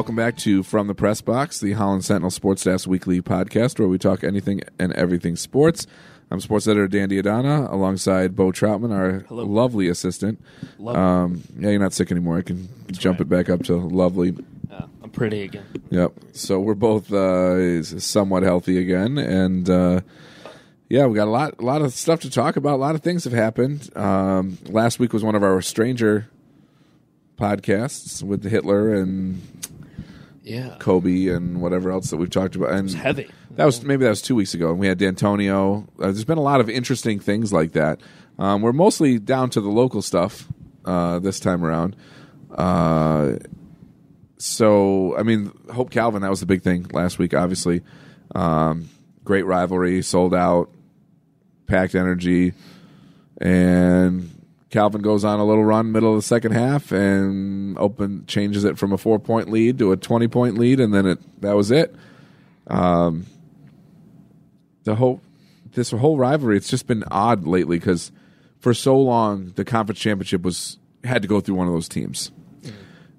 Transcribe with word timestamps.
Welcome 0.00 0.16
back 0.16 0.38
to 0.38 0.62
From 0.62 0.86
the 0.86 0.94
Press 0.94 1.20
Box, 1.20 1.60
the 1.60 1.72
Holland 1.72 2.06
Sentinel 2.06 2.30
Sports 2.30 2.62
Staff's 2.62 2.86
weekly 2.86 3.20
podcast 3.20 3.78
where 3.78 3.86
we 3.86 3.98
talk 3.98 4.24
anything 4.24 4.62
and 4.78 4.94
everything 4.94 5.36
sports. 5.36 5.86
I'm 6.30 6.40
sports 6.40 6.66
editor 6.66 6.88
Dan 6.88 7.10
D'Addona 7.10 7.68
alongside 7.70 8.34
Bo 8.34 8.50
Troutman, 8.50 8.92
our 8.94 9.26
Hello. 9.28 9.44
lovely 9.44 9.88
assistant. 9.88 10.42
Love 10.78 10.96
Um, 10.96 11.42
yeah, 11.58 11.68
you're 11.68 11.80
not 11.80 11.92
sick 11.92 12.10
anymore. 12.10 12.38
I 12.38 12.40
can 12.40 12.66
jump 12.90 13.18
right. 13.18 13.26
it 13.26 13.28
back 13.28 13.50
up 13.50 13.62
to 13.64 13.76
lovely. 13.76 14.34
Yeah, 14.70 14.86
I'm 15.02 15.10
pretty 15.10 15.42
again. 15.42 15.66
Yep. 15.90 16.14
So 16.32 16.60
we're 16.60 16.72
both 16.72 17.12
uh, 17.12 17.82
somewhat 17.82 18.42
healthy 18.42 18.78
again, 18.78 19.18
and 19.18 19.68
uh, 19.68 20.00
yeah, 20.88 21.04
we've 21.04 21.16
got 21.16 21.28
a 21.28 21.30
lot, 21.30 21.56
a 21.58 21.62
lot 21.62 21.82
of 21.82 21.92
stuff 21.92 22.20
to 22.20 22.30
talk 22.30 22.56
about. 22.56 22.76
A 22.76 22.82
lot 22.82 22.94
of 22.94 23.02
things 23.02 23.24
have 23.24 23.34
happened. 23.34 23.94
Um, 23.94 24.56
last 24.64 24.98
week 24.98 25.12
was 25.12 25.22
one 25.22 25.34
of 25.34 25.42
our 25.42 25.60
stranger 25.60 26.30
podcasts 27.38 28.22
with 28.22 28.44
Hitler 28.44 28.94
and 28.94 29.42
Yeah, 30.42 30.76
Kobe 30.78 31.28
and 31.28 31.60
whatever 31.60 31.90
else 31.90 32.10
that 32.10 32.16
we've 32.16 32.30
talked 32.30 32.56
about. 32.56 32.72
And 32.72 32.86
it's 32.86 32.94
heavy. 32.94 33.28
that 33.52 33.64
was 33.64 33.82
maybe 33.82 34.04
that 34.04 34.10
was 34.10 34.22
two 34.22 34.34
weeks 34.34 34.54
ago, 34.54 34.70
and 34.70 34.78
we 34.78 34.86
had 34.86 34.98
Dantonio. 34.98 35.86
Uh, 35.98 36.06
there's 36.06 36.24
been 36.24 36.38
a 36.38 36.42
lot 36.42 36.60
of 36.60 36.70
interesting 36.70 37.20
things 37.20 37.52
like 37.52 37.72
that. 37.72 38.00
Um, 38.38 38.62
we're 38.62 38.72
mostly 38.72 39.18
down 39.18 39.50
to 39.50 39.60
the 39.60 39.68
local 39.68 40.00
stuff 40.00 40.48
uh, 40.84 41.18
this 41.18 41.40
time 41.40 41.64
around. 41.64 41.94
Uh, 42.50 43.36
so, 44.38 45.16
I 45.18 45.22
mean, 45.22 45.52
Hope 45.72 45.90
Calvin 45.90 46.22
that 46.22 46.30
was 46.30 46.40
the 46.40 46.46
big 46.46 46.62
thing 46.62 46.86
last 46.92 47.18
week. 47.18 47.34
Obviously, 47.34 47.82
um, 48.34 48.88
great 49.22 49.44
rivalry, 49.44 50.00
sold 50.00 50.34
out, 50.34 50.70
packed 51.66 51.94
energy, 51.94 52.54
and 53.38 54.30
Calvin 54.70 55.02
goes 55.02 55.24
on 55.24 55.40
a 55.40 55.44
little 55.44 55.64
run 55.64 55.92
middle 55.92 56.10
of 56.10 56.18
the 56.18 56.22
second 56.22 56.52
half 56.52 56.92
and 56.92 57.76
open 57.78 58.24
changes 58.26 58.64
it 58.64 58.78
from 58.78 58.92
a 58.92 58.98
four 58.98 59.18
point 59.18 59.50
lead 59.50 59.78
to 59.78 59.92
a 59.92 59.96
twenty 59.96 60.28
point 60.28 60.58
lead, 60.58 60.80
and 60.80 60.94
then 60.94 61.06
it 61.06 61.42
that 61.42 61.56
was 61.56 61.70
it. 61.70 61.94
The 64.84 64.94
whole 64.96 65.20
this 65.74 65.90
whole 65.90 66.18
rivalry 66.18 66.56
it's 66.56 66.68
just 66.68 66.86
been 66.86 67.04
odd 67.10 67.46
lately 67.46 67.78
because 67.78 68.12
for 68.60 68.74
so 68.74 68.98
long 68.98 69.52
the 69.56 69.64
conference 69.64 70.00
championship 70.00 70.42
was 70.42 70.78
had 71.04 71.22
to 71.22 71.28
go 71.28 71.40
through 71.40 71.56
one 71.56 71.66
of 71.66 71.72
those 71.72 71.88
teams. 71.88 72.32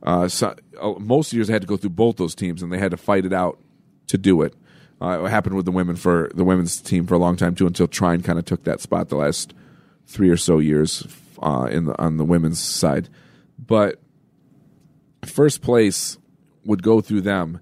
Uh, 0.03 0.27
so, 0.27 0.55
uh, 0.81 0.93
most 0.99 1.31
years 1.33 1.47
they 1.47 1.53
had 1.53 1.61
to 1.61 1.67
go 1.67 1.77
through 1.77 1.89
both 1.91 2.17
those 2.17 2.35
teams 2.35 2.63
and 2.63 2.71
they 2.71 2.77
had 2.77 2.91
to 2.91 2.97
fight 2.97 3.25
it 3.25 3.33
out 3.33 3.59
to 4.07 4.17
do 4.17 4.41
it. 4.41 4.53
Uh, 5.01 5.23
it 5.23 5.29
happened 5.29 5.55
with 5.55 5.65
the 5.65 5.71
women 5.71 5.95
for 5.95 6.31
the 6.33 6.43
women's 6.43 6.81
team 6.81 7.05
for 7.05 7.15
a 7.15 7.19
long 7.19 7.35
time 7.35 7.55
too 7.55 7.67
until 7.67 7.87
Trine 7.87 8.21
kind 8.21 8.39
of 8.39 8.45
took 8.45 8.63
that 8.63 8.81
spot 8.81 9.09
the 9.09 9.15
last 9.15 9.53
three 10.07 10.29
or 10.29 10.37
so 10.37 10.59
years 10.59 11.03
uh, 11.41 11.65
in 11.65 11.85
the 11.85 12.01
on 12.01 12.17
the 12.17 12.25
women's 12.25 12.59
side 12.59 13.09
but 13.65 14.01
first 15.25 15.61
place 15.61 16.17
would 16.65 16.83
go 16.83 17.01
through 17.01 17.21
them, 17.21 17.59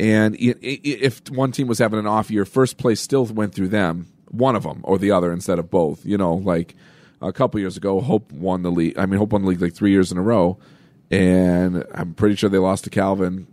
and 0.00 0.34
if 0.38 1.22
one 1.30 1.52
team 1.52 1.66
was 1.66 1.78
having 1.78 1.98
an 1.98 2.06
off 2.06 2.30
year, 2.30 2.44
first 2.44 2.78
place 2.78 3.00
still 3.00 3.26
went 3.26 3.54
through 3.54 3.68
them, 3.68 4.10
one 4.28 4.56
of 4.56 4.62
them 4.62 4.80
or 4.82 4.98
the 4.98 5.10
other 5.10 5.32
instead 5.32 5.58
of 5.58 5.70
both. 5.70 6.04
You 6.06 6.16
know, 6.16 6.34
like 6.34 6.74
a 7.20 7.32
couple 7.32 7.60
years 7.60 7.76
ago, 7.76 8.00
Hope 8.00 8.32
won 8.32 8.62
the 8.62 8.70
league. 8.70 8.98
I 8.98 9.06
mean, 9.06 9.18
Hope 9.18 9.32
won 9.32 9.42
the 9.42 9.48
league 9.48 9.60
like 9.60 9.74
three 9.74 9.90
years 9.90 10.10
in 10.10 10.18
a 10.18 10.22
row, 10.22 10.58
and 11.10 11.84
I'm 11.94 12.14
pretty 12.14 12.36
sure 12.36 12.48
they 12.48 12.58
lost 12.58 12.84
to 12.84 12.90
Calvin 12.90 13.46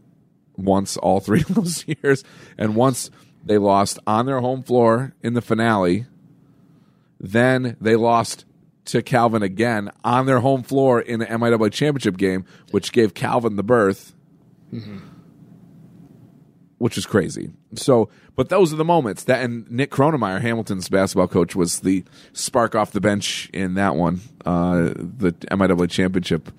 once 0.55 0.95
all 0.97 1.19
three 1.19 1.41
of 1.41 1.53
those 1.55 1.85
years, 1.85 2.23
and 2.57 2.75
once 2.75 3.11
they 3.43 3.57
lost 3.57 3.99
on 4.07 4.25
their 4.25 4.39
home 4.39 4.63
floor 4.63 5.13
in 5.21 5.33
the 5.33 5.41
finale. 5.41 6.05
Then 7.21 7.75
they 7.81 7.97
lost 7.97 8.45
to 8.91 9.01
Calvin 9.01 9.43
again 9.43 9.91
on 10.03 10.25
their 10.25 10.39
home 10.39 10.63
floor 10.63 10.99
in 11.01 11.19
the 11.19 11.25
MIAA 11.25 11.71
championship 11.71 12.17
game, 12.17 12.45
which 12.71 12.91
gave 12.91 13.13
Calvin 13.13 13.55
the 13.55 13.63
berth, 13.63 14.13
which 16.77 16.97
is 16.97 17.05
crazy. 17.05 17.51
So, 17.75 18.09
but 18.35 18.49
those 18.49 18.71
are 18.73 18.77
the 18.77 18.85
moments 18.85 19.25
that, 19.25 19.43
and 19.43 19.69
Nick 19.69 19.91
Kronemeyer, 19.91 20.41
Hamilton's 20.41 20.89
basketball 20.89 21.27
coach, 21.27 21.55
was 21.55 21.81
the 21.81 22.03
spark 22.33 22.73
off 22.75 22.91
the 22.91 23.01
bench 23.01 23.49
in 23.53 23.75
that 23.75 23.95
one, 23.95 24.21
uh, 24.45 24.91
the 24.95 25.33
MIAA 25.51 25.89
championship 25.89 26.51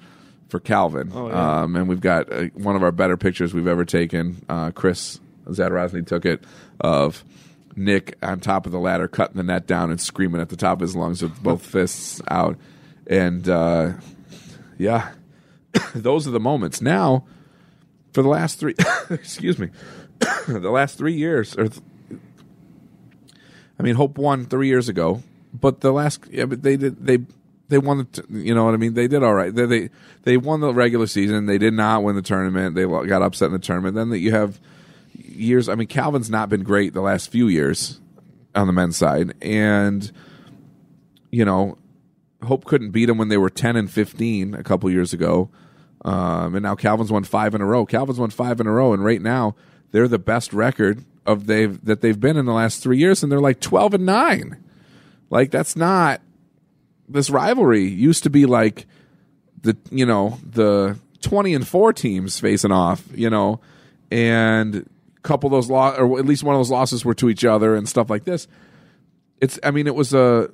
for 0.48 0.60
Calvin. 0.60 1.10
yeah. 1.12 1.62
um, 1.62 1.76
and 1.76 1.88
we've 1.88 2.00
got 2.00 2.30
uh, 2.32 2.44
one 2.54 2.76
of 2.76 2.82
our 2.82 2.92
better 2.92 3.16
pictures 3.16 3.54
we've 3.54 3.68
ever 3.68 3.84
taken. 3.84 4.44
Uh, 4.48 4.70
Chris 4.72 5.20
Zadarozny 5.46 6.06
took 6.06 6.26
it 6.26 6.44
of 6.80 7.24
Nick 7.76 8.16
on 8.22 8.40
top 8.40 8.66
of 8.66 8.72
the 8.72 8.78
ladder, 8.78 9.08
cutting 9.08 9.36
the 9.36 9.42
net 9.42 9.66
down 9.66 9.90
and 9.90 10.00
screaming 10.00 10.40
at 10.40 10.48
the 10.48 10.56
top 10.56 10.78
of 10.78 10.80
his 10.80 10.96
lungs 10.96 11.22
with 11.22 11.42
both 11.42 11.62
fists 11.66 12.20
out. 12.28 12.56
And 13.06 13.48
uh, 13.48 13.92
yeah, 14.78 15.10
those 15.94 16.26
are 16.26 16.32
the 16.32 16.40
moments. 16.40 16.80
Now, 16.80 17.24
for 18.12 18.22
the 18.22 18.28
last 18.28 18.58
three, 18.58 18.74
excuse 19.10 19.58
me, 19.58 19.70
the 20.46 20.70
last 20.70 20.98
three 20.98 21.14
years, 21.14 21.56
or 21.56 21.68
th- 21.68 21.82
I 23.78 23.82
mean, 23.82 23.94
Hope 23.94 24.18
won 24.18 24.44
three 24.44 24.68
years 24.68 24.88
ago, 24.88 25.22
but 25.54 25.80
the 25.80 25.92
last, 25.92 26.20
yeah, 26.30 26.44
but 26.44 26.62
they 26.62 26.76
did 26.76 27.04
they. 27.04 27.18
They 27.68 27.78
won 27.78 27.98
the, 27.98 28.04
t- 28.04 28.22
you 28.30 28.52
know 28.52 28.64
what 28.64 28.74
I 28.74 28.78
mean. 28.78 28.94
They 28.94 29.06
did 29.06 29.22
all 29.22 29.32
right. 29.32 29.54
They, 29.54 29.64
they 29.64 29.90
they 30.24 30.36
won 30.36 30.58
the 30.58 30.74
regular 30.74 31.06
season. 31.06 31.46
They 31.46 31.56
did 31.56 31.72
not 31.72 32.02
win 32.02 32.16
the 32.16 32.20
tournament. 32.20 32.74
They 32.74 32.84
got 32.84 33.22
upset 33.22 33.46
in 33.46 33.52
the 33.52 33.60
tournament. 33.60 33.94
Then 33.94 34.08
that 34.08 34.18
you 34.18 34.32
have 34.32 34.58
years. 35.24 35.68
I 35.68 35.74
mean, 35.74 35.88
Calvin's 35.88 36.30
not 36.30 36.48
been 36.48 36.62
great 36.62 36.92
the 36.92 37.00
last 37.00 37.30
few 37.30 37.48
years 37.48 38.00
on 38.54 38.66
the 38.66 38.72
men's 38.72 38.96
side, 38.96 39.34
and 39.40 40.10
you 41.30 41.44
know, 41.44 41.78
Hope 42.42 42.64
couldn't 42.64 42.90
beat 42.90 43.06
them 43.06 43.18
when 43.18 43.28
they 43.28 43.36
were 43.36 43.50
ten 43.50 43.76
and 43.76 43.90
fifteen 43.90 44.54
a 44.54 44.62
couple 44.62 44.90
years 44.90 45.12
ago, 45.12 45.50
um, 46.04 46.54
and 46.54 46.62
now 46.62 46.74
Calvin's 46.74 47.12
won 47.12 47.24
five 47.24 47.54
in 47.54 47.60
a 47.60 47.66
row. 47.66 47.86
Calvin's 47.86 48.18
won 48.18 48.30
five 48.30 48.60
in 48.60 48.66
a 48.66 48.72
row, 48.72 48.92
and 48.92 49.04
right 49.04 49.22
now 49.22 49.54
they're 49.92 50.08
the 50.08 50.18
best 50.18 50.52
record 50.52 51.04
of 51.26 51.46
they've 51.46 51.84
that 51.84 52.00
they've 52.00 52.20
been 52.20 52.36
in 52.36 52.46
the 52.46 52.52
last 52.52 52.82
three 52.82 52.98
years, 52.98 53.22
and 53.22 53.30
they're 53.30 53.40
like 53.40 53.60
twelve 53.60 53.94
and 53.94 54.06
nine. 54.06 54.62
Like 55.30 55.50
that's 55.50 55.76
not 55.76 56.20
this 57.08 57.30
rivalry 57.30 57.86
used 57.86 58.22
to 58.22 58.30
be 58.30 58.46
like 58.46 58.86
the 59.62 59.76
you 59.90 60.06
know 60.06 60.38
the 60.42 60.96
20 61.22 61.54
and 61.54 61.68
4 61.68 61.92
teams 61.92 62.40
facing 62.40 62.72
off 62.72 63.04
you 63.14 63.28
know 63.28 63.60
and 64.10 64.88
couple 65.22 65.48
of 65.48 65.52
those 65.52 65.70
lo- 65.70 65.94
or 65.96 66.18
at 66.18 66.24
least 66.24 66.42
one 66.42 66.54
of 66.54 66.58
those 66.58 66.70
losses 66.70 67.04
were 67.04 67.14
to 67.14 67.28
each 67.28 67.44
other 67.44 67.74
and 67.74 67.88
stuff 67.88 68.10
like 68.10 68.24
this. 68.24 68.48
It's 69.40 69.58
i 69.62 69.70
mean 69.70 69.86
it 69.86 69.94
was 69.94 70.12
a 70.14 70.50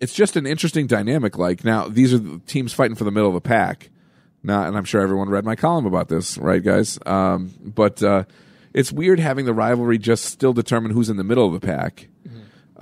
it's 0.00 0.14
just 0.14 0.36
an 0.36 0.46
interesting 0.46 0.86
dynamic. 0.86 1.38
Like 1.38 1.64
now 1.64 1.88
these 1.88 2.12
are 2.12 2.18
the 2.18 2.38
teams 2.46 2.72
fighting 2.72 2.96
for 2.96 3.04
the 3.04 3.10
middle 3.10 3.28
of 3.28 3.34
the 3.34 3.40
pack. 3.40 3.90
Not 4.42 4.68
and 4.68 4.76
i'm 4.76 4.84
sure 4.84 5.00
everyone 5.00 5.30
read 5.30 5.44
my 5.44 5.56
column 5.56 5.86
about 5.86 6.08
this 6.08 6.36
right 6.38 6.62
guys? 6.62 6.98
Um, 7.06 7.52
but 7.60 8.02
uh, 8.02 8.24
it's 8.74 8.92
weird 8.92 9.20
having 9.20 9.46
the 9.46 9.54
rivalry 9.54 9.98
just 9.98 10.24
still 10.24 10.52
determine 10.52 10.90
who's 10.90 11.08
in 11.08 11.16
the 11.16 11.24
middle 11.24 11.46
of 11.46 11.58
the 11.58 11.66
pack 11.66 12.08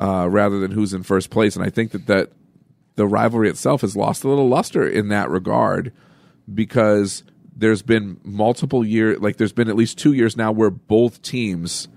uh, 0.01 0.27
rather 0.29 0.59
than 0.59 0.71
who's 0.71 0.95
in 0.95 1.03
first 1.03 1.31
place. 1.31 1.55
And 1.55 1.65
I 1.65 1.71
think 1.71 1.93
that, 1.93 2.07
that 2.07 2.33
the 2.97 3.07
rivalry 3.07 3.49
itself 3.49 3.83
has 3.83 3.97
lost 3.97 4.25
a 4.25 4.29
little 4.29 4.49
luster 4.49 4.89
in 4.89 5.09
that 5.09 5.31
regard 5.31 5.93
because 6.53 7.23
there's 7.55 7.83
been 7.83 8.21
multiple 8.25 8.85
years, 8.85 9.21
like 9.21 9.37
there's 9.37 9.53
been 9.53 9.69
at 9.69 9.77
least 9.77 9.99
two 9.99 10.13
years 10.13 10.37
now 10.37 10.53
where 10.53 10.71
both 10.71 11.23
teams 11.23 11.89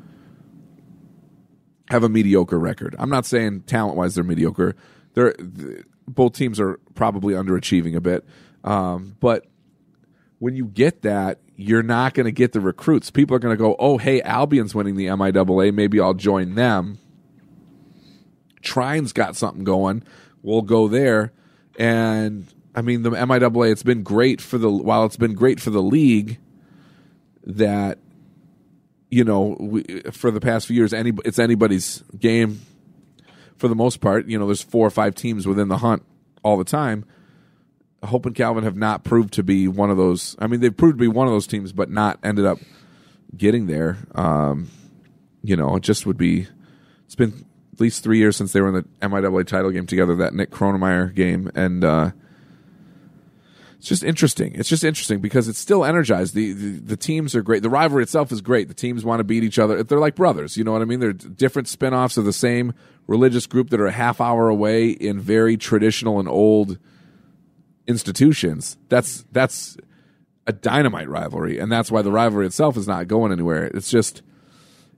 have 1.90 2.04
a 2.04 2.10
mediocre 2.10 2.60
record. 2.60 2.96
I'm 3.00 3.10
not 3.10 3.26
saying 3.26 3.62
talent 3.62 3.98
wise 3.98 4.16
they're 4.16 4.24
mediocre. 4.24 4.76
They're 5.14 5.34
th- 5.34 5.86
both 6.08 6.34
teams 6.34 6.60
are 6.60 6.80
probably 6.94 7.34
underachieving 7.34 7.96
a 7.96 8.02
bit, 8.02 8.26
um, 8.64 9.16
but 9.20 9.46
when 10.40 10.56
you 10.56 10.66
get 10.66 11.02
that, 11.04 11.40
you're 11.56 11.84
not 11.84 12.14
going 12.14 12.26
to 12.26 12.32
get 12.32 12.52
the 12.52 12.60
recruits. 12.60 13.10
People 13.10 13.36
are 13.36 13.40
going 13.40 13.56
to 13.56 13.62
go, 13.62 13.76
"Oh, 13.80 13.98
hey, 13.98 14.22
Albion's 14.22 14.76
winning 14.76 14.96
the 14.96 15.08
MIAA. 15.08 15.74
Maybe 15.74 16.00
I'll 16.00 16.14
join 16.14 16.56
them." 16.56 17.00
Trine's 18.62 19.14
got 19.14 19.36
something 19.36 19.64
going. 19.64 20.04
We'll 20.42 20.64
go 20.64 20.88
there. 20.88 21.32
And 21.78 22.46
I 22.76 22.82
mean, 22.82 23.04
the 23.04 23.12
MIAA, 23.12 23.72
it's 23.72 23.84
been 23.84 24.04
great 24.04 24.42
for 24.42 24.58
the 24.58 24.70
while 24.70 25.06
it's 25.06 25.18
been 25.18 25.34
great 25.34 25.60
for 25.62 25.70
the 25.70 25.82
league. 25.82 26.40
that 27.46 28.00
you 29.12 29.24
know 29.24 29.56
we, 29.60 29.84
for 30.12 30.32
the 30.32 30.42
past 30.42 30.68
few 30.68 30.76
years 30.76 30.94
any 30.94 31.14
it's 31.24 31.38
anybody's 31.40 32.04
game 32.20 32.60
for 33.58 33.68
the 33.68 33.76
most 33.76 34.02
part. 34.02 34.28
You 34.28 34.38
know 34.40 34.46
there's 34.48 34.64
four 34.64 34.86
or 34.86 34.90
five 34.92 35.16
teams 35.16 35.48
within 35.48 35.68
the 35.68 35.78
hunt 35.78 36.04
all 36.44 36.58
the 36.58 36.64
time. 36.64 37.06
Hope 38.04 38.26
and 38.26 38.36
calvin 38.36 38.64
have 38.64 38.76
not 38.76 39.04
proved 39.04 39.34
to 39.34 39.44
be 39.44 39.68
one 39.68 39.90
of 39.90 39.98
those 39.98 40.36
i 40.38 40.46
mean 40.46 40.60
they've 40.60 40.76
proved 40.76 40.98
to 40.98 41.02
be 41.02 41.08
one 41.08 41.26
of 41.26 41.34
those 41.34 41.48
teams 41.48 41.72
but 41.72 41.90
not 41.90 42.20
ended 42.24 42.46
up 42.46 42.60
getting 43.36 43.68
there. 43.68 43.98
Um, 44.14 44.70
you 45.44 45.56
know 45.56 45.76
it 45.76 45.84
just 45.84 46.06
would 46.06 46.18
be 46.18 46.48
it's 47.06 47.16
been 47.16 47.46
at 47.74 47.80
least 47.80 48.04
three 48.04 48.18
years 48.18 48.36
since 48.36 48.54
they 48.54 48.62
were 48.62 48.70
in 48.70 48.74
the 48.76 49.08
miaa 49.08 49.46
title 49.46 49.72
game 49.72 49.86
together 49.86 50.16
that 50.16 50.34
nick 50.34 50.50
kronemeyer 50.50 51.14
game. 51.14 51.52
And 51.56 51.84
uh, 51.84 52.12
it's 53.86 53.90
just 53.90 54.04
interesting. 54.04 54.56
It's 54.56 54.68
just 54.68 54.84
interesting 54.84 55.20
because 55.20 55.48
it's 55.48 55.60
still 55.60 55.86
energized. 55.86 56.34
The, 56.34 56.54
the, 56.54 56.80
the 56.80 56.98
teams 56.98 57.36
are 57.36 57.44
great. 57.44 57.62
The 57.62 57.70
rivalry 57.70 58.02
itself 58.02 58.32
is 58.32 58.42
great. 58.42 58.68
The 58.68 58.74
teams 58.74 59.06
want 59.06 59.20
to 59.20 59.24
beat 59.24 59.44
each 59.44 59.60
other. 59.60 59.84
They're 59.84 60.00
like 60.00 60.16
brothers. 60.16 60.58
You 60.58 60.64
know 60.64 60.72
what 60.72 60.82
I 60.82 60.86
mean? 60.86 61.00
They're 61.00 61.14
different 61.14 61.68
spin-offs 61.68 62.18
of 62.18 62.26
the 62.26 62.34
same 62.34 62.74
religious 63.06 63.46
group 63.46 63.70
that 63.70 63.80
are 63.80 63.86
a 63.86 63.92
half 63.92 64.20
hour 64.20 64.50
away 64.50 64.90
in 64.90 65.20
very 65.20 65.56
traditional 65.56 66.20
and 66.20 66.28
old 66.28 66.80
institutions. 67.86 68.76
That's 68.90 69.24
that's 69.32 69.78
a 70.48 70.52
dynamite 70.52 71.08
rivalry, 71.08 71.60
and 71.60 71.72
that's 71.72 71.92
why 71.92 72.02
the 72.02 72.12
rivalry 72.12 72.48
itself 72.48 72.78
is 72.78 72.88
not 72.88 73.08
going 73.08 73.32
anywhere. 73.32 73.66
It's 73.66 73.92
just 73.92 74.24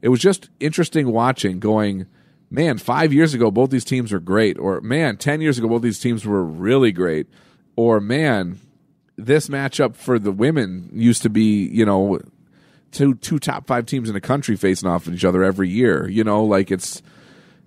it 0.01 0.07
was 0.07 0.21
just 0.21 0.49
interesting 0.61 1.11
watching 1.11 1.59
going 1.59 2.07
man, 2.49 2.77
five 2.77 3.11
years 3.11 3.33
ago, 3.33 3.51
both 3.51 3.69
these 3.69 3.83
teams 3.83 4.13
were 4.13 4.21
great. 4.21 4.57
Or, 4.57 4.79
man, 4.79 5.17
10 5.17 5.41
years 5.41 5.57
ago, 5.57 5.67
both 5.67 5.81
these 5.81 5.99
teams 5.99 6.25
were 6.25 6.41
really 6.41 6.93
great. 6.93 7.27
Or, 7.75 7.99
man, 7.99 8.57
this 9.17 9.49
matchup 9.49 9.95
for 9.95 10.19
the 10.19 10.31
women 10.31 10.89
used 10.93 11.23
to 11.23 11.29
be, 11.29 11.67
you 11.67 11.85
know, 11.85 12.19
two 12.91 13.15
two 13.15 13.39
top 13.39 13.67
five 13.67 13.85
teams 13.85 14.09
in 14.09 14.13
the 14.13 14.21
country 14.21 14.55
facing 14.55 14.87
off 14.87 15.07
each 15.07 15.25
other 15.25 15.43
every 15.43 15.69
year. 15.69 16.07
You 16.07 16.23
know, 16.23 16.43
like 16.43 16.71
it's 16.71 17.01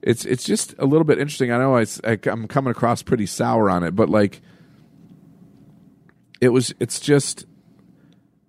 it's 0.02 0.24
it's 0.24 0.44
just 0.44 0.74
a 0.78 0.86
little 0.86 1.04
bit 1.04 1.18
interesting. 1.18 1.52
I 1.52 1.58
know 1.58 1.76
I, 1.76 1.86
I'm 2.24 2.46
coming 2.48 2.70
across 2.70 3.02
pretty 3.02 3.26
sour 3.26 3.68
on 3.68 3.82
it, 3.82 3.94
but 3.94 4.08
like 4.08 4.40
it 6.40 6.50
was. 6.50 6.72
It's 6.80 7.00
just 7.00 7.46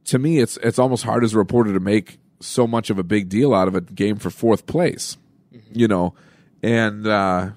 to 0.06 0.20
me, 0.20 0.40
it's 0.40 0.58
it's 0.58 0.80
almost 0.80 1.04
hard 1.04 1.24
as 1.24 1.34
a 1.34 1.38
reporter 1.38 1.74
to 1.74 1.80
make 1.80 2.20
so 2.40 2.68
much 2.68 2.90
of 2.90 2.98
a 2.98 3.04
big 3.04 3.30
deal 3.30 3.54
out 3.54 3.68
of 3.68 3.76
a 3.76 3.82
game 3.82 4.18
for 4.18 4.30
fourth 4.30 4.66
place. 4.66 5.18
Mm-hmm. 5.54 5.80
You 5.80 5.88
know, 5.88 6.14
and 6.62 7.08
uh, 7.08 7.50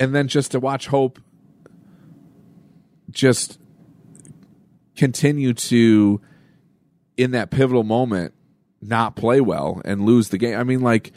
and 0.00 0.14
then 0.14 0.26
just 0.26 0.50
to 0.52 0.60
watch 0.60 0.88
Hope 0.88 1.20
just 3.10 3.59
continue 5.00 5.54
to 5.54 6.20
in 7.16 7.30
that 7.30 7.50
pivotal 7.50 7.82
moment 7.82 8.34
not 8.82 9.16
play 9.16 9.40
well 9.40 9.80
and 9.86 10.02
lose 10.02 10.28
the 10.28 10.36
game. 10.36 10.58
I 10.58 10.62
mean, 10.62 10.80
like, 10.80 11.12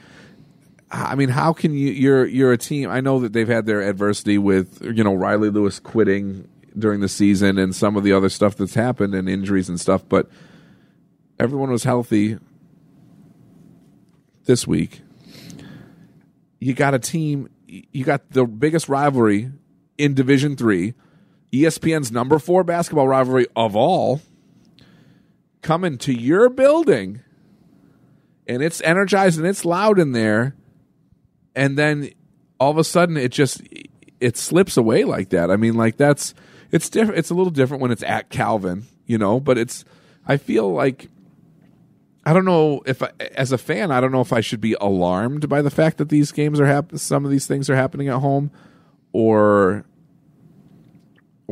I 0.89 1.15
mean, 1.15 1.27
how 1.27 1.51
can 1.51 1.74
you? 1.74 1.91
You're 1.91 2.25
you're 2.25 2.53
a 2.53 2.57
team. 2.57 2.89
I 2.89 3.01
know 3.01 3.19
that 3.19 3.33
they've 3.33 3.47
had 3.47 3.65
their 3.65 3.81
adversity 3.81 4.38
with 4.38 4.81
you 4.81 5.03
know 5.03 5.13
Riley 5.13 5.50
Lewis 5.50 5.81
quitting 5.81 6.47
during 6.80 7.01
the 7.01 7.09
season 7.09 7.57
and 7.57 7.75
some 7.75 7.97
of 7.97 8.06
the 8.06 8.13
other 8.13 8.30
stuff 8.30 8.56
that's 8.56 8.74
happened 8.74 9.13
and 9.13 9.27
injuries 9.27 9.68
and 9.68 9.77
stuff, 9.77 10.07
but 10.07 10.30
everyone 11.38 11.69
was 11.69 11.83
healthy 11.83 12.38
this 14.45 14.65
week. 14.65 15.01
You 16.62 16.74
got 16.74 16.94
a 16.94 17.00
team. 17.00 17.50
You 17.68 18.06
got 18.06 18.31
the 18.31 18.45
biggest 18.45 18.88
rivalry 18.88 19.51
in 19.97 20.13
Division 20.13 20.56
Three 20.56 20.94
ESPN's 21.54 22.12
number 22.12 22.40
four 22.40 22.64
basketball 22.64 23.08
rivalry 23.08 23.48
of 23.56 23.76
all 23.76 24.22
coming 25.62 25.98
to 26.00 26.14
your 26.14 26.50
building. 26.50 27.22
And 28.48 28.62
it's 28.62 28.82
energized 28.82 29.38
and 29.38 29.48
it's 29.48 29.64
loud 29.64 30.00
in 30.00 30.12
there. 30.12 30.56
And 31.56 31.78
then 31.78 32.10
all 32.60 32.72
of 32.72 32.78
a 32.78 32.84
sudden 32.84 33.16
it 33.16 33.32
just 33.32 33.62
it 34.20 34.36
slips 34.36 34.76
away 34.76 35.04
like 35.06 35.30
that. 35.30 35.52
I 35.52 35.56
mean 35.56 35.76
like 35.76 35.96
that's 35.98 36.34
it's 36.74 36.90
different 36.90 37.20
it's 37.20 37.30
a 37.30 37.34
little 37.34 37.52
different 37.52 37.82
when 37.82 37.92
it's 37.92 38.04
at 38.04 38.30
calvin 38.30 38.86
you 39.06 39.18
know 39.18 39.40
but 39.40 39.58
it's 39.58 39.86
i 40.28 40.36
feel 40.36 40.74
like 40.74 41.08
i 42.26 42.34
don't 42.34 42.46
know 42.46 42.82
if 42.86 43.02
I, 43.02 43.12
as 43.36 43.54
a 43.54 43.58
fan 43.58 43.92
i 43.92 44.02
don't 44.02 44.12
know 44.12 44.22
if 44.22 44.34
i 44.34 44.42
should 44.42 44.60
be 44.60 44.76
alarmed 44.82 45.48
by 45.48 45.62
the 45.62 45.70
fact 45.70 46.00
that 46.00 46.10
these 46.10 46.32
games 46.34 46.60
are 46.60 46.66
happening 46.66 46.98
some 46.98 47.24
of 47.24 47.32
these 47.32 47.48
things 47.48 47.70
are 47.70 47.76
happening 47.76 48.10
at 48.10 48.20
home 48.20 48.52
or 49.14 49.86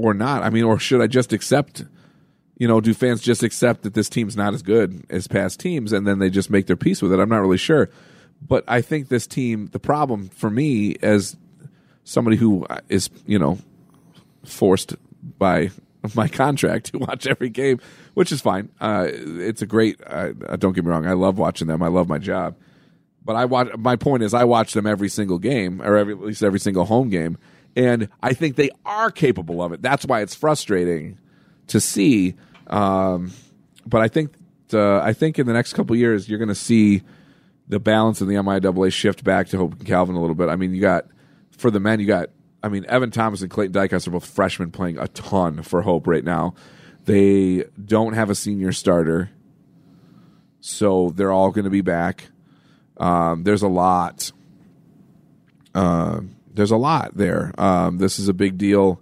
or 0.04 0.14
not? 0.14 0.44
I 0.44 0.50
mean, 0.50 0.64
or 0.64 0.80
should 0.80 1.02
I 1.02 1.08
just 1.08 1.34
accept? 1.34 1.84
You 2.58 2.68
know, 2.68 2.80
do 2.80 2.94
fans 2.94 3.22
just 3.22 3.42
accept 3.44 3.84
that 3.84 3.94
this 3.94 4.10
team's 4.10 4.38
not 4.38 4.54
as 4.54 4.62
good 4.62 5.04
as 5.10 5.28
past 5.28 5.60
teams, 5.60 5.92
and 5.92 6.08
then 6.08 6.20
they 6.20 6.30
just 6.30 6.50
make 6.50 6.68
their 6.68 6.76
peace 6.76 7.02
with 7.02 7.12
it? 7.12 7.20
I'm 7.20 7.30
not 7.30 7.40
really 7.40 7.58
sure, 7.58 7.90
but 8.42 8.64
I 8.68 8.82
think 8.82 9.08
this 9.08 9.26
team. 9.26 9.68
The 9.68 9.80
problem 9.80 10.30
for 10.30 10.50
me, 10.50 10.96
as 11.02 11.36
somebody 12.04 12.38
who 12.38 12.66
is, 12.90 13.10
you 13.26 13.40
know, 13.40 13.58
forced 14.44 14.96
by 15.38 15.72
my 16.16 16.28
contract 16.28 16.88
to 16.88 17.00
watch 17.00 17.28
every 17.28 17.50
game, 17.50 17.80
which 18.14 18.32
is 18.32 18.42
fine. 18.42 18.70
Uh, 18.80 19.08
it's 19.10 19.62
a 19.62 19.68
great. 19.68 20.00
Uh, 20.06 20.32
don't 20.58 20.74
get 20.74 20.84
me 20.84 20.92
wrong. 20.92 21.06
I 21.06 21.14
love 21.14 21.38
watching 21.38 21.68
them. 21.68 21.82
I 21.82 21.88
love 21.88 22.08
my 22.08 22.18
job. 22.18 22.56
But 23.24 23.36
I 23.36 23.46
watch. 23.46 23.70
My 23.78 23.96
point 23.96 24.24
is, 24.24 24.34
I 24.34 24.44
watch 24.44 24.74
them 24.74 24.88
every 24.88 25.10
single 25.10 25.38
game, 25.38 25.82
or 25.82 25.96
every, 25.96 26.14
at 26.14 26.22
least 26.22 26.44
every 26.44 26.60
single 26.60 26.86
home 26.86 27.10
game, 27.10 27.38
and 27.76 28.10
I 28.22 28.34
think 28.34 28.56
they 28.56 28.70
are 28.86 29.12
capable 29.12 29.62
of 29.62 29.72
it. 29.74 29.82
That's 29.82 30.06
why 30.06 30.22
it's 30.22 30.36
frustrating 30.36 31.18
to 31.68 31.80
see. 31.80 32.36
Um, 32.68 33.32
but 33.86 34.02
I 34.02 34.08
think 34.08 34.34
uh, 34.74 35.00
I 35.00 35.14
think 35.14 35.40
in 35.40 35.48
the 35.48 35.54
next 35.54 35.74
couple 35.74 35.96
years 35.96 36.30
you're 36.30 36.40
going 36.40 36.50
to 36.50 36.56
see 36.56 37.02
the 37.68 37.80
balance 37.80 38.22
in 38.22 38.28
the 38.28 38.36
MIAA 38.36 38.92
shift 38.92 39.24
back 39.24 39.48
to 39.50 39.58
Hope 39.58 39.74
and 39.74 39.86
Calvin 39.86 40.16
a 40.16 40.22
little 40.22 40.36
bit. 40.36 40.50
I 40.50 40.56
mean, 40.56 40.74
you 40.74 40.82
got 40.82 41.06
for 41.52 41.72
the 41.72 41.80
men, 41.80 42.00
you 42.00 42.08
got 42.08 42.30
I 42.64 42.70
mean 42.70 42.86
Evan 42.88 43.12
Thomas 43.12 43.42
and 43.42 43.50
Clayton 43.50 43.74
Dykhouse 43.74 44.08
are 44.08 44.12
both 44.12 44.26
freshmen 44.26 44.72
playing 44.72 44.98
a 44.98 45.08
ton 45.10 45.64
for 45.64 45.82
Hope 45.82 46.08
right 46.08 46.24
now. 46.24 46.54
They 47.06 47.66
don't 47.84 48.14
have 48.14 48.30
a 48.30 48.36
senior 48.36 48.72
starter, 48.72 49.32
so 50.60 51.12
they're 51.16 51.32
all 51.32 51.50
going 51.52 51.64
to 51.64 51.72
be 51.72 51.82
back. 51.82 52.28
Um, 52.98 53.44
there's 53.44 53.64
a 53.64 53.68
lot. 53.68 54.32
Uh, 55.74 56.22
there's 56.54 56.72
a 56.72 56.78
lot 56.78 57.16
there. 57.16 57.54
Um, 57.58 57.98
this 57.98 58.20
is 58.20 58.28
a 58.28 58.34
big 58.34 58.58
deal. 58.58 59.02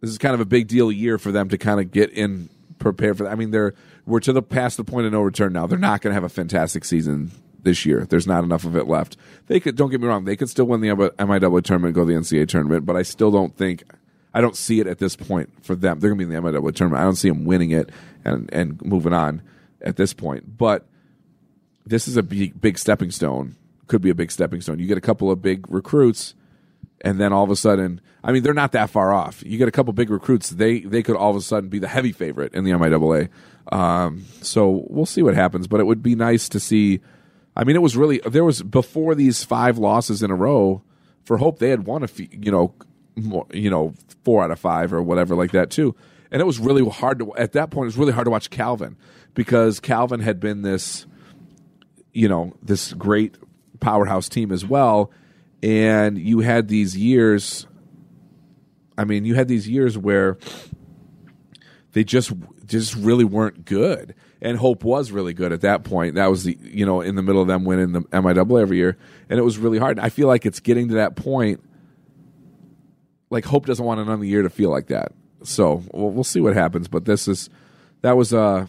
This 0.00 0.10
is 0.10 0.18
kind 0.18 0.34
of 0.34 0.40
a 0.40 0.44
big 0.44 0.68
deal 0.68 0.90
year 0.90 1.18
for 1.18 1.32
them 1.32 1.48
to 1.48 1.58
kind 1.58 1.80
of 1.80 1.90
get 1.90 2.10
in 2.10 2.48
prepared 2.78 3.16
for 3.16 3.24
that. 3.24 3.32
I 3.32 3.34
mean, 3.34 3.50
they're 3.50 3.74
we're 4.04 4.20
to 4.20 4.32
the 4.32 4.42
past 4.42 4.76
the 4.76 4.84
point 4.84 5.06
of 5.06 5.12
no 5.12 5.22
return 5.22 5.52
now. 5.52 5.66
They're 5.66 5.78
not 5.78 6.00
going 6.00 6.10
to 6.10 6.14
have 6.14 6.24
a 6.24 6.28
fantastic 6.28 6.84
season 6.84 7.30
this 7.62 7.86
year. 7.86 8.04
There's 8.04 8.26
not 8.26 8.42
enough 8.42 8.64
of 8.64 8.76
it 8.76 8.88
left. 8.88 9.16
They 9.46 9.60
could 9.60 9.76
don't 9.76 9.90
get 9.90 10.00
me 10.00 10.08
wrong. 10.08 10.24
They 10.24 10.36
could 10.36 10.50
still 10.50 10.64
win 10.64 10.80
the 10.80 10.88
MIAA 10.88 11.62
tournament, 11.62 11.94
go 11.94 12.04
to 12.04 12.06
the 12.06 12.18
NCAA 12.18 12.48
tournament, 12.48 12.84
but 12.84 12.96
I 12.96 13.02
still 13.02 13.30
don't 13.30 13.56
think 13.56 13.84
I 14.34 14.40
don't 14.40 14.56
see 14.56 14.80
it 14.80 14.86
at 14.86 14.98
this 14.98 15.14
point 15.14 15.64
for 15.64 15.74
them. 15.74 16.00
They're 16.00 16.10
going 16.10 16.18
to 16.18 16.26
be 16.26 16.34
in 16.34 16.42
the 16.42 16.50
MIAA 16.50 16.74
tournament. 16.74 17.00
I 17.00 17.04
don't 17.04 17.16
see 17.16 17.28
them 17.28 17.44
winning 17.44 17.70
it 17.70 17.90
and 18.24 18.52
and 18.52 18.82
moving 18.82 19.12
on 19.12 19.42
at 19.80 19.96
this 19.96 20.12
point. 20.12 20.58
But 20.58 20.86
this 21.86 22.08
is 22.08 22.16
a 22.16 22.22
big, 22.22 22.60
big 22.60 22.78
stepping 22.78 23.10
stone. 23.10 23.56
Could 23.86 24.02
be 24.02 24.10
a 24.10 24.14
big 24.14 24.30
stepping 24.30 24.60
stone. 24.60 24.78
You 24.78 24.86
get 24.86 24.98
a 24.98 25.02
couple 25.02 25.30
of 25.30 25.42
big 25.42 25.70
recruits 25.70 26.34
and 27.02 27.20
then 27.20 27.32
all 27.32 27.44
of 27.44 27.50
a 27.50 27.56
sudden, 27.56 28.00
I 28.24 28.32
mean, 28.32 28.42
they're 28.42 28.54
not 28.54 28.72
that 28.72 28.88
far 28.88 29.12
off. 29.12 29.42
You 29.44 29.58
get 29.58 29.68
a 29.68 29.72
couple 29.72 29.92
big 29.92 30.08
recruits, 30.08 30.50
they 30.50 30.80
they 30.80 31.02
could 31.02 31.16
all 31.16 31.30
of 31.30 31.36
a 31.36 31.40
sudden 31.40 31.68
be 31.68 31.80
the 31.80 31.88
heavy 31.88 32.12
favorite 32.12 32.54
in 32.54 32.64
the 32.64 32.70
MIAA. 32.70 33.28
Um, 33.70 34.24
so 34.40 34.86
we'll 34.88 35.06
see 35.06 35.22
what 35.22 35.34
happens, 35.34 35.66
but 35.66 35.80
it 35.80 35.84
would 35.84 36.02
be 36.02 36.14
nice 36.14 36.48
to 36.50 36.60
see. 36.60 37.00
I 37.54 37.64
mean, 37.64 37.76
it 37.76 37.82
was 37.82 37.96
really 37.96 38.20
there 38.24 38.44
was 38.44 38.62
before 38.62 39.14
these 39.14 39.44
five 39.44 39.76
losses 39.76 40.22
in 40.22 40.30
a 40.30 40.36
row 40.36 40.82
for 41.24 41.36
Hope. 41.36 41.58
They 41.58 41.70
had 41.70 41.86
won 41.86 42.02
a 42.02 42.08
few, 42.08 42.28
you 42.30 42.52
know, 42.52 42.74
more, 43.16 43.46
you 43.52 43.68
know, 43.68 43.94
four 44.24 44.42
out 44.44 44.52
of 44.52 44.60
five 44.60 44.92
or 44.92 45.02
whatever 45.02 45.34
like 45.34 45.50
that 45.50 45.70
too. 45.70 45.94
And 46.30 46.40
it 46.40 46.44
was 46.44 46.58
really 46.58 46.88
hard 46.88 47.18
to 47.18 47.34
at 47.36 47.52
that 47.52 47.70
point. 47.70 47.86
It 47.86 47.88
was 47.88 47.98
really 47.98 48.12
hard 48.12 48.26
to 48.26 48.30
watch 48.30 48.48
Calvin 48.48 48.96
because 49.34 49.80
Calvin 49.80 50.20
had 50.20 50.38
been 50.38 50.62
this, 50.62 51.06
you 52.12 52.28
know, 52.28 52.54
this 52.62 52.92
great 52.92 53.36
powerhouse 53.80 54.28
team 54.28 54.52
as 54.52 54.64
well 54.64 55.10
and 55.62 56.18
you 56.18 56.40
had 56.40 56.68
these 56.68 56.96
years 56.96 57.66
i 58.98 59.04
mean 59.04 59.24
you 59.24 59.34
had 59.34 59.48
these 59.48 59.68
years 59.68 59.96
where 59.96 60.38
they 61.92 62.04
just 62.04 62.32
just 62.66 62.94
really 62.96 63.24
weren't 63.24 63.64
good. 63.64 64.14
And 64.40 64.58
hope 64.58 64.82
was 64.82 65.12
really 65.12 65.34
good 65.34 65.52
at 65.52 65.60
that 65.60 65.84
point. 65.84 66.16
That 66.16 66.26
was 66.26 66.44
the 66.44 66.58
you 66.60 66.84
know 66.84 67.00
in 67.00 67.14
the 67.14 67.22
middle 67.22 67.40
of 67.40 67.48
them 67.48 67.64
winning 67.64 67.92
the 67.92 68.00
miaa 68.00 68.60
every 68.60 68.78
year. 68.78 68.98
And 69.28 69.38
it 69.38 69.42
was 69.42 69.58
really 69.58 69.78
hard. 69.78 69.98
I 69.98 70.08
feel 70.08 70.26
like 70.26 70.44
it's 70.46 70.60
getting 70.60 70.88
to 70.88 70.94
that 70.94 71.14
point 71.14 71.62
like 73.30 73.44
hope 73.44 73.66
doesn't 73.66 73.84
want 73.84 74.00
another 74.00 74.24
year 74.24 74.42
to 74.42 74.50
feel 74.50 74.70
like 74.70 74.88
that. 74.88 75.12
So 75.42 75.82
we'll, 75.92 76.10
we'll 76.10 76.24
see 76.24 76.40
what 76.40 76.54
happens. 76.54 76.88
But 76.88 77.04
this 77.04 77.28
is 77.28 77.50
that 78.00 78.16
was 78.16 78.34
uh 78.34 78.66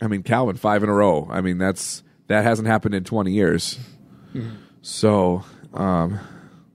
i 0.00 0.06
mean 0.06 0.22
calvin 0.22 0.56
five 0.56 0.82
in 0.82 0.88
a 0.88 0.94
row. 0.94 1.28
I 1.30 1.40
mean 1.40 1.58
that's 1.58 2.04
that 2.28 2.44
hasn't 2.44 2.68
happened 2.68 2.94
in 2.94 3.02
20 3.02 3.32
years. 3.32 3.78
Mm-hmm. 4.32 4.56
so 4.80 5.44
um, 5.74 6.18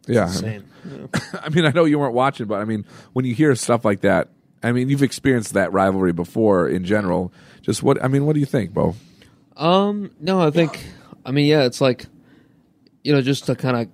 yeah. 0.08 0.28
Insane. 0.28 0.66
I 1.42 1.50
mean, 1.50 1.66
I 1.66 1.72
know 1.72 1.86
you 1.86 1.98
weren't 1.98 2.14
watching, 2.14 2.46
but 2.46 2.62
I 2.62 2.66
mean, 2.66 2.86
when 3.14 3.26
you 3.26 3.34
hear 3.34 3.56
stuff 3.56 3.84
like 3.84 4.02
that 4.02 4.30
I 4.66 4.72
mean, 4.72 4.90
you've 4.90 5.04
experienced 5.04 5.54
that 5.54 5.72
rivalry 5.74 6.12
before 6.12 6.68
in 6.68 6.86
general. 6.86 7.32
Just 7.62 7.84
what 7.84 8.04
I 8.04 8.08
mean, 8.08 8.26
what 8.26 8.34
do 8.34 8.40
you 8.40 8.48
think, 8.48 8.74
Bo? 8.74 8.96
Um, 9.56 10.10
no, 10.20 10.42
I 10.42 10.50
think, 10.50 10.84
I 11.24 11.32
mean, 11.32 11.46
yeah, 11.46 11.66
it's 11.66 11.80
like, 11.80 12.08
you 13.04 13.14
know, 13.14 13.22
just 13.22 13.46
to 13.46 13.56
kind 13.56 13.78
of 13.78 13.88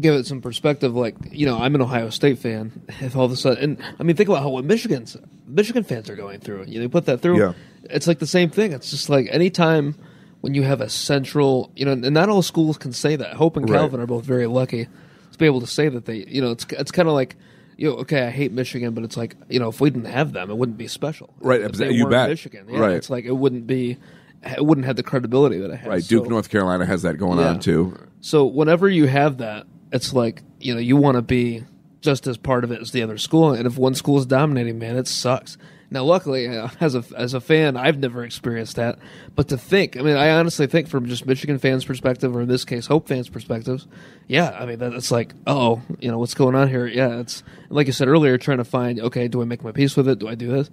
give 0.00 0.14
it 0.14 0.26
some 0.26 0.42
perspective, 0.42 0.94
like, 0.94 1.16
you 1.30 1.46
know, 1.46 1.58
I'm 1.58 1.74
an 1.74 1.80
Ohio 1.80 2.10
State 2.10 2.38
fan. 2.38 2.82
If 3.00 3.16
all 3.16 3.24
of 3.24 3.32
a 3.32 3.36
sudden, 3.36 3.64
and 3.64 3.94
I 3.98 4.02
mean, 4.02 4.14
think 4.14 4.28
about 4.28 4.42
how 4.42 4.50
what 4.50 4.66
Michigan's 4.66 5.16
Michigan 5.46 5.82
fans 5.82 6.10
are 6.10 6.16
going 6.16 6.40
through. 6.40 6.64
You 6.66 6.74
know, 6.74 6.80
they 6.80 6.88
put 6.88 7.06
that 7.06 7.22
through. 7.22 7.38
Yeah. 7.38 7.52
It's 7.84 8.06
like 8.06 8.18
the 8.18 8.26
same 8.26 8.50
thing. 8.50 8.72
It's 8.72 8.90
just 8.90 9.08
like 9.08 9.28
anytime 9.30 9.94
when 10.42 10.52
you 10.54 10.62
have 10.62 10.80
a 10.82 10.88
central, 10.88 11.72
you 11.74 11.84
know, 11.86 11.92
and 11.92 12.12
not 12.12 12.28
all 12.28 12.42
schools 12.42 12.76
can 12.76 12.92
say 12.92 13.16
that. 13.16 13.32
Hope 13.34 13.56
and 13.56 13.68
Right. 13.68 13.78
Calvin 13.78 14.00
are 14.00 14.06
both 14.06 14.24
very 14.24 14.46
lucky 14.46 14.84
to 15.32 15.38
be 15.38 15.46
able 15.46 15.60
to 15.60 15.66
say 15.66 15.88
that 15.88 16.04
they, 16.04 16.24
you 16.28 16.42
know, 16.42 16.50
it's 16.50 16.66
it's 16.70 16.90
kind 16.92 17.08
of 17.08 17.14
like. 17.14 17.36
You 17.78 17.88
know, 17.88 17.96
okay, 17.96 18.26
I 18.26 18.30
hate 18.30 18.52
Michigan, 18.52 18.92
but 18.94 19.02
it's 19.02 19.16
like 19.16 19.34
you 19.48 19.58
know, 19.58 19.68
if 19.68 19.80
we 19.80 19.88
didn't 19.90 20.06
have 20.12 20.32
them, 20.34 20.50
it 20.50 20.56
wouldn't 20.56 20.76
be 20.78 20.86
special. 20.86 21.32
Right, 21.40 21.62
If 21.62 21.80
you 21.80 22.06
bet. 22.06 22.28
Michigan, 22.28 22.66
yeah, 22.68 22.78
Right. 22.78 22.92
It's 22.92 23.08
like 23.10 23.24
it 23.24 23.32
wouldn't 23.32 23.66
be, 23.66 23.96
it 24.44 24.64
wouldn't 24.64 24.86
have 24.86 24.94
the 24.96 25.02
credibility 25.02 25.58
that 25.58 25.70
it 25.70 25.76
has. 25.78 25.88
Right, 25.88 26.06
Duke, 26.06 26.26
So- 26.26 26.30
North 26.30 26.48
Carolina 26.50 26.84
has 26.86 27.02
that 27.02 27.16
going 27.16 27.38
Yeah. 27.38 27.48
on 27.48 27.60
too. 27.60 27.96
So 28.20 28.44
whenever 28.44 28.88
you 28.88 29.06
have 29.06 29.38
that, 29.38 29.66
it's 29.90 30.12
like 30.12 30.42
you 30.60 30.74
know 30.74 30.80
you 30.80 30.96
want 30.96 31.16
to 31.16 31.22
be 31.22 31.64
just 32.02 32.26
as 32.26 32.36
part 32.36 32.62
of 32.62 32.70
it 32.70 32.80
as 32.82 32.92
the 32.92 33.02
other 33.02 33.16
school, 33.16 33.52
and 33.52 33.66
if 33.66 33.78
one 33.78 33.94
school 33.94 34.18
is 34.18 34.26
dominating, 34.26 34.78
man, 34.78 34.96
it 34.96 35.08
sucks. 35.08 35.56
Now, 35.92 36.04
luckily, 36.04 36.46
as 36.80 36.94
a 36.94 37.04
as 37.14 37.34
a 37.34 37.40
fan, 37.40 37.76
I've 37.76 37.98
never 37.98 38.24
experienced 38.24 38.76
that. 38.76 38.98
But 39.36 39.48
to 39.48 39.58
think, 39.58 39.98
I 39.98 40.00
mean, 40.00 40.16
I 40.16 40.30
honestly 40.30 40.66
think 40.66 40.88
from 40.88 41.06
just 41.06 41.26
Michigan 41.26 41.58
fans' 41.58 41.84
perspective, 41.84 42.34
or 42.34 42.40
in 42.40 42.48
this 42.48 42.64
case, 42.64 42.86
Hope 42.86 43.08
fans' 43.08 43.28
perspectives, 43.28 43.86
yeah, 44.26 44.56
I 44.58 44.64
mean, 44.64 44.78
that, 44.78 44.94
it's 44.94 45.10
like, 45.10 45.34
oh, 45.46 45.82
you 46.00 46.10
know, 46.10 46.18
what's 46.18 46.32
going 46.32 46.54
on 46.54 46.68
here? 46.68 46.86
Yeah, 46.86 47.20
it's 47.20 47.42
like 47.68 47.86
you 47.86 47.92
said 47.92 48.08
earlier, 48.08 48.38
trying 48.38 48.56
to 48.56 48.64
find, 48.64 49.00
okay, 49.00 49.28
do 49.28 49.42
I 49.42 49.44
make 49.44 49.62
my 49.62 49.70
peace 49.70 49.94
with 49.94 50.08
it? 50.08 50.18
Do 50.18 50.28
I 50.28 50.34
do 50.34 50.48
this? 50.50 50.70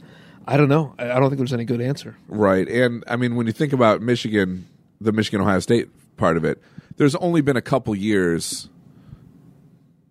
I 0.47 0.55
don't 0.55 0.69
know. 0.69 0.95
I, 0.97 1.19
don't 1.19 1.29
think 1.29 1.38
there's 1.38 1.53
any 1.53 1.65
good 1.65 1.81
answer. 1.81 2.15
Right. 2.29 2.67
And 2.67 3.03
I 3.05 3.17
mean, 3.17 3.35
when 3.35 3.45
you 3.45 3.51
think 3.51 3.73
about 3.73 4.01
Michigan, 4.01 4.67
the 5.01 5.11
Michigan 5.11 5.41
Ohio 5.41 5.59
State 5.59 5.89
part 6.15 6.38
of 6.38 6.45
it, 6.45 6.61
there's 6.95 7.15
only 7.15 7.41
been 7.41 7.57
a 7.57 7.61
couple 7.61 7.93
years 7.93 8.69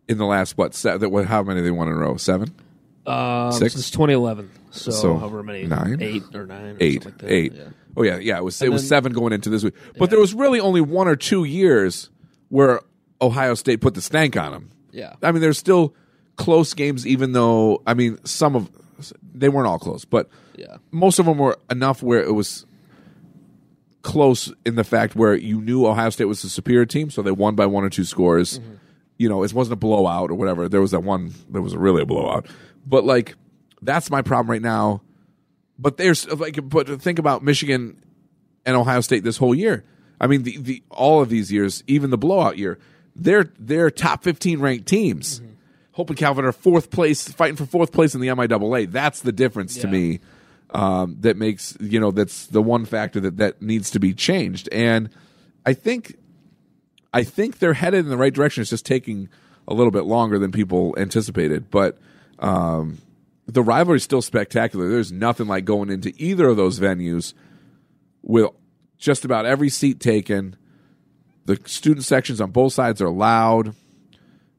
in 0.06 0.18
the 0.18 0.26
last, 0.26 0.58
what, 0.58 0.74
se- 0.74 0.98
that, 0.98 1.08
what 1.08 1.26
how 1.26 1.42
many 1.42 1.62
they 1.62 1.70
won 1.70 1.88
in 1.88 1.94
a 1.94 1.96
row? 1.96 2.16
Seven? 2.18 2.54
Um, 3.08 3.52
Six? 3.52 3.74
since 3.74 3.90
2011, 3.90 4.50
so, 4.70 4.90
So, 4.90 5.16
however 5.18 5.42
many, 5.42 5.64
nine? 5.66 5.98
eight 6.00 6.22
or 6.34 6.46
nine, 6.46 6.64
or 6.64 6.76
Eight. 6.80 7.02
something 7.02 7.12
like 7.12 7.18
that. 7.20 7.32
Eight. 7.32 7.52
Yeah. 7.54 7.62
Oh, 7.96 8.02
yeah. 8.02 8.18
Yeah. 8.18 8.38
It 8.38 8.44
was, 8.44 8.60
it 8.62 8.70
was 8.70 8.82
then- 8.82 8.88
seven 8.88 9.12
going 9.12 9.32
into 9.32 9.50
this 9.50 9.64
week. 9.64 9.74
But 9.98 10.10
there 10.10 10.20
was 10.20 10.34
really 10.34 10.60
only 10.60 10.80
one 10.80 11.08
or 11.08 11.16
two 11.16 11.44
years 11.44 12.10
where 12.48 12.80
Ohio 13.20 13.54
State 13.54 13.80
put 13.80 13.94
the 13.94 14.00
stank 14.02 14.36
on 14.36 14.52
them. 14.52 14.70
Yeah. 14.92 15.14
I 15.22 15.32
mean, 15.32 15.40
there's 15.42 15.58
still 15.58 15.94
close 16.36 16.74
games, 16.74 17.06
even 17.06 17.32
though, 17.32 17.82
I 17.86 17.94
mean, 17.94 18.18
some 18.24 18.54
of, 18.54 18.70
they 19.34 19.48
weren't 19.48 19.66
all 19.66 19.78
close, 19.78 20.04
but 20.04 20.28
Yeah. 20.56 20.76
most 20.90 21.18
of 21.18 21.26
them 21.26 21.38
were 21.38 21.58
enough 21.70 22.02
where 22.02 22.22
it 22.22 22.32
was 22.34 22.64
close 24.02 24.52
in 24.64 24.76
the 24.76 24.84
fact 24.84 25.16
where 25.16 25.34
you 25.34 25.60
knew 25.60 25.86
Ohio 25.86 26.10
State 26.10 26.26
was 26.26 26.42
the 26.42 26.48
superior 26.48 26.86
team, 26.86 27.10
so 27.10 27.22
they 27.22 27.30
won 27.32 27.54
by 27.54 27.66
one 27.66 27.84
or 27.84 27.90
two 27.90 28.04
scores. 28.04 28.60
You 29.18 29.28
know, 29.28 29.42
it 29.42 29.52
wasn't 29.52 29.72
a 29.72 29.76
blowout 29.76 30.30
or 30.30 30.34
whatever. 30.34 30.68
There 30.68 30.80
was 30.80 30.92
that 30.92 31.02
one 31.02 31.34
that 31.50 31.60
was 31.60 31.76
really 31.76 32.02
a 32.02 32.06
blowout. 32.06 32.46
But 32.88 33.04
like 33.04 33.36
that's 33.82 34.10
my 34.10 34.22
problem 34.22 34.50
right 34.50 34.62
now. 34.62 35.02
But 35.78 35.96
there's 35.96 36.26
like 36.28 36.58
but 36.68 37.00
think 37.00 37.18
about 37.18 37.42
Michigan 37.42 38.02
and 38.64 38.76
Ohio 38.76 39.00
State 39.00 39.24
this 39.24 39.36
whole 39.36 39.54
year. 39.54 39.84
I 40.20 40.26
mean 40.26 40.42
the, 40.42 40.58
the 40.58 40.82
all 40.90 41.20
of 41.20 41.28
these 41.28 41.52
years, 41.52 41.84
even 41.86 42.10
the 42.10 42.18
blowout 42.18 42.58
year, 42.58 42.78
they're 43.14 43.52
they're 43.58 43.90
top 43.90 44.24
fifteen 44.24 44.60
ranked 44.60 44.86
teams. 44.86 45.40
Hope 45.92 46.10
and 46.10 46.18
Calvin 46.18 46.44
are 46.44 46.52
fourth 46.52 46.90
place, 46.90 47.26
fighting 47.28 47.56
for 47.56 47.66
fourth 47.66 47.90
place 47.92 48.14
in 48.14 48.20
the 48.20 48.28
MIAA. 48.28 48.90
That's 48.90 49.20
the 49.20 49.32
difference 49.32 49.76
to 49.78 49.88
me. 49.88 50.20
Um, 50.70 51.16
that 51.20 51.36
makes 51.36 51.76
you 51.80 51.98
know 51.98 52.10
that's 52.10 52.46
the 52.46 52.62
one 52.62 52.84
factor 52.84 53.20
that 53.20 53.38
that 53.38 53.62
needs 53.62 53.90
to 53.92 54.00
be 54.00 54.14
changed. 54.14 54.68
And 54.70 55.10
I 55.66 55.72
think 55.72 56.16
I 57.12 57.24
think 57.24 57.58
they're 57.58 57.72
headed 57.72 58.04
in 58.04 58.10
the 58.10 58.16
right 58.16 58.32
direction. 58.32 58.60
It's 58.60 58.70
just 58.70 58.86
taking 58.86 59.28
a 59.66 59.74
little 59.74 59.90
bit 59.90 60.04
longer 60.04 60.38
than 60.38 60.52
people 60.52 60.94
anticipated. 60.98 61.70
But 61.70 61.98
um, 62.38 62.98
the 63.46 63.62
rivalry 63.62 63.96
is 63.96 64.04
still 64.04 64.22
spectacular. 64.22 64.88
There's 64.88 65.12
nothing 65.12 65.46
like 65.46 65.64
going 65.64 65.90
into 65.90 66.12
either 66.16 66.48
of 66.48 66.56
those 66.56 66.78
venues 66.78 67.34
with 68.22 68.50
just 68.98 69.24
about 69.24 69.46
every 69.46 69.68
seat 69.68 70.00
taken. 70.00 70.56
The 71.46 71.58
student 71.64 72.04
sections 72.04 72.40
on 72.40 72.50
both 72.50 72.74
sides 72.74 73.00
are 73.00 73.10
loud. 73.10 73.74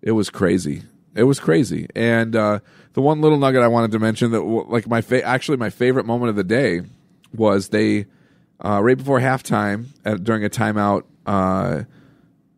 It 0.02 0.14
was 0.14 0.30
crazy. 0.30 0.84
It 1.16 1.24
was 1.24 1.40
crazy. 1.40 1.88
And 1.96 2.36
uh, 2.36 2.60
the 2.94 3.02
one 3.02 3.22
little 3.22 3.38
nugget 3.38 3.62
I 3.62 3.68
wanted 3.68 3.92
to 3.92 4.00
mention 4.00 4.32
that, 4.32 4.42
like 4.42 4.88
my 4.88 5.02
fa- 5.02 5.24
actually 5.24 5.58
my 5.58 5.70
favorite 5.70 6.06
moment 6.06 6.30
of 6.30 6.36
the 6.36 6.44
day 6.44 6.82
was 7.34 7.70
they 7.70 8.06
uh, 8.64 8.82
right 8.82 8.98
before 8.98 9.20
halftime 9.20 9.88
at, 10.06 10.24
during 10.24 10.44
a 10.44 10.50
timeout. 10.50 11.04
Uh, 11.26 11.84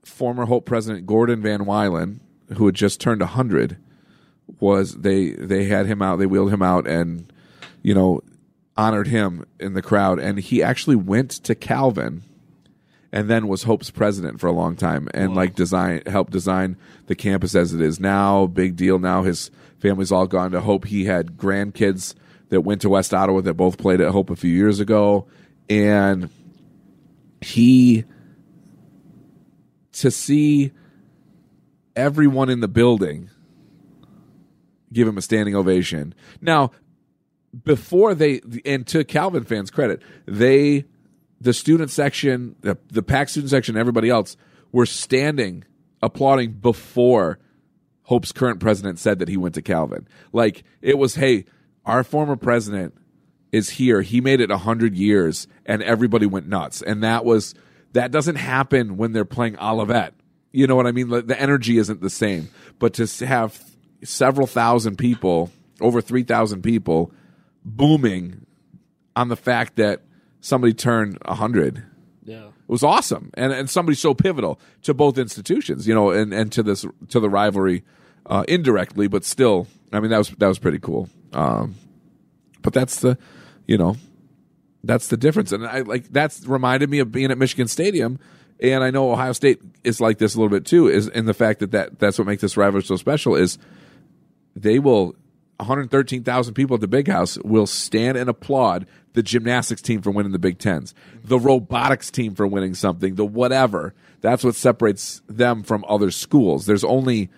former 0.04 0.46
Hope 0.46 0.66
president 0.66 1.06
Gordon 1.06 1.42
Van 1.42 1.62
Wylen, 1.62 2.20
who 2.56 2.66
had 2.66 2.76
just 2.76 3.02
turned 3.02 3.22
hundred, 3.22 3.78
was 4.62 4.96
they 4.96 5.32
they 5.32 5.66
had 5.66 5.88
him 5.88 6.02
out. 6.02 6.20
They 6.20 6.26
wheeled 6.26 6.54
him 6.54 6.62
out 6.62 6.88
and 6.88 7.32
you 7.82 7.94
know 7.94 8.22
honored 8.78 9.08
him 9.08 9.46
in 9.60 9.74
the 9.74 9.82
crowd. 9.82 10.20
And 10.20 10.40
he 10.40 10.64
actually 10.64 10.96
went 10.96 11.32
to 11.32 11.56
Calvin 11.56 12.24
and 13.12 13.30
then 13.30 13.48
was 13.48 13.64
Hope's 13.64 13.92
president 13.92 14.40
for 14.40 14.48
a 14.48 14.54
long 14.54 14.78
time 14.78 15.10
and 15.14 15.36
like 15.36 15.56
design 15.56 16.02
helped 16.06 16.32
design 16.32 16.78
the 17.08 17.16
campus 17.16 17.56
as 17.56 17.74
it 17.74 17.82
is 17.82 18.00
now. 18.00 18.46
Big 18.46 18.78
deal. 18.78 19.00
Now 19.00 19.24
his 19.24 19.52
family's 19.80 20.12
all 20.12 20.28
gone 20.28 20.52
to 20.52 20.62
Hope. 20.62 20.86
He 20.86 21.06
had 21.06 21.38
grandkids 21.38 22.16
that 22.50 22.62
went 22.62 22.82
to 22.82 22.90
West 22.90 23.14
Ottawa 23.14 23.42
that 23.42 23.56
both 23.56 23.78
played 23.78 24.00
at 24.00 24.12
Hope 24.12 24.30
a 24.30 24.36
few 24.36 24.52
years 24.52 24.80
ago, 24.80 25.26
and 25.70 26.30
he 27.42 28.04
to 29.94 30.12
see 30.12 30.72
everyone 31.96 32.50
in 32.50 32.60
the 32.60 32.68
building 32.68 33.30
give 34.92 35.08
him 35.08 35.18
a 35.18 35.22
standing 35.22 35.56
ovation. 35.56 36.14
Now, 36.42 36.72
before 37.64 38.16
they 38.16 38.42
and 38.66 38.86
to 38.88 39.04
Calvin 39.04 39.44
fans 39.44 39.70
credit, 39.70 40.02
they 40.26 40.86
the 41.40 41.54
student 41.54 41.90
section, 41.90 42.56
the, 42.62 42.78
the 42.88 43.02
PAC 43.02 43.30
student 43.30 43.50
section, 43.50 43.76
everybody 43.76 44.10
else 44.10 44.38
were 44.72 44.86
standing 44.86 45.66
applauding 46.02 46.54
before 46.54 47.40
Hope's 48.04 48.32
current 48.32 48.60
president 48.60 49.00
said 49.00 49.20
that 49.20 49.28
he 49.28 49.38
went 49.38 49.56
to 49.56 49.62
Calvin. 49.62 50.08
Like 50.32 50.64
it 50.82 50.98
was, 50.98 51.16
hey, 51.16 51.46
our 51.86 52.04
former 52.04 52.36
president 52.36 52.96
is 53.52 53.72
here. 53.72 54.02
He 54.02 54.22
made 54.22 54.40
it 54.40 54.52
hundred 54.52 54.96
years, 54.96 55.48
and 55.66 55.84
everybody 55.84 56.26
went 56.26 56.48
nuts. 56.48 56.82
And 56.82 57.04
that 57.04 57.26
was 57.26 57.54
that 57.94 58.12
doesn't 58.12 58.36
happen 58.36 58.98
when 58.98 59.12
they're 59.12 59.26
playing 59.26 59.58
Olivet. 59.60 60.14
You 60.54 60.68
know 60.68 60.76
what 60.76 60.88
I 60.88 60.92
mean? 60.92 61.10
The 61.10 61.36
energy 61.40 61.78
isn't 61.78 62.02
the 62.02 62.10
same. 62.10 62.50
But 62.80 62.94
to 62.96 63.26
have 63.26 63.64
several 64.04 64.48
thousand 64.48 64.98
people, 64.98 65.52
over 65.80 66.02
three 66.02 66.24
thousand 66.24 66.62
people, 66.62 67.12
booming 67.64 68.46
on 69.16 69.30
the 69.30 69.36
fact 69.36 69.76
that 69.76 70.02
somebody 70.40 70.74
turned 70.74 71.18
a 71.24 71.36
hundred. 71.36 71.84
Yeah. 72.24 72.48
it 72.48 72.54
was 72.68 72.84
awesome. 72.84 73.32
And 73.36 73.52
and 73.52 73.70
somebody 73.70 73.96
so 73.96 74.14
pivotal 74.14 74.60
to 74.84 74.94
both 74.94 75.18
institutions 75.18 75.88
you 75.88 75.94
know 75.94 76.12
and 76.12 76.34
and 76.34 76.52
to 76.52 76.64
this 76.64 76.86
to 77.10 77.20
the 77.20 77.30
rivalry 77.30 77.84
uh 78.28 78.44
indirectly 78.48 79.08
but 79.08 79.26
still 79.26 79.66
i 79.92 80.00
mean 80.00 80.12
that 80.12 80.20
was 80.20 80.30
that 80.30 80.48
was 80.48 80.60
pretty 80.60 80.80
cool. 80.80 81.10
Um 81.34 81.76
but 82.62 82.74
that's 82.74 83.00
the 83.02 83.18
you 83.68 83.78
know 83.78 83.96
that's 84.84 85.08
the 85.08 85.18
difference. 85.18 85.52
And 85.52 85.66
i 85.66 85.82
like 85.82 86.10
that's 86.12 86.46
reminded 86.46 86.90
me 86.90 87.00
of 87.00 87.12
being 87.12 87.32
at 87.32 87.38
michigan 87.38 87.68
stadium. 87.68 88.20
And 88.60 88.84
i 88.84 88.92
know 88.92 89.12
ohio 89.12 89.34
state 89.34 89.60
is 89.84 90.00
like 90.00 90.20
this 90.20 90.36
a 90.36 90.38
little 90.38 90.50
bit 90.56 90.66
too 90.66 90.88
is 90.88 91.08
in 91.08 91.26
the 91.26 91.34
fact 91.34 91.60
that, 91.60 91.72
that 91.72 92.00
that's 92.00 92.18
what 92.20 92.28
makes 92.28 92.42
this 92.42 92.56
rivalry 92.56 92.84
so 92.84 92.96
special 92.96 93.36
is 93.36 93.58
they 94.56 94.80
will 94.80 95.16
113,000 95.62 96.54
people 96.54 96.76
at 96.76 96.82
the 96.82 96.88
big 96.88 97.08
house 97.08 97.38
will 97.44 97.68
stand 97.68 98.18
and 98.18 98.30
applaud 98.30 98.88
the 99.14 99.22
gymnastics 99.22 99.82
team 99.82 100.02
for 100.02 100.10
winning 100.10 100.32
the 100.32 100.40
Big 100.40 100.58
Tens, 100.58 100.94
the 101.24 101.40
robotics 101.40 102.10
team 102.10 102.34
for 102.34 102.48
winning 102.48 102.74
something, 102.74 103.16
the 103.16 103.26
whatever. 103.26 103.94
That's 104.22 104.44
what 104.44 104.56
separates 104.56 105.22
them 105.28 105.64
from 105.64 105.86
other 105.88 106.12
schools. 106.12 106.66
There's 106.66 106.84
only, 106.84 107.30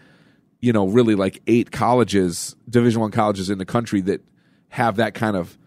you 0.62 0.72
know, 0.72 0.88
really 0.88 1.16
like 1.16 1.42
eight 1.48 1.72
colleges, 1.72 2.56
Division 2.70 3.02
One 3.02 3.12
colleges 3.12 3.50
in 3.50 3.58
the 3.58 3.66
country 3.66 4.02
that 4.02 4.22
have 4.70 4.96
that 4.98 5.14
kind 5.14 5.36
of 5.36 5.58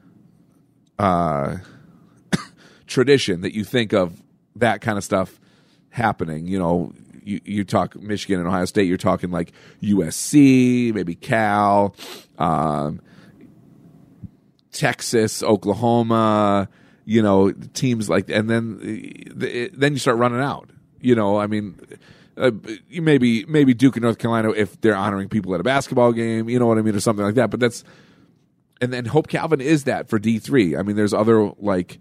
uh, 0.98 1.58
tradition 2.86 3.42
that 3.42 3.54
you 3.54 3.64
think 3.64 3.92
of 3.92 4.22
that 4.56 4.80
kind 4.80 4.96
of 4.96 5.04
stuff 5.04 5.38
happening. 5.90 6.46
You 6.46 6.58
know, 6.58 6.92
you, 7.26 7.40
you 7.44 7.64
talk 7.64 8.00
Michigan 8.00 8.38
and 8.38 8.48
Ohio 8.48 8.64
State, 8.64 8.86
you're 8.86 8.96
talking 8.96 9.30
like 9.30 9.52
USC, 9.82 10.94
maybe 10.94 11.14
Cal, 11.14 11.94
um, 12.38 13.00
Texas, 14.72 15.42
Oklahoma, 15.42 16.68
you 17.04 17.22
know, 17.22 17.50
teams 17.74 18.08
like, 18.08 18.30
and 18.30 18.48
then 18.48 18.78
then 19.74 19.92
you 19.92 19.98
start 19.98 20.18
running 20.18 20.40
out. 20.40 20.70
You 21.00 21.14
know, 21.14 21.36
I 21.38 21.46
mean, 21.46 21.78
uh, 22.36 22.52
maybe 22.90 23.44
maybe 23.46 23.74
Duke 23.74 23.96
and 23.96 24.02
North 24.02 24.18
Carolina 24.18 24.50
if 24.50 24.80
they're 24.80 24.96
honoring 24.96 25.28
people 25.28 25.54
at 25.54 25.60
a 25.60 25.64
basketball 25.64 26.12
game, 26.12 26.48
you 26.48 26.58
know 26.58 26.66
what 26.66 26.78
I 26.78 26.82
mean, 26.82 26.94
or 26.94 27.00
something 27.00 27.24
like 27.24 27.34
that. 27.34 27.50
But 27.50 27.60
that's 27.60 27.84
and 28.80 28.92
then 28.92 29.06
Hope 29.06 29.28
Calvin 29.28 29.60
is 29.60 29.84
that 29.84 30.08
for 30.08 30.18
D 30.18 30.38
three. 30.38 30.76
I 30.76 30.82
mean, 30.82 30.96
there's 30.96 31.14
other 31.14 31.50
like 31.58 31.98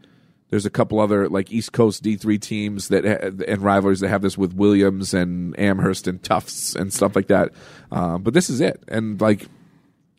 there's 0.56 0.66
a 0.66 0.70
couple 0.70 1.02
other 1.02 1.28
like 1.28 1.52
East 1.52 1.74
Coast 1.74 2.02
D 2.02 2.16
three 2.16 2.40
teams 2.40 2.88
that 2.88 3.04
and 3.04 3.62
rivalries 3.62 4.00
that 4.00 4.08
have 4.08 4.22
this 4.22 4.38
with 4.38 4.54
Williams 4.54 5.14
and 5.14 5.54
Amherst 5.60 6.08
and 6.08 6.24
Tufts 6.24 6.78
and 6.78 6.94
stuff 6.94 7.14
like 7.14 7.28
that. 7.28 7.52
Um, 7.92 8.24
but 8.24 8.34
this 8.34 8.50
is 8.50 8.62
it, 8.62 8.82
and 8.88 9.20
like 9.20 9.48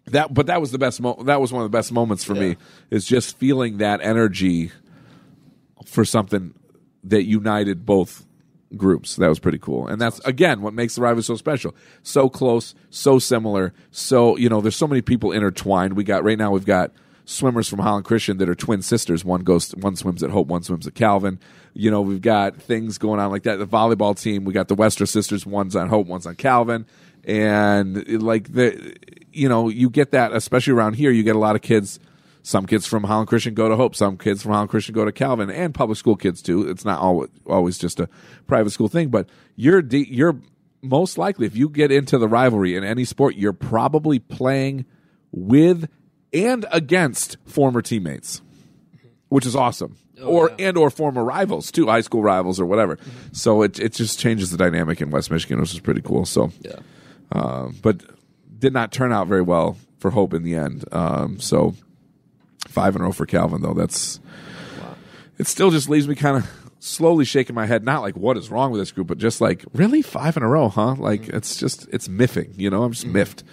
that. 0.09 0.35
But 0.35 0.49
that 0.49 0.61
was 0.61 0.73
the 0.73 0.79
best. 0.79 1.01
Mo- 1.01 1.23
that 1.23 1.41
was 1.41 1.55
one 1.55 1.63
of 1.63 1.73
the 1.73 1.75
best 1.75 1.91
moments 1.91 2.23
for 2.23 2.35
me 2.35 2.59
is 2.91 3.07
just 3.07 3.39
feeling 3.39 3.79
that 3.79 4.03
energy 4.03 4.73
for 5.87 6.05
something 6.05 6.53
that 7.05 7.25
united 7.25 7.87
both 7.87 8.27
groups. 8.77 9.17
That 9.17 9.29
was 9.29 9.39
pretty 9.39 9.59
cool. 9.59 9.87
And 9.89 9.99
that's 9.99 10.19
again 10.27 10.61
what 10.61 10.75
makes 10.75 10.97
the 10.97 11.01
rivalry 11.01 11.23
so 11.23 11.37
special. 11.37 11.75
So 12.03 12.29
close, 12.29 12.75
so 12.91 13.19
similar, 13.19 13.73
so 13.91 14.37
you 14.37 14.51
know, 14.51 14.61
there's 14.61 14.77
so 14.77 14.87
many 14.87 15.01
people 15.01 15.33
intertwined. 15.33 15.95
We 15.95 16.05
got 16.05 16.25
right 16.25 16.37
now 16.37 16.51
we've 16.51 16.67
got 16.67 16.93
swimmers 17.27 17.69
from 17.69 17.81
Holland 17.81 18.07
Christian 18.07 18.39
that 18.39 18.49
are 18.49 18.55
twin 18.55 18.81
sisters. 18.81 19.25
One 19.25 19.43
goes 19.43 19.73
one 19.73 19.97
swims 19.97 20.23
at 20.23 20.31
Hope, 20.31 20.47
one 20.47 20.63
swims 20.63 20.87
at 20.87 20.95
Calvin. 20.95 21.39
You 21.75 21.91
know, 21.91 22.01
we've 22.01 22.23
got 22.23 22.57
things 22.57 22.97
going 22.97 23.21
on 23.21 23.31
like 23.31 23.43
that. 23.43 23.59
The 23.59 23.67
volleyball 23.67 24.19
team, 24.19 24.45
we 24.45 24.55
got 24.55 24.69
the 24.69 24.75
Wester 24.75 25.05
sisters, 25.05 25.45
one's 25.45 25.77
on 25.77 25.89
Hope, 25.89 26.07
one's 26.07 26.27
on 26.27 26.37
Calvin. 26.37 26.87
And 27.25 28.23
like 28.23 28.53
the 28.53 28.97
you 29.33 29.49
know, 29.49 29.69
you 29.69 29.91
get 29.91 30.13
that 30.13 30.33
especially 30.33 30.73
around 30.73 30.95
here, 30.95 31.11
you 31.11 31.23
get 31.23 31.37
a 31.37 31.41
lot 31.41 31.57
of 31.57 31.63
kids 31.63 32.01
some 32.47 32.65
kids 32.65 32.87
from 32.87 33.03
Holland 33.03 33.27
Christian 33.27 33.55
go 33.55 33.69
to 33.69 33.75
Hope. 33.75 33.97
Some 33.97 34.17
kids 34.17 34.41
from 34.41 34.53
Holland 34.53 34.71
Christian 34.71 34.95
go 34.95 35.05
to 35.05 35.11
Calvin, 35.11 35.51
and 35.51 35.75
public 35.75 35.99
school 35.99 36.15
kids 36.15 36.41
too. 36.41 36.69
It's 36.71 36.85
not 36.85 37.01
always, 37.01 37.29
always 37.45 37.77
just 37.77 37.99
a 37.99 38.09
private 38.47 38.71
school 38.71 38.87
thing, 38.87 39.09
but 39.09 39.29
you're 39.57 39.83
de- 39.83 40.09
you're 40.09 40.41
most 40.81 41.19
likely 41.19 41.47
if 41.47 41.57
you 41.57 41.69
get 41.69 41.91
into 41.91 42.19
the 42.19 42.29
rivalry 42.29 42.77
in 42.77 42.85
any 42.85 43.05
sport, 43.05 43.35
you're 43.35 43.53
probably 43.53 44.21
playing 44.21 44.85
with 45.33 45.89
and 46.45 46.67
against 46.73 47.37
former 47.47 47.83
teammates, 47.83 48.43
which 49.29 49.47
is 49.47 49.55
awesome. 49.57 49.97
or 50.25 50.51
and 50.59 50.77
or 50.77 50.91
former 50.91 51.23
rivals 51.25 51.71
too, 51.71 51.87
high 51.87 52.01
school 52.01 52.23
rivals 52.23 52.59
or 52.61 52.67
whatever. 52.67 52.99
So 53.33 53.63
it 53.63 53.79
it 53.79 53.93
just 53.93 54.19
changes 54.19 54.51
the 54.51 54.57
dynamic 54.57 55.01
in 55.01 55.11
West 55.11 55.31
Michigan, 55.31 55.61
which 55.61 55.73
is 55.75 55.81
pretty 55.81 56.01
cool. 56.03 56.25
So 56.25 56.51
Yeah. 56.63 56.77
uh, 57.33 57.69
but 57.83 58.03
did 58.59 58.73
not 58.73 58.93
turn 58.93 59.13
out 59.13 59.27
very 59.29 59.43
well 59.43 59.77
for 59.99 60.11
Hope 60.11 60.33
in 60.35 60.43
the 60.43 60.55
end. 60.55 60.85
Um, 60.93 61.39
so 61.41 61.75
five 62.69 62.97
in 62.97 63.03
a 63.03 63.05
row 63.05 63.13
for 63.13 63.27
Calvin, 63.27 63.61
though. 63.63 63.75
That's 63.75 64.19
it. 65.39 65.47
Still 65.47 65.71
just 65.71 65.89
leaves 65.91 66.09
me 66.09 66.15
kind 66.15 66.39
of 66.39 66.51
slowly 66.79 67.25
shaking 67.27 67.55
my 67.55 67.67
head. 67.67 67.85
Not 67.85 68.01
like 68.01 68.17
what 68.17 68.37
is 68.39 68.51
wrong 68.51 68.71
with 68.71 68.81
this 68.81 68.93
group, 68.93 69.07
but 69.09 69.19
just 69.19 69.41
like 69.43 69.65
really 69.75 70.01
five 70.03 70.37
in 70.39 70.43
a 70.43 70.49
row, 70.49 70.69
huh? 70.71 70.95
Like 70.95 71.29
it's 71.29 71.57
just 71.57 71.87
it's 71.93 72.09
miffing. 72.09 72.55
You 72.57 72.71
know, 72.71 72.83
I'm 72.85 72.93
just 72.93 73.07
miffed. 73.07 73.45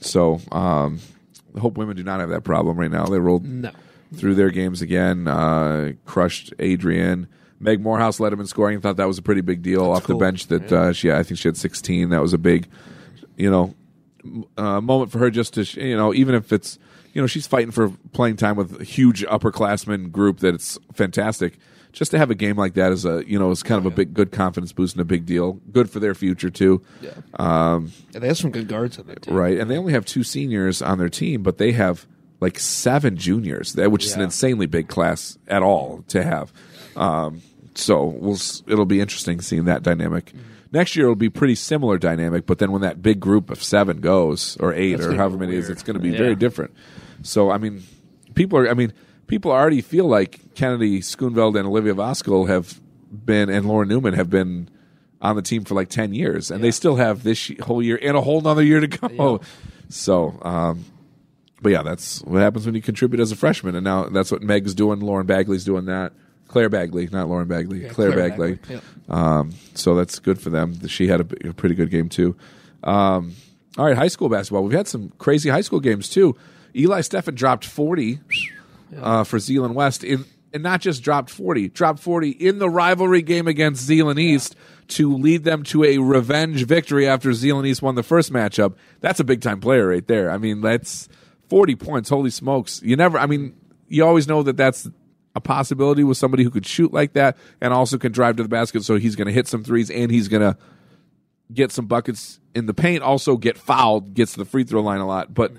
So 0.00 0.40
um, 0.50 1.00
Hope 1.58 1.76
women 1.76 1.96
do 1.96 2.02
not 2.04 2.20
have 2.20 2.30
that 2.30 2.44
problem 2.44 2.76
right 2.78 2.90
now. 2.90 3.04
They 3.06 3.18
rolled 3.18 3.44
No. 3.44 3.70
through 4.14 4.34
their 4.34 4.50
games 4.50 4.82
again, 4.82 5.26
uh, 5.28 5.92
crushed 6.06 6.52
Adrian. 6.58 7.26
Meg 7.60 7.80
Morehouse 7.80 8.18
led 8.18 8.32
him 8.32 8.40
in 8.40 8.46
scoring. 8.46 8.80
Thought 8.80 8.96
that 8.96 9.06
was 9.06 9.18
a 9.18 9.22
pretty 9.22 9.40
big 9.40 9.62
deal 9.62 9.84
off 9.90 10.04
cool. 10.04 10.18
the 10.18 10.24
bench. 10.24 10.48
That 10.48 10.72
uh, 10.72 10.92
she, 10.92 11.12
I 11.12 11.22
think 11.22 11.38
she 11.38 11.46
had 11.48 11.56
16. 11.56 12.08
That 12.10 12.20
was 12.20 12.32
a 12.32 12.38
big, 12.38 12.66
you 13.36 13.50
know, 13.50 13.74
uh, 14.56 14.80
moment 14.80 15.12
for 15.12 15.18
her. 15.18 15.30
Just 15.30 15.54
to, 15.54 15.62
you 15.80 15.96
know, 15.96 16.12
even 16.12 16.34
if 16.34 16.52
it's, 16.52 16.78
you 17.12 17.20
know, 17.20 17.26
she's 17.28 17.46
fighting 17.46 17.70
for 17.70 17.90
playing 18.12 18.36
time 18.36 18.56
with 18.56 18.80
a 18.80 18.84
huge 18.84 19.24
upperclassmen 19.26 20.10
group. 20.10 20.40
That 20.40 20.54
it's 20.54 20.76
fantastic. 20.92 21.58
Just 21.92 22.10
to 22.12 22.18
have 22.18 22.30
a 22.30 22.34
game 22.34 22.56
like 22.56 22.74
that 22.74 22.90
is 22.90 23.04
a, 23.04 23.22
you 23.26 23.38
know, 23.38 23.50
is 23.50 23.62
kind 23.62 23.78
of 23.78 23.84
a 23.84 23.94
big, 23.94 24.14
good 24.14 24.32
confidence 24.32 24.72
boost 24.72 24.94
and 24.94 25.02
a 25.02 25.04
big 25.04 25.26
deal. 25.26 25.60
Good 25.72 25.90
for 25.90 26.00
their 26.00 26.14
future 26.14 26.48
too. 26.48 26.82
Yeah. 27.02 27.10
Yeah, 27.38 27.80
they 28.20 28.28
have 28.28 28.38
some 28.38 28.50
good 28.50 28.66
guards 28.68 28.98
on 28.98 29.06
that 29.08 29.22
team. 29.22 29.34
Right, 29.34 29.58
and 29.58 29.70
they 29.70 29.76
only 29.76 29.92
have 29.92 30.06
two 30.06 30.22
seniors 30.24 30.80
on 30.80 30.98
their 30.98 31.10
team, 31.10 31.42
but 31.42 31.58
they 31.58 31.72
have 31.72 32.06
like 32.40 32.58
seven 32.58 33.16
juniors, 33.16 33.76
which 33.76 34.04
is 34.06 34.14
an 34.14 34.22
insanely 34.22 34.66
big 34.66 34.88
class 34.88 35.38
at 35.48 35.62
all 35.62 36.02
to 36.08 36.22
have. 36.22 36.52
Um, 36.96 37.42
so 37.74 38.04
we'll 38.04 38.38
it'll 38.66 38.84
be 38.86 39.00
interesting 39.00 39.40
seeing 39.40 39.64
that 39.66 39.82
dynamic. 39.82 40.26
Mm-hmm. 40.26 40.38
Next 40.72 40.96
year 40.96 41.04
it'll 41.06 41.14
be 41.16 41.28
pretty 41.30 41.54
similar 41.54 41.98
dynamic, 41.98 42.46
but 42.46 42.58
then 42.58 42.72
when 42.72 42.80
that 42.80 43.02
big 43.02 43.20
group 43.20 43.50
of 43.50 43.62
seven 43.62 44.00
goes 44.00 44.56
or 44.58 44.72
eight 44.72 44.94
That's 44.96 45.06
or 45.06 45.14
however 45.16 45.36
many 45.36 45.54
it 45.54 45.58
is, 45.58 45.68
it's 45.70 45.82
going 45.82 45.94
to 45.94 46.00
be 46.02 46.10
Yeah. 46.10 46.18
very 46.18 46.34
different. 46.36 46.72
So 47.22 47.50
I 47.50 47.58
mean, 47.58 47.82
people 48.34 48.58
are. 48.58 48.68
I 48.68 48.74
mean, 48.74 48.92
people 49.26 49.50
already 49.50 49.80
feel 49.80 50.06
like 50.06 50.54
Kennedy 50.54 51.00
Schoonveld 51.00 51.56
and 51.56 51.66
Olivia 51.66 51.94
Voskuil 51.94 52.48
have 52.48 52.80
been 53.10 53.48
and 53.50 53.66
Laura 53.66 53.86
Newman 53.86 54.14
have 54.14 54.30
been 54.30 54.68
on 55.20 55.36
the 55.36 55.42
team 55.42 55.64
for 55.64 55.74
like 55.74 55.88
10 55.88 56.14
years 56.14 56.50
and 56.50 56.64
they 56.64 56.70
still 56.70 56.96
have 56.96 57.22
this 57.22 57.50
whole 57.62 57.82
year 57.82 57.98
and 58.02 58.16
a 58.16 58.20
whole 58.20 58.40
nother 58.40 58.62
year 58.62 58.80
to 58.80 58.86
go. 58.88 59.40
So 59.88 60.38
um 60.42 60.84
but 61.60 61.70
yeah 61.70 61.82
that's 61.82 62.20
what 62.22 62.40
happens 62.40 62.66
when 62.66 62.74
you 62.74 62.82
contribute 62.82 63.20
as 63.20 63.30
a 63.30 63.36
freshman 63.36 63.76
and 63.76 63.84
now 63.84 64.08
that's 64.08 64.32
what 64.32 64.42
meg's 64.42 64.74
doing 64.74 64.98
lauren 65.00 65.26
bagley's 65.26 65.64
doing 65.64 65.84
that. 65.84 66.12
Claire 66.48 66.68
bagley 66.68 67.08
not 67.12 67.28
lauren 67.28 67.46
bagley 67.48 67.80
claire, 67.88 68.12
Claire 68.12 68.28
bagley, 68.28 68.54
Bagley, 68.54 68.80
um 69.08 69.52
so 69.74 69.94
that's 69.94 70.18
good 70.18 70.40
for 70.40 70.50
them. 70.50 70.88
She 70.88 71.06
had 71.08 71.20
a 71.20 71.24
pretty 71.24 71.74
good 71.74 71.90
game 71.90 72.08
too. 72.08 72.34
Um 72.82 73.34
all 73.78 73.84
right 73.84 73.96
high 73.96 74.08
school 74.08 74.28
basketball. 74.28 74.64
We've 74.64 74.76
had 74.76 74.88
some 74.88 75.12
crazy 75.18 75.50
high 75.50 75.60
school 75.60 75.80
games 75.80 76.08
too. 76.08 76.34
Eli 76.74 77.00
steffen 77.00 77.34
dropped 77.34 77.64
40 77.64 78.20
uh, 79.00 79.24
for 79.24 79.38
Zeeland 79.38 79.74
West 79.74 80.04
in 80.04 80.24
and 80.52 80.62
not 80.62 80.80
just 80.80 81.02
dropped 81.02 81.30
40, 81.30 81.68
dropped 81.70 81.98
40 82.00 82.30
in 82.30 82.58
the 82.58 82.68
rivalry 82.68 83.22
game 83.22 83.48
against 83.48 83.82
Zeeland 83.82 84.18
East 84.18 84.54
to 84.88 85.16
lead 85.16 85.44
them 85.44 85.62
to 85.64 85.84
a 85.84 85.98
revenge 85.98 86.66
victory 86.66 87.08
after 87.08 87.32
Zeeland 87.32 87.66
East 87.66 87.82
won 87.82 87.94
the 87.94 88.02
first 88.02 88.32
matchup. 88.32 88.74
That's 89.00 89.20
a 89.20 89.24
big 89.24 89.40
time 89.40 89.60
player 89.60 89.88
right 89.88 90.06
there. 90.06 90.30
I 90.30 90.36
mean, 90.36 90.60
that's 90.60 91.08
40 91.48 91.76
points. 91.76 92.10
Holy 92.10 92.30
smokes. 92.30 92.82
You 92.82 92.96
never, 92.96 93.18
I 93.18 93.26
mean, 93.26 93.54
you 93.88 94.04
always 94.04 94.28
know 94.28 94.42
that 94.42 94.56
that's 94.56 94.88
a 95.34 95.40
possibility 95.40 96.04
with 96.04 96.18
somebody 96.18 96.44
who 96.44 96.50
could 96.50 96.66
shoot 96.66 96.92
like 96.92 97.14
that 97.14 97.38
and 97.60 97.72
also 97.72 97.96
can 97.96 98.12
drive 98.12 98.36
to 98.36 98.42
the 98.42 98.48
basket. 98.48 98.84
So 98.84 98.96
he's 98.96 99.16
going 99.16 99.28
to 99.28 99.32
hit 99.32 99.48
some 99.48 99.64
threes 99.64 99.90
and 99.90 100.10
he's 100.10 100.28
going 100.28 100.42
to 100.42 100.58
get 101.52 101.72
some 101.72 101.86
buckets 101.86 102.40
in 102.54 102.66
the 102.66 102.74
paint, 102.74 103.02
also 103.02 103.36
get 103.36 103.56
fouled, 103.56 104.14
gets 104.14 104.32
to 104.32 104.38
the 104.38 104.44
free 104.44 104.64
throw 104.64 104.82
line 104.82 105.00
a 105.00 105.06
lot. 105.06 105.32
But 105.32 105.52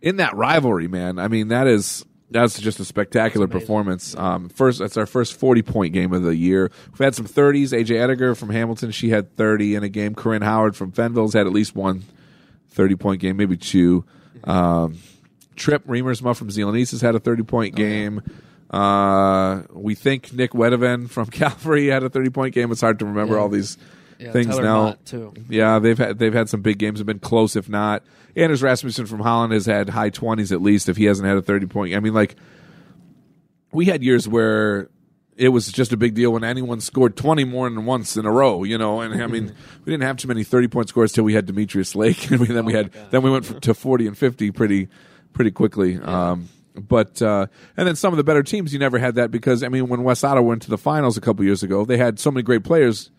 in 0.00 0.16
that 0.16 0.36
rivalry, 0.36 0.86
man, 0.86 1.18
I 1.18 1.26
mean, 1.26 1.48
that 1.48 1.66
is 1.66 2.04
that's 2.30 2.60
just 2.60 2.78
a 2.80 2.84
spectacular 2.84 3.46
performance. 3.48 4.16
Um, 4.16 4.48
first, 4.48 4.78
that's 4.78 4.96
our 4.96 5.06
first 5.06 5.34
forty 5.34 5.62
point 5.62 5.92
game 5.92 6.12
of 6.12 6.22
the 6.22 6.36
year. 6.36 6.70
We've 6.90 6.98
had 6.98 7.14
some 7.14 7.26
thirties. 7.26 7.72
AJ 7.72 7.86
Ediger 7.96 8.36
from 8.36 8.50
Hamilton, 8.50 8.90
she 8.92 9.10
had 9.10 9.34
thirty 9.36 9.74
in 9.74 9.82
a 9.82 9.88
game. 9.88 10.14
Corinne 10.14 10.42
Howard 10.42 10.76
from 10.76 10.92
Fenville's 10.92 11.34
had 11.34 11.46
at 11.46 11.52
least 11.52 11.74
one 11.74 12.04
30 12.70 12.94
point 12.96 13.20
game, 13.20 13.36
maybe 13.36 13.56
two. 13.56 14.04
Um, 14.44 14.98
Trip 15.56 15.84
Remersma 15.86 16.36
from 16.36 16.50
Zeeland 16.50 16.78
has 16.78 17.00
had 17.00 17.14
a 17.14 17.20
30 17.20 17.42
point 17.42 17.74
game. 17.74 18.22
Uh, 18.70 19.62
we 19.72 19.94
think 19.96 20.32
Nick 20.32 20.52
Wedeven 20.52 21.10
from 21.10 21.26
Calvary 21.30 21.88
had 21.88 22.04
a 22.04 22.08
30 22.08 22.30
point 22.30 22.54
game. 22.54 22.70
It's 22.70 22.80
hard 22.80 22.98
to 23.00 23.04
remember 23.04 23.34
Yeah. 23.34 23.40
all 23.40 23.48
these 23.48 23.76
Yeah, 24.20 24.32
things 24.32 24.48
Tyler 24.48 24.62
now. 24.62 24.82
Mott, 24.82 25.06
too. 25.06 25.34
Yeah, 25.48 25.78
they've 25.78 25.96
had 25.96 26.18
they've 26.18 26.34
had 26.34 26.48
some 26.48 26.60
big 26.60 26.78
games. 26.78 26.98
Have 26.98 27.06
been 27.06 27.18
close, 27.18 27.56
if 27.56 27.68
not. 27.68 28.04
Anders 28.36 28.62
Rasmussen 28.62 29.06
from 29.06 29.20
Holland 29.20 29.52
has 29.52 29.66
had 29.66 29.88
high 29.88 30.10
twenties 30.10 30.52
at 30.52 30.60
least. 30.60 30.88
If 30.88 30.96
he 30.96 31.04
hasn't 31.04 31.26
had 31.26 31.36
a 31.36 31.42
thirty 31.42 31.66
point, 31.66 31.94
I 31.94 32.00
mean, 32.00 32.12
like 32.12 32.36
we 33.72 33.86
had 33.86 34.02
years 34.02 34.28
where 34.28 34.88
it 35.36 35.48
was 35.48 35.72
just 35.72 35.92
a 35.92 35.96
big 35.96 36.14
deal 36.14 36.32
when 36.32 36.44
anyone 36.44 36.80
scored 36.80 37.16
twenty 37.16 37.44
more 37.44 37.68
than 37.70 37.86
once 37.86 38.16
in 38.16 38.26
a 38.26 38.30
row. 38.30 38.62
You 38.62 38.76
know, 38.76 39.00
and 39.00 39.22
I 39.22 39.26
mean, 39.26 39.46
we 39.84 39.90
didn't 39.90 40.02
have 40.02 40.18
too 40.18 40.28
many 40.28 40.44
thirty 40.44 40.68
point 40.68 40.88
scores 40.88 41.12
till 41.12 41.24
we 41.24 41.32
had 41.32 41.46
Demetrius 41.46 41.94
Lake, 41.94 42.30
and 42.30 42.40
we, 42.40 42.46
then 42.48 42.66
we 42.66 42.74
had 42.74 42.92
then 43.10 43.22
we 43.22 43.30
went 43.30 43.62
to 43.62 43.74
forty 43.74 44.06
and 44.06 44.16
fifty 44.16 44.50
pretty 44.50 44.88
pretty 45.32 45.50
quickly. 45.50 45.98
Um, 45.98 46.48
but 46.74 47.20
uh, 47.22 47.46
and 47.76 47.88
then 47.88 47.96
some 47.96 48.12
of 48.12 48.16
the 48.18 48.24
better 48.24 48.42
teams, 48.42 48.72
you 48.72 48.78
never 48.78 48.98
had 48.98 49.14
that 49.14 49.30
because 49.30 49.62
I 49.62 49.68
mean, 49.68 49.88
when 49.88 50.04
West 50.04 50.24
Ottawa 50.24 50.46
went 50.46 50.62
to 50.62 50.70
the 50.70 50.78
finals 50.78 51.16
a 51.16 51.20
couple 51.20 51.44
years 51.44 51.62
ago, 51.62 51.84
they 51.84 51.96
had 51.96 52.18
so 52.18 52.30
many 52.30 52.42
great 52.42 52.64
players 52.64 53.10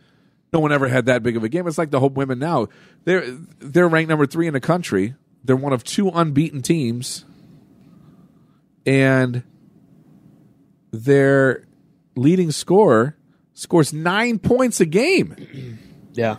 no 0.54 0.60
one 0.60 0.72
ever 0.72 0.88
had 0.88 1.06
that 1.06 1.24
big 1.24 1.38
of 1.38 1.44
a 1.44 1.50
game. 1.50 1.68
It's 1.68 1.78
like 1.78 1.92
the 1.92 2.00
Hope 2.00 2.14
women 2.14 2.40
now. 2.40 2.68
They're 3.06 3.30
they're 3.60 3.88
ranked 3.88 4.10
number 4.10 4.26
three 4.26 4.48
in 4.48 4.54
the 4.54 4.60
country. 4.60 5.16
They're 5.44 5.56
one 5.56 5.74
of 5.74 5.84
two 5.84 6.10
unbeaten 6.10 6.62
teams, 6.62 7.26
and 8.86 9.44
their 10.92 11.66
leading 12.16 12.52
scorer 12.52 13.18
scores 13.54 13.94
nine 13.94 14.40
points 14.40 14.80
a 14.80 14.86
game. 14.86 15.78
Yeah. 16.14 16.38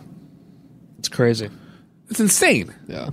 It's 0.99 1.09
crazy. 1.09 1.49
It's 2.07 2.19
insane. 2.19 2.75
Yeah. 2.87 3.09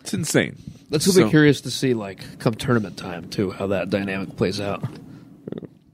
It's 0.00 0.12
insane. 0.12 0.56
That's 0.90 1.06
gonna 1.06 1.26
be 1.26 1.30
curious 1.30 1.60
to 1.60 1.70
see, 1.70 1.94
like, 1.94 2.40
come 2.40 2.54
tournament 2.54 2.96
time, 2.96 3.28
too, 3.28 3.52
how 3.52 3.68
that 3.68 3.88
dynamic 3.88 4.36
plays 4.36 4.60
out. 4.60 4.82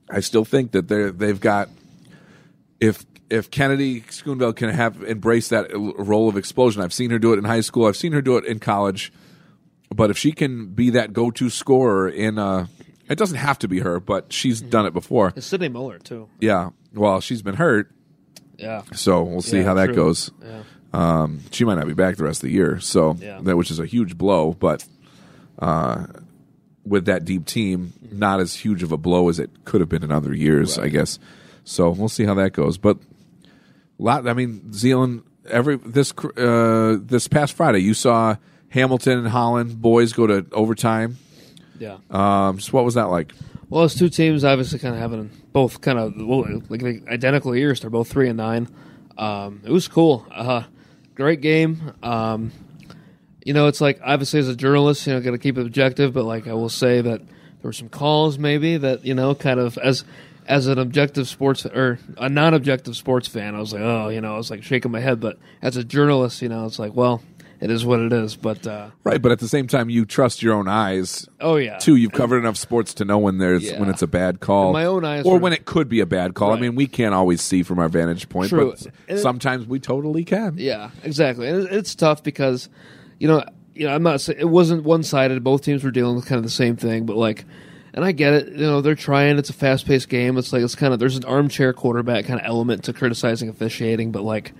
I 0.08 0.20
still 0.20 0.46
think 0.46 0.72
that 0.72 0.88
they 0.88 1.10
they've 1.10 1.38
got 1.38 1.68
if 2.80 3.04
if 3.30 3.50
Kennedy 3.50 4.04
Schoonveld 4.10 4.56
can 4.56 4.68
have 4.70 5.02
embrace 5.02 5.48
that 5.48 5.68
role 5.74 6.28
of 6.28 6.36
explosion. 6.36 6.82
I've 6.82 6.92
seen 6.92 7.10
her 7.10 7.18
do 7.18 7.32
it 7.32 7.38
in 7.38 7.44
high 7.44 7.60
school. 7.60 7.86
I've 7.86 7.96
seen 7.96 8.12
her 8.12 8.22
do 8.22 8.36
it 8.36 8.44
in 8.44 8.58
college. 8.58 9.12
But 9.94 10.10
if 10.10 10.18
she 10.18 10.32
can 10.32 10.66
be 10.66 10.90
that 10.90 11.12
go-to 11.12 11.48
scorer 11.50 12.08
in 12.08 12.38
uh 12.38 12.66
it 13.08 13.18
doesn't 13.18 13.36
have 13.38 13.58
to 13.60 13.68
be 13.68 13.78
her, 13.80 14.00
but 14.00 14.32
she's 14.32 14.60
done 14.60 14.84
it 14.84 14.92
before. 14.92 15.32
And 15.36 15.44
Sydney 15.44 15.68
Muller, 15.68 15.98
too. 16.00 16.28
Yeah. 16.40 16.70
Well, 16.92 17.20
she's 17.20 17.40
been 17.40 17.54
hurt, 17.54 17.92
Yeah. 18.58 18.82
so 18.94 19.22
we'll 19.22 19.42
see 19.42 19.58
Yeah, 19.58 19.62
how 19.64 19.74
that 19.74 19.86
true. 19.86 19.94
goes. 19.94 20.32
Yeah. 20.42 20.62
Um, 20.92 21.40
she 21.52 21.64
might 21.64 21.76
not 21.76 21.86
be 21.86 21.94
back 21.94 22.16
the 22.16 22.24
rest 22.24 22.42
of 22.42 22.48
the 22.48 22.54
year, 22.54 22.80
so 22.80 23.16
Yeah. 23.20 23.38
that 23.42 23.56
which 23.56 23.70
is 23.70 23.78
a 23.78 23.86
huge 23.86 24.18
blow. 24.18 24.56
But 24.58 24.84
uh, 25.60 26.06
with 26.84 27.04
that 27.06 27.24
deep 27.24 27.44
team, 27.46 27.92
not 28.10 28.40
as 28.40 28.54
huge 28.54 28.82
of 28.82 28.90
a 28.92 28.96
blow 28.96 29.28
as 29.28 29.38
it 29.38 29.50
could 29.64 29.80
have 29.80 29.88
been 29.88 30.02
in 30.02 30.10
other 30.10 30.34
years, 30.34 30.76
I 30.78 30.88
guess. 30.88 31.18
So 31.64 31.90
we'll 31.90 32.08
see 32.08 32.24
how 32.24 32.34
that 32.34 32.52
goes. 32.54 32.76
But 32.76 32.98
lot, 33.98 34.26
I 34.26 34.32
mean, 34.32 34.72
Zeeland. 34.72 35.22
Every 35.48 35.76
this 35.76 36.10
cr- 36.10 36.36
uh, 36.36 36.96
this 37.00 37.28
past 37.28 37.54
Friday, 37.54 37.78
you 37.78 37.94
saw 37.94 38.36
Hamilton 38.70 39.18
and 39.18 39.28
Holland 39.28 39.80
boys 39.80 40.12
go 40.12 40.26
to 40.26 40.44
overtime. 40.50 41.18
Yeah. 41.78 41.98
Um, 42.10 42.58
so 42.58 42.72
what 42.72 42.84
was 42.84 42.94
that 42.94 43.04
like? 43.04 43.32
Well, 43.68 43.84
it's 43.84 43.96
two 43.96 44.08
teams 44.08 44.44
obviously 44.44 44.78
kind 44.78 44.94
of 44.94 45.00
having 45.00 45.30
both 45.52 45.80
kind 45.80 45.98
of 45.98 46.14
well, 46.16 46.46
like 46.68 47.06
identical 47.08 47.54
years. 47.56 47.80
They're 47.80 47.90
both 47.90 48.08
three 48.08 48.28
and 48.28 48.36
nine. 48.36 48.68
Um, 49.18 49.62
it 49.64 49.70
was 49.70 49.88
cool. 49.88 50.26
Uh, 50.30 50.64
great 51.14 51.40
game. 51.40 51.92
Um, 52.02 52.52
you 53.44 53.52
know, 53.52 53.66
it's 53.66 53.80
like 53.80 54.00
obviously 54.04 54.40
as 54.40 54.48
a 54.48 54.56
journalist, 54.56 55.06
you 55.06 55.12
know, 55.12 55.20
got 55.20 55.32
to 55.32 55.38
keep 55.38 55.58
it 55.58 55.66
objective. 55.66 56.12
But 56.12 56.24
like 56.24 56.46
I 56.46 56.52
will 56.52 56.68
say 56.68 57.00
that 57.00 57.20
there 57.20 57.28
were 57.62 57.72
some 57.72 57.88
calls 57.88 58.38
maybe 58.38 58.76
that 58.76 59.04
you 59.04 59.14
know, 59.14 59.34
kind 59.34 59.58
of 59.58 59.78
as 59.78 60.04
as 60.46 60.66
an 60.68 60.78
objective 60.78 61.28
sports 61.28 61.66
or 61.66 61.98
a 62.18 62.28
non-objective 62.28 62.96
sports 62.96 63.28
fan, 63.28 63.54
I 63.54 63.60
was 63.60 63.72
like, 63.72 63.82
oh, 63.82 64.08
you 64.08 64.20
know, 64.20 64.34
I 64.34 64.36
was 64.36 64.50
like 64.50 64.62
shaking 64.62 64.90
my 64.92 65.00
head. 65.00 65.20
But 65.20 65.38
as 65.62 65.76
a 65.76 65.84
journalist, 65.84 66.40
you 66.42 66.48
know, 66.48 66.64
it's 66.66 66.78
like, 66.78 66.94
well, 66.94 67.20
it 67.60 67.70
is 67.70 67.84
what 67.84 68.00
it 68.00 68.12
is. 68.12 68.36
But 68.36 68.66
uh, 68.66 68.90
Right, 69.02 69.20
but 69.20 69.32
at 69.32 69.38
the 69.40 69.48
same 69.48 69.66
time, 69.66 69.88
you 69.90 70.04
trust 70.04 70.42
your 70.42 70.54
own 70.54 70.68
eyes 70.68 71.26
oh 71.40 71.56
yeah, 71.56 71.78
too. 71.78 71.96
You've 71.96 72.12
covered 72.12 72.38
enough 72.38 72.56
sports 72.56 72.94
to 72.94 73.04
know 73.04 73.18
when 73.18 73.38
there's 73.38 73.64
Yeah. 73.64 73.80
when 73.80 73.88
it's 73.88 74.02
a 74.02 74.06
bad 74.06 74.40
call, 74.40 74.66
And 74.66 74.72
my 74.74 74.84
own 74.84 75.04
eyes 75.04 75.24
or 75.24 75.34
were- 75.34 75.38
when 75.40 75.52
it 75.52 75.64
could 75.64 75.88
be 75.88 76.00
a 76.00 76.06
bad 76.06 76.34
call. 76.34 76.52
I 76.52 76.60
mean, 76.60 76.74
we 76.74 76.86
can't 76.86 77.14
always 77.14 77.40
see 77.40 77.62
from 77.62 77.78
our 77.78 77.88
vantage 77.88 78.28
point, 78.28 78.50
True. 78.50 78.70
but 78.72 78.86
And 79.08 79.18
it- 79.18 79.22
sometimes 79.22 79.66
we 79.66 79.80
totally 79.80 80.22
can. 80.24 80.54
Yeah, 80.58 80.90
exactly. 81.02 81.48
And 81.48 81.64
it- 81.64 81.72
it's 81.72 81.94
tough 81.94 82.22
because, 82.22 82.68
you 83.18 83.26
know, 83.26 83.42
you 83.74 83.86
know, 83.86 83.94
I'm 83.94 84.02
not 84.02 84.20
saying 84.20 84.38
it 84.40 84.48
wasn't 84.48 84.84
one 84.84 85.02
sided. 85.02 85.42
Both 85.42 85.62
teams 85.62 85.82
were 85.82 85.90
dealing 85.90 86.16
with 86.16 86.26
kind 86.26 86.36
of 86.38 86.44
the 86.44 86.50
same 86.50 86.76
thing, 86.76 87.04
but 87.04 87.16
like, 87.16 87.44
and 87.96 88.04
I 88.04 88.12
get 88.12 88.34
it. 88.34 88.52
You 88.52 88.66
know, 88.66 88.80
they're 88.82 88.94
trying. 88.94 89.38
It's 89.38 89.50
a 89.50 89.54
fast 89.54 89.86
paced 89.86 90.08
game. 90.08 90.36
It's 90.36 90.52
like 90.52 90.62
it's 90.62 90.74
kind 90.74 90.92
of 90.92 91.00
there's 91.00 91.16
an 91.16 91.24
armchair 91.24 91.72
quarterback 91.72 92.26
kind 92.26 92.38
of 92.38 92.46
element 92.46 92.84
to 92.84 92.92
criticizing 92.92 93.48
officiating, 93.48 94.12
but 94.12 94.22
like 94.22 94.52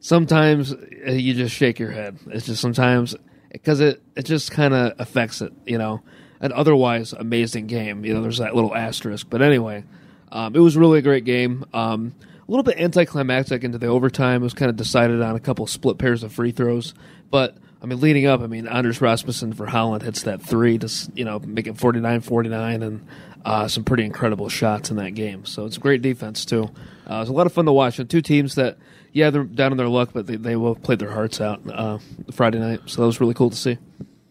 sometimes 0.00 0.72
uh, 0.72 1.12
you 1.12 1.34
just 1.34 1.54
shake 1.54 1.78
your 1.78 1.90
head. 1.90 2.18
It's 2.28 2.46
just 2.46 2.60
sometimes 2.62 3.14
because 3.52 3.80
it 3.80 4.02
it 4.16 4.24
just 4.24 4.50
kind 4.50 4.74
of 4.74 4.94
affects 4.98 5.42
it. 5.42 5.52
You 5.66 5.78
know, 5.78 6.02
an 6.40 6.52
otherwise 6.52 7.12
amazing 7.12 7.66
game. 7.66 8.04
You 8.04 8.14
know, 8.14 8.22
there's 8.22 8.38
that 8.38 8.54
little 8.54 8.74
asterisk. 8.74 9.28
But 9.28 9.42
anyway, 9.42 9.84
um, 10.32 10.56
it 10.56 10.60
was 10.60 10.76
really 10.76 11.00
a 11.00 11.02
great 11.02 11.26
game. 11.26 11.66
Um, 11.74 12.14
a 12.48 12.50
little 12.50 12.64
bit 12.64 12.78
anticlimactic 12.78 13.64
into 13.64 13.76
the 13.76 13.88
overtime. 13.88 14.40
It 14.40 14.44
was 14.44 14.54
kind 14.54 14.70
of 14.70 14.76
decided 14.76 15.20
on 15.20 15.36
a 15.36 15.40
couple 15.40 15.66
split 15.66 15.98
pairs 15.98 16.22
of 16.22 16.32
free 16.32 16.50
throws. 16.52 16.94
But, 17.30 17.58
I 17.80 17.86
mean, 17.86 18.00
leading 18.00 18.26
up, 18.26 18.40
I 18.40 18.46
mean, 18.46 18.66
Anders 18.66 19.00
Rasmussen 19.00 19.52
for 19.52 19.66
Holland 19.66 20.02
hits 20.02 20.22
that 20.22 20.42
three 20.42 20.78
to, 20.78 20.92
you 21.14 21.24
know, 21.24 21.38
make 21.38 21.66
it 21.66 21.76
49 21.78 22.20
49 22.22 22.82
and 22.82 23.06
uh, 23.44 23.68
some 23.68 23.84
pretty 23.84 24.04
incredible 24.04 24.48
shots 24.48 24.90
in 24.90 24.96
that 24.96 25.14
game. 25.14 25.44
So 25.44 25.64
it's 25.64 25.78
great 25.78 26.02
defense, 26.02 26.44
too. 26.44 26.64
Uh, 27.08 27.14
it 27.14 27.20
was 27.20 27.28
a 27.28 27.32
lot 27.32 27.46
of 27.46 27.52
fun 27.52 27.66
to 27.66 27.72
watch. 27.72 27.98
And 27.98 28.10
two 28.10 28.20
teams 28.20 28.56
that, 28.56 28.78
yeah, 29.12 29.30
they're 29.30 29.44
down 29.44 29.70
in 29.70 29.78
their 29.78 29.88
luck, 29.88 30.10
but 30.12 30.26
they, 30.26 30.36
they 30.36 30.56
will 30.56 30.74
play 30.74 30.96
their 30.96 31.10
hearts 31.10 31.40
out 31.40 31.60
uh, 31.70 31.98
Friday 32.32 32.58
night. 32.58 32.80
So 32.86 33.00
that 33.00 33.06
was 33.06 33.20
really 33.20 33.34
cool 33.34 33.50
to 33.50 33.56
see. 33.56 33.78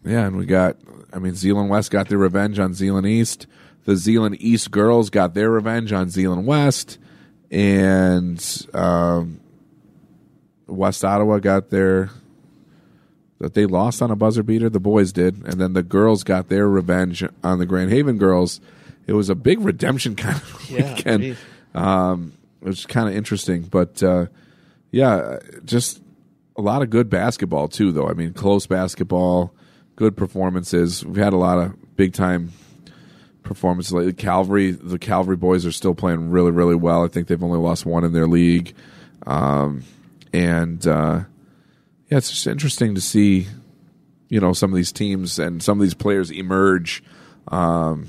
Yeah, 0.04 0.26
and 0.26 0.36
we 0.36 0.44
got, 0.44 0.76
I 1.12 1.18
mean, 1.18 1.34
Zeeland 1.34 1.70
West 1.70 1.90
got 1.90 2.08
their 2.08 2.18
revenge 2.18 2.58
on 2.58 2.74
Zeeland 2.74 3.06
East. 3.06 3.46
The 3.84 3.96
Zeeland 3.96 4.36
East 4.40 4.70
girls 4.70 5.08
got 5.08 5.32
their 5.32 5.50
revenge 5.50 5.92
on 5.92 6.10
Zeeland 6.10 6.46
West. 6.46 6.98
And 7.50 8.68
um, 8.74 9.40
West 10.66 11.02
Ottawa 11.02 11.38
got 11.38 11.70
their, 11.70 12.10
that 13.38 13.54
they 13.54 13.66
lost 13.66 14.02
on 14.02 14.10
a 14.10 14.16
buzzer 14.16 14.42
beater. 14.42 14.68
The 14.68 14.80
boys 14.80 15.12
did. 15.12 15.36
And 15.44 15.60
then 15.60 15.72
the 15.72 15.82
girls 15.82 16.24
got 16.24 16.48
their 16.48 16.68
revenge 16.68 17.24
on 17.42 17.58
the 17.58 17.66
Grand 17.66 17.90
Haven 17.90 18.18
girls. 18.18 18.60
It 19.06 19.12
was 19.12 19.28
a 19.30 19.34
big 19.34 19.60
redemption 19.60 20.16
kind 20.16 20.36
of 20.36 20.66
Yeah, 20.70 20.94
weekend. 20.94 21.36
Um, 21.74 22.32
it 22.60 22.66
was 22.68 22.86
kind 22.86 23.08
of 23.08 23.14
interesting. 23.14 23.62
But 23.62 24.02
uh, 24.02 24.26
yeah, 24.90 25.38
just 25.64 26.02
a 26.56 26.60
lot 26.62 26.82
of 26.82 26.90
good 26.90 27.08
basketball 27.08 27.68
too, 27.68 27.92
though. 27.92 28.08
I 28.08 28.14
mean, 28.14 28.32
close 28.32 28.66
basketball, 28.66 29.54
good 29.96 30.16
performances. 30.16 31.04
We've 31.04 31.16
had 31.22 31.32
a 31.32 31.38
lot 31.38 31.58
of 31.58 31.96
big 31.96 32.12
time 32.12 32.52
performances 33.44 33.92
lately. 33.92 34.12
Calvary, 34.12 34.72
the 34.72 34.98
Calvary 34.98 35.36
boys 35.36 35.64
are 35.64 35.72
still 35.72 35.94
playing 35.94 36.30
really, 36.30 36.50
really 36.50 36.74
well. 36.74 37.04
I 37.04 37.08
think 37.08 37.28
they've 37.28 37.42
only 37.42 37.58
lost 37.58 37.86
one 37.86 38.04
in 38.04 38.12
their 38.12 38.26
league, 38.26 38.74
um, 39.26 39.84
and 40.32 40.86
uh, 40.86 41.20
yeah, 42.08 42.18
it's 42.18 42.30
just 42.30 42.46
interesting 42.46 42.94
to 42.94 43.00
see, 43.00 43.46
you 44.28 44.40
know, 44.40 44.52
some 44.52 44.70
of 44.72 44.76
these 44.76 44.92
teams 44.92 45.38
and 45.38 45.62
some 45.62 45.78
of 45.78 45.82
these 45.82 45.94
players 45.94 46.30
emerge. 46.30 47.02
Um, 47.48 48.08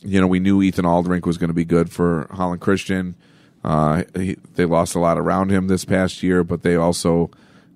you 0.00 0.20
know, 0.20 0.26
we 0.26 0.40
knew 0.40 0.62
Ethan 0.62 0.84
Aldrink 0.84 1.26
was 1.26 1.38
going 1.38 1.48
to 1.48 1.54
be 1.54 1.64
good 1.64 1.90
for 1.90 2.28
Holland 2.30 2.60
Christian. 2.60 3.16
Uh, 3.62 4.02
he, 4.14 4.36
they 4.54 4.66
lost 4.66 4.94
a 4.94 4.98
lot 4.98 5.18
around 5.18 5.50
him 5.50 5.68
this 5.68 5.84
past 5.84 6.22
year, 6.22 6.44
but 6.44 6.62
they 6.62 6.76
also 6.76 7.30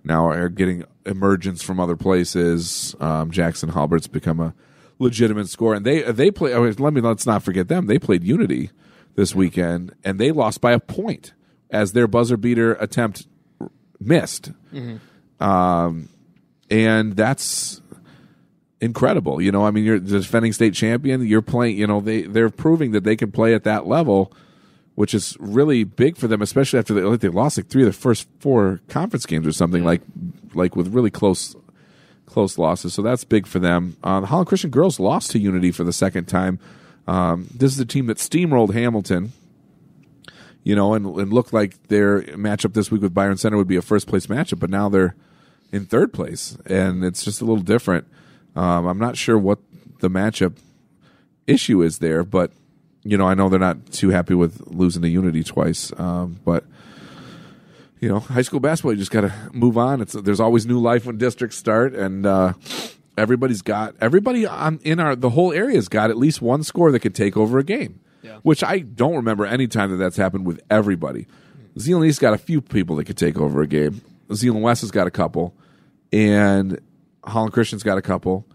now 0.05 0.29
are 0.29 0.51
getting 0.51 0.85
emergence 1.07 1.63
from 1.63 1.81
other 1.81 1.97
places. 1.97 2.95
Um, 3.01 3.31
Jackson 3.31 3.71
Halbert's 3.71 4.07
become 4.07 4.41
a 4.41 4.55
legitimate 4.99 5.49
scorer, 5.49 5.75
and 5.77 5.87
they 5.87 6.03
they 6.03 6.31
play. 6.31 6.53
oh, 6.53 6.63
Let 6.63 6.93
me 6.93 7.01
let's 7.01 7.27
not 7.27 7.43
forget 7.43 7.69
them. 7.69 7.87
They 7.87 7.99
played 7.99 8.23
Unity 8.23 8.71
this 9.15 9.35
weekend, 9.35 9.95
and 10.05 10.19
they 10.19 10.31
lost 10.31 10.61
by 10.61 10.73
a 10.73 10.81
point 10.81 11.33
as 11.71 11.93
their 11.93 12.07
buzzer 12.07 12.37
beater 12.37 12.75
attempt 12.75 13.27
missed. 13.99 14.53
Um, 15.41 16.09
and 16.71 17.17
that's 17.17 17.81
incredible. 18.81 19.41
You 19.41 19.53
know, 19.53 19.65
I 19.65 19.71
mean, 19.71 19.85
you're 19.85 19.99
the 19.99 20.21
defending 20.21 20.53
state 20.53 20.75
champion. 20.75 21.27
You're 21.27 21.43
playing. 21.43 21.79
You 21.79 21.87
know, 21.87 22.01
they 22.01 22.23
they're 22.23 22.51
proving 22.51 22.93
that 22.93 23.05
they 23.05 23.17
can 23.17 23.33
play 23.33 23.55
at 23.55 23.65
that 23.65 23.87
level, 23.87 24.33
which 24.95 25.15
is 25.15 25.37
really 25.41 25.85
big 25.85 26.17
for 26.17 26.29
them, 26.29 26.43
especially 26.43 26.79
after 26.79 26.95
they 26.95 27.03
like 27.03 27.21
they 27.21 27.29
lost 27.29 27.57
like 27.57 27.69
three 27.69 27.83
of 27.83 27.89
the 27.89 27.93
first 27.93 28.29
four 28.41 28.81
conference 28.89 29.27
games 29.27 29.47
or 29.47 29.53
something 29.53 29.85
like 29.85 30.03
like 30.55 30.77
with 30.77 30.89
really 30.89 31.11
close 31.11 31.57
close 32.27 32.59
losses. 32.59 32.95
So 32.95 33.03
that's 33.03 33.25
big 33.25 33.47
for 33.47 33.59
them. 33.59 33.97
Uh, 34.03 34.21
the 34.21 34.27
Holland 34.27 34.49
Christian 34.49 34.71
girls 34.71 35.01
lost 35.01 35.31
to 35.33 35.39
Unity 35.39 35.73
for 35.73 35.85
the 35.85 35.93
second 35.93 36.27
time. 36.27 36.59
Um, 37.07 37.49
this 37.55 37.73
is 37.73 37.81
a 37.81 37.87
team 37.87 38.07
that 38.07 38.19
steamrolled 38.19 38.75
Hamilton. 38.75 39.33
You 40.65 40.77
know, 40.77 40.93
and, 40.93 41.07
and 41.17 41.33
looked 41.33 41.55
like 41.55 41.83
their 41.85 42.21
matchup 42.23 42.75
this 42.75 42.91
week 42.91 43.01
with 43.01 43.15
Byron 43.15 43.39
Center 43.39 43.57
would 43.57 43.69
be 43.69 43.77
a 43.77 43.83
first 43.83 44.07
place 44.07 44.27
matchup, 44.27 44.59
but 44.59 44.69
now 44.69 44.91
they're 44.91 45.15
in 45.73 45.87
third 45.87 46.13
place, 46.13 46.57
and 46.67 47.05
it's 47.05 47.25
just 47.25 47.41
a 47.41 47.45
little 47.45 47.63
different. 47.63 48.07
Um, 48.57 48.87
I'm 48.87 48.99
not 48.99 49.17
sure 49.17 49.39
what 49.39 49.59
the 50.01 50.09
matchup 50.09 50.57
issue 51.47 51.83
is 51.83 51.99
there, 51.99 52.25
but 52.25 52.53
you 53.05 53.17
know, 53.17 53.27
I 53.27 53.35
know 53.35 53.49
they're 53.49 53.59
not 53.59 53.93
too 53.93 54.11
happy 54.11 54.35
with 54.35 54.63
losing 54.67 55.03
to 55.03 55.09
Unity 55.09 55.43
twice. 55.43 55.93
Um, 55.99 56.41
but 56.45 56.65
you 58.01 58.09
know, 58.09 58.21
high 58.21 58.43
school 58.43 58.61
basketball, 58.61 58.93
you 58.93 58.99
just 58.99 59.11
got 59.11 59.23
to 59.23 59.33
move 59.53 59.77
on. 59.79 60.01
It's 60.01 60.13
there's 60.13 60.41
always 60.41 60.67
new 60.67 60.79
life 60.79 61.07
when 61.07 61.19
districts 61.19 61.57
start, 61.57 61.95
and 61.95 62.27
uh, 62.27 62.53
everybody's 63.17 63.63
got 63.63 63.95
everybody 64.01 64.47
on 64.47 64.79
in 64.85 65.01
our 65.01 65.17
the 65.17 65.31
whole 65.31 65.53
area's 65.53 65.89
got 65.89 66.11
at 66.11 66.17
least 66.17 66.41
one 66.41 66.63
score 66.63 66.93
that 66.93 67.01
could 67.01 67.15
take 67.15 67.37
over 67.37 67.59
a 67.59 67.65
game. 67.65 68.01
Yeah. 68.23 68.39
Which 68.43 68.65
I 68.65 68.81
don't 68.81 69.15
remember 69.15 69.47
any 69.47 69.69
time 69.69 69.91
that 69.91 69.97
that's 69.97 70.17
happened 70.17 70.47
with 70.47 70.61
everybody. 70.71 71.27
Zeeland 71.79 72.07
East 72.07 72.21
got 72.21 72.35
a 72.35 72.39
few 72.39 72.61
people 72.61 72.97
that 72.97 73.05
could 73.05 73.17
take 73.17 73.39
over 73.39 73.63
a 73.63 73.67
game. 73.67 74.01
Zeeland 74.33 74.63
West 74.63 74.83
has 74.83 74.91
got 74.91 75.07
a 75.07 75.11
couple, 75.11 75.55
and 76.13 76.81
Holland 77.25 77.53
Christian's 77.53 77.83
got 77.83 77.99
a 77.99 78.03
couple, 78.03 78.47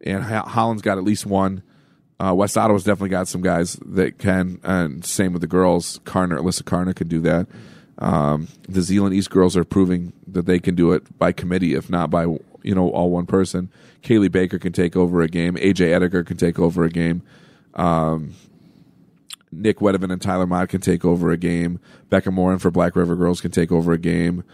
and 0.00 0.22
Holland's 0.22 0.82
got 0.82 0.98
at 0.98 1.04
least 1.04 1.26
one. 1.26 1.62
Uh, 2.18 2.34
West 2.34 2.58
Ottawa's 2.58 2.84
definitely 2.84 3.08
got 3.08 3.28
some 3.28 3.40
guys 3.40 3.78
that 3.84 4.18
can, 4.18 4.60
and 4.62 5.04
same 5.04 5.32
with 5.32 5.40
the 5.40 5.48
girls. 5.48 6.00
Karner, 6.04 6.38
Alyssa 6.38 6.62
Karner 6.62 6.94
can 6.94 7.08
do 7.08 7.20
that. 7.20 7.46
Um, 7.98 8.48
the 8.68 8.82
Zeeland 8.82 9.14
East 9.14 9.30
girls 9.30 9.56
are 9.56 9.64
proving 9.64 10.12
that 10.26 10.46
they 10.46 10.58
can 10.58 10.74
do 10.74 10.92
it 10.92 11.18
by 11.18 11.32
committee, 11.32 11.74
if 11.74 11.88
not 11.88 12.10
by 12.10 12.24
you 12.24 12.74
know 12.74 12.90
all 12.90 13.10
one 13.10 13.26
person. 13.26 13.70
Kaylee 14.02 14.32
Baker 14.32 14.58
can 14.58 14.72
take 14.72 14.96
over 14.96 15.22
a 15.22 15.28
game. 15.28 15.56
AJ 15.56 15.98
Ediger 15.98 16.26
can 16.26 16.36
take 16.36 16.58
over 16.58 16.84
a 16.84 16.90
game. 16.90 17.22
Um, 17.74 18.34
Nick 19.52 19.78
Wedeven 19.78 20.12
and 20.12 20.22
Tyler 20.22 20.46
Mott 20.46 20.68
can 20.68 20.80
take 20.80 21.04
over 21.04 21.30
a 21.30 21.36
game. 21.36 21.80
Becca 22.08 22.30
Morin 22.30 22.58
for 22.58 22.70
Black 22.70 22.96
River 22.96 23.16
Girls 23.16 23.40
can 23.40 23.50
take 23.50 23.72
over 23.72 23.92
a 23.92 23.98
game. 23.98 24.44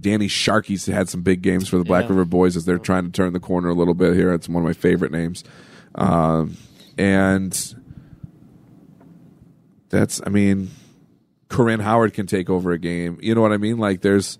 Danny 0.00 0.28
Sharkey's 0.28 0.86
had 0.86 1.08
some 1.08 1.22
big 1.22 1.42
games 1.42 1.68
for 1.68 1.78
the 1.78 1.84
Black 1.84 2.04
Yeah. 2.04 2.10
River 2.10 2.24
Boys 2.24 2.56
as 2.56 2.64
they're 2.64 2.78
trying 2.78 3.04
to 3.04 3.10
turn 3.10 3.32
the 3.32 3.40
corner 3.40 3.68
a 3.68 3.74
little 3.74 3.94
bit 3.94 4.14
here. 4.14 4.32
It's 4.32 4.48
one 4.48 4.62
of 4.62 4.66
my 4.66 4.72
favorite 4.72 5.12
names. 5.12 5.44
Um, 5.94 6.56
and 6.98 7.74
that's, 9.88 10.20
I 10.26 10.30
mean, 10.30 10.70
Corinne 11.48 11.80
Howard 11.80 12.12
can 12.14 12.26
take 12.26 12.50
over 12.50 12.72
a 12.72 12.78
game. 12.78 13.18
You 13.22 13.34
know 13.34 13.40
what 13.40 13.52
I 13.52 13.56
mean? 13.56 13.78
Like, 13.78 14.00
there's, 14.02 14.38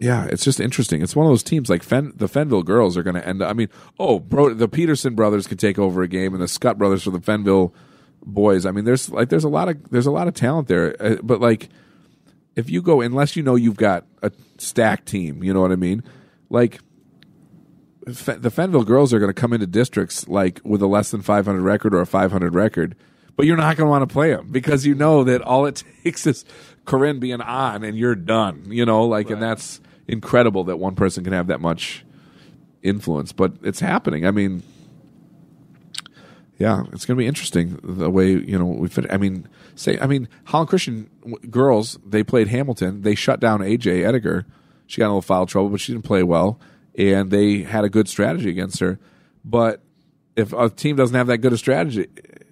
yeah, 0.00 0.26
it's 0.26 0.44
just 0.44 0.60
interesting. 0.60 1.00
It's 1.02 1.16
one 1.16 1.24
of 1.26 1.30
those 1.30 1.42
teams 1.42 1.70
like 1.70 1.82
Fen- 1.82 2.12
the 2.16 2.26
Fenville 2.26 2.64
girls 2.64 2.96
are 2.96 3.02
going 3.02 3.14
to 3.14 3.26
end 3.26 3.40
up. 3.40 3.48
I 3.48 3.52
mean, 3.54 3.68
oh, 3.98 4.18
bro, 4.18 4.52
the 4.52 4.68
Peterson 4.68 5.14
brothers 5.14 5.46
can 5.46 5.56
take 5.56 5.78
over 5.78 6.02
a 6.02 6.08
game, 6.08 6.34
and 6.34 6.42
the 6.42 6.48
Scott 6.48 6.76
brothers 6.76 7.04
for 7.04 7.10
the 7.10 7.20
Fenville 7.20 7.72
boys. 8.22 8.66
I 8.66 8.70
mean, 8.72 8.84
there's 8.84 9.08
like 9.08 9.28
there's 9.30 9.44
a 9.44 9.48
lot 9.48 9.68
of 9.68 9.90
there's 9.90 10.06
a 10.06 10.10
lot 10.10 10.28
of 10.28 10.34
talent 10.34 10.68
there, 10.68 10.94
uh, 11.00 11.16
but 11.22 11.40
like 11.40 11.68
if 12.56 12.70
you 12.70 12.82
go 12.82 13.00
unless 13.00 13.36
you 13.36 13.42
know 13.42 13.54
you've 13.54 13.76
got 13.76 14.06
a 14.22 14.32
stacked 14.58 15.06
team, 15.06 15.42
you 15.42 15.52
know 15.52 15.60
what 15.60 15.72
I 15.72 15.76
mean? 15.76 16.02
Like 16.50 16.80
the 18.06 18.50
Fenville 18.50 18.86
girls 18.86 19.14
are 19.14 19.18
going 19.18 19.32
to 19.32 19.40
come 19.40 19.52
into 19.52 19.66
districts 19.66 20.28
like 20.28 20.60
with 20.62 20.82
a 20.82 20.86
less 20.86 21.10
than 21.10 21.22
500 21.22 21.62
record 21.62 21.94
or 21.94 22.00
a 22.00 22.06
500 22.06 22.54
record, 22.54 22.96
but 23.36 23.46
you're 23.46 23.56
not 23.56 23.76
going 23.76 23.86
to 23.86 23.90
want 23.90 24.08
to 24.08 24.12
play 24.12 24.30
them 24.30 24.48
because 24.50 24.84
you 24.84 24.94
know 24.94 25.24
that 25.24 25.40
all 25.40 25.66
it 25.66 25.82
takes 26.04 26.26
is 26.26 26.44
Corinne 26.84 27.18
being 27.18 27.40
on 27.40 27.82
and 27.82 27.96
you're 27.96 28.14
done. 28.14 28.64
You 28.68 28.84
know, 28.84 29.04
like, 29.04 29.30
and 29.30 29.42
that's 29.42 29.80
incredible 30.06 30.64
that 30.64 30.76
one 30.76 30.94
person 30.94 31.24
can 31.24 31.32
have 31.32 31.46
that 31.46 31.60
much 31.60 32.04
influence, 32.82 33.32
but 33.32 33.54
it's 33.62 33.80
happening. 33.80 34.26
I 34.26 34.30
mean, 34.30 34.62
yeah, 36.58 36.82
it's 36.92 37.04
going 37.04 37.16
to 37.16 37.20
be 37.20 37.26
interesting 37.26 37.78
the 37.82 38.10
way 38.10 38.30
you 38.30 38.58
know 38.58 38.64
we 38.64 38.88
fit. 38.88 39.06
I 39.12 39.16
mean, 39.16 39.48
say, 39.74 39.98
I 39.98 40.06
mean, 40.06 40.28
Holland 40.44 40.68
Christian 40.68 41.10
w- 41.22 41.38
girls 41.48 41.98
they 42.06 42.22
played 42.22 42.48
Hamilton. 42.48 43.02
They 43.02 43.14
shut 43.14 43.40
down 43.40 43.60
AJ 43.60 44.02
Ediger. 44.02 44.44
She 44.86 44.98
got 45.00 45.06
in 45.06 45.10
a 45.10 45.14
little 45.14 45.22
foul 45.22 45.46
trouble, 45.46 45.70
but 45.70 45.80
she 45.80 45.92
didn't 45.92 46.04
play 46.04 46.22
well, 46.22 46.60
and 46.96 47.30
they 47.30 47.62
had 47.62 47.84
a 47.84 47.88
good 47.88 48.08
strategy 48.08 48.50
against 48.50 48.78
her. 48.80 48.98
But 49.44 49.82
if 50.36 50.52
a 50.52 50.68
team 50.70 50.96
doesn't 50.96 51.16
have 51.16 51.26
that 51.28 51.38
good 51.38 51.52
a 51.52 51.58
strategy, 51.58 52.06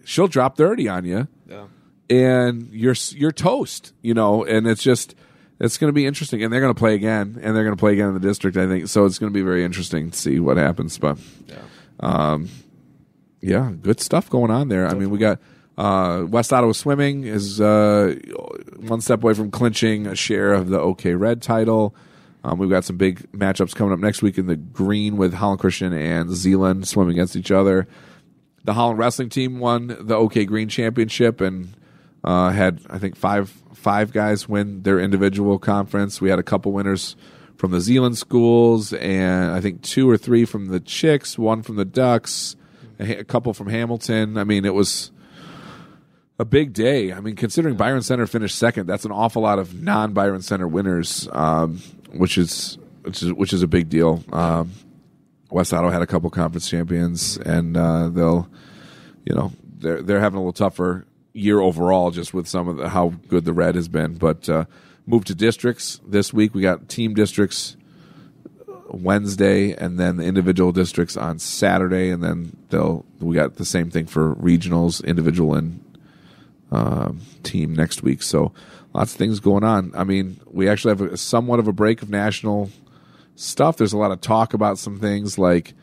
she'll 0.04 0.28
drop 0.28 0.56
thirty 0.56 0.88
on 0.88 1.04
you, 1.04 1.28
Yeah. 1.48 1.66
and 2.10 2.68
you're 2.72 2.94
you're 3.10 3.32
toast. 3.32 3.92
You 4.02 4.14
know, 4.14 4.44
and 4.44 4.66
it's 4.66 4.82
just 4.82 5.14
it's 5.60 5.78
going 5.78 5.88
to 5.88 5.94
be 5.94 6.06
interesting. 6.06 6.42
And 6.42 6.52
they're 6.52 6.60
going 6.60 6.74
to 6.74 6.78
play 6.78 6.94
again, 6.94 7.38
and 7.40 7.54
they're 7.54 7.64
going 7.64 7.76
to 7.76 7.80
play 7.80 7.92
again 7.92 8.08
in 8.08 8.14
the 8.14 8.20
district. 8.20 8.56
I 8.56 8.66
think 8.66 8.88
so. 8.88 9.04
It's 9.04 9.18
going 9.18 9.32
to 9.32 9.34
be 9.36 9.42
very 9.42 9.64
interesting 9.64 10.10
to 10.10 10.18
see 10.18 10.40
what 10.40 10.56
happens. 10.56 10.98
But 10.98 11.18
um, 12.00 12.48
yeah, 13.42 13.72
good 13.80 14.00
stuff 14.00 14.30
going 14.30 14.50
on 14.50 14.68
there. 14.68 14.86
I 14.86 14.94
mean, 14.94 15.10
we 15.10 15.18
got 15.18 15.40
uh, 15.76 16.24
West 16.28 16.52
Ottawa 16.52 16.72
Swimming 16.72 17.24
is 17.24 17.60
uh, 17.60 18.14
one 18.78 19.00
step 19.00 19.22
away 19.22 19.34
from 19.34 19.50
clinching 19.50 20.06
a 20.06 20.14
share 20.14 20.52
of 20.52 20.68
the 20.68 20.80
OK 20.80 21.14
Red 21.14 21.42
title. 21.42 21.94
Um, 22.44 22.58
we've 22.58 22.70
got 22.70 22.84
some 22.84 22.96
big 22.96 23.30
matchups 23.32 23.74
coming 23.74 23.92
up 23.92 24.00
next 24.00 24.22
week 24.22 24.38
in 24.38 24.46
the 24.46 24.56
green 24.56 25.16
with 25.16 25.34
Holland 25.34 25.60
Christian 25.60 25.92
and 25.92 26.30
Zeeland 26.30 26.88
swimming 26.88 27.12
against 27.12 27.36
each 27.36 27.50
other. 27.50 27.86
The 28.64 28.74
Holland 28.74 28.98
wrestling 28.98 29.28
team 29.28 29.58
won 29.58 29.96
the 30.00 30.14
OK 30.14 30.44
Green 30.44 30.68
Championship 30.68 31.40
and 31.40 31.74
uh, 32.24 32.50
had 32.50 32.80
I 32.88 32.98
think 32.98 33.16
five 33.16 33.50
five 33.74 34.12
guys 34.12 34.48
win 34.48 34.82
their 34.82 35.00
individual 35.00 35.58
conference. 35.58 36.20
We 36.20 36.30
had 36.30 36.38
a 36.38 36.44
couple 36.44 36.72
winners 36.72 37.16
from 37.56 37.72
the 37.72 37.80
Zeeland 37.80 38.18
schools, 38.18 38.92
and 38.92 39.52
I 39.52 39.60
think 39.60 39.82
two 39.82 40.08
or 40.08 40.16
three 40.16 40.44
from 40.44 40.66
the 40.66 40.80
Chix, 40.80 41.38
one 41.38 41.62
from 41.62 41.76
the 41.76 41.84
Dux, 41.84 42.56
a, 43.02 43.18
a 43.18 43.24
couple 43.24 43.52
from 43.54 43.68
Hamilton. 43.68 44.36
I 44.38 44.44
mean, 44.44 44.64
it 44.64 44.74
was 44.74 45.10
a 46.38 46.44
big 46.44 46.72
day. 46.72 47.12
I 47.12 47.20
mean, 47.20 47.36
considering 47.36 47.76
Byron 47.76 48.02
Center 48.02 48.26
finished 48.26 48.56
second, 48.56 48.86
that's 48.86 49.04
an 49.04 49.12
awful 49.12 49.42
lot 49.42 49.58
of 49.58 49.80
non 49.80 50.12
Byron 50.12 50.42
Center 50.42 50.68
winners, 50.68 51.28
um, 51.32 51.78
which 52.12 52.38
is 52.38 52.78
which 53.02 53.22
is 53.22 53.32
which 53.32 53.52
is 53.52 53.62
a 53.62 53.66
big 53.66 53.88
deal. 53.88 54.22
Um, 54.32 54.72
West 55.50 55.72
Ottawa 55.72 55.92
had 55.92 56.02
a 56.02 56.06
couple 56.06 56.30
conference 56.30 56.68
champions, 56.68 57.36
and 57.36 57.76
uh, 57.76 58.08
they'll, 58.08 58.48
you 59.24 59.34
know, 59.34 59.52
they're 59.78 60.02
they're 60.02 60.20
having 60.20 60.36
a 60.36 60.40
little 60.40 60.52
tougher 60.52 61.06
year 61.32 61.60
overall, 61.60 62.10
just 62.10 62.32
with 62.32 62.46
some 62.48 62.68
of 62.68 62.76
the, 62.76 62.88
how 62.88 63.10
good 63.28 63.44
the 63.44 63.52
red 63.52 63.74
has 63.74 63.88
been. 63.88 64.14
But 64.14 64.48
uh, 64.48 64.64
moved 65.06 65.26
to 65.28 65.34
districts 65.34 66.00
this 66.06 66.32
week. 66.32 66.54
We 66.54 66.62
got 66.62 66.88
team 66.88 67.14
districts 67.14 67.76
Wednesday, 68.92 69.72
and 69.72 69.98
then 69.98 70.18
the 70.18 70.24
individual 70.24 70.72
districts 70.72 71.16
on 71.16 71.38
Saturday, 71.38 72.10
and 72.10 72.22
then 72.22 72.56
they'll 72.68 73.04
we 73.20 73.34
got 73.34 73.56
the 73.56 73.64
same 73.64 73.90
thing 73.90 74.06
for 74.06 74.34
regionals, 74.36 75.02
individual 75.04 75.54
and 75.54 75.82
um, 76.70 77.20
team 77.42 77.74
next 77.74 78.02
week. 78.02 78.22
So 78.22 78.52
lots 78.92 79.12
of 79.12 79.18
things 79.18 79.40
going 79.40 79.64
on. 79.64 79.92
I 79.94 80.04
mean, 80.04 80.40
we 80.50 80.68
actually 80.68 80.90
have 80.90 81.12
a, 81.12 81.16
somewhat 81.16 81.58
of 81.58 81.68
a 81.68 81.72
break 81.72 82.02
of 82.02 82.10
national 82.10 82.70
stuff. 83.34 83.76
There's 83.76 83.92
a 83.92 83.98
lot 83.98 84.12
of 84.12 84.20
talk 84.20 84.54
about 84.54 84.78
some 84.78 84.98
things 84.98 85.38
like, 85.38 85.74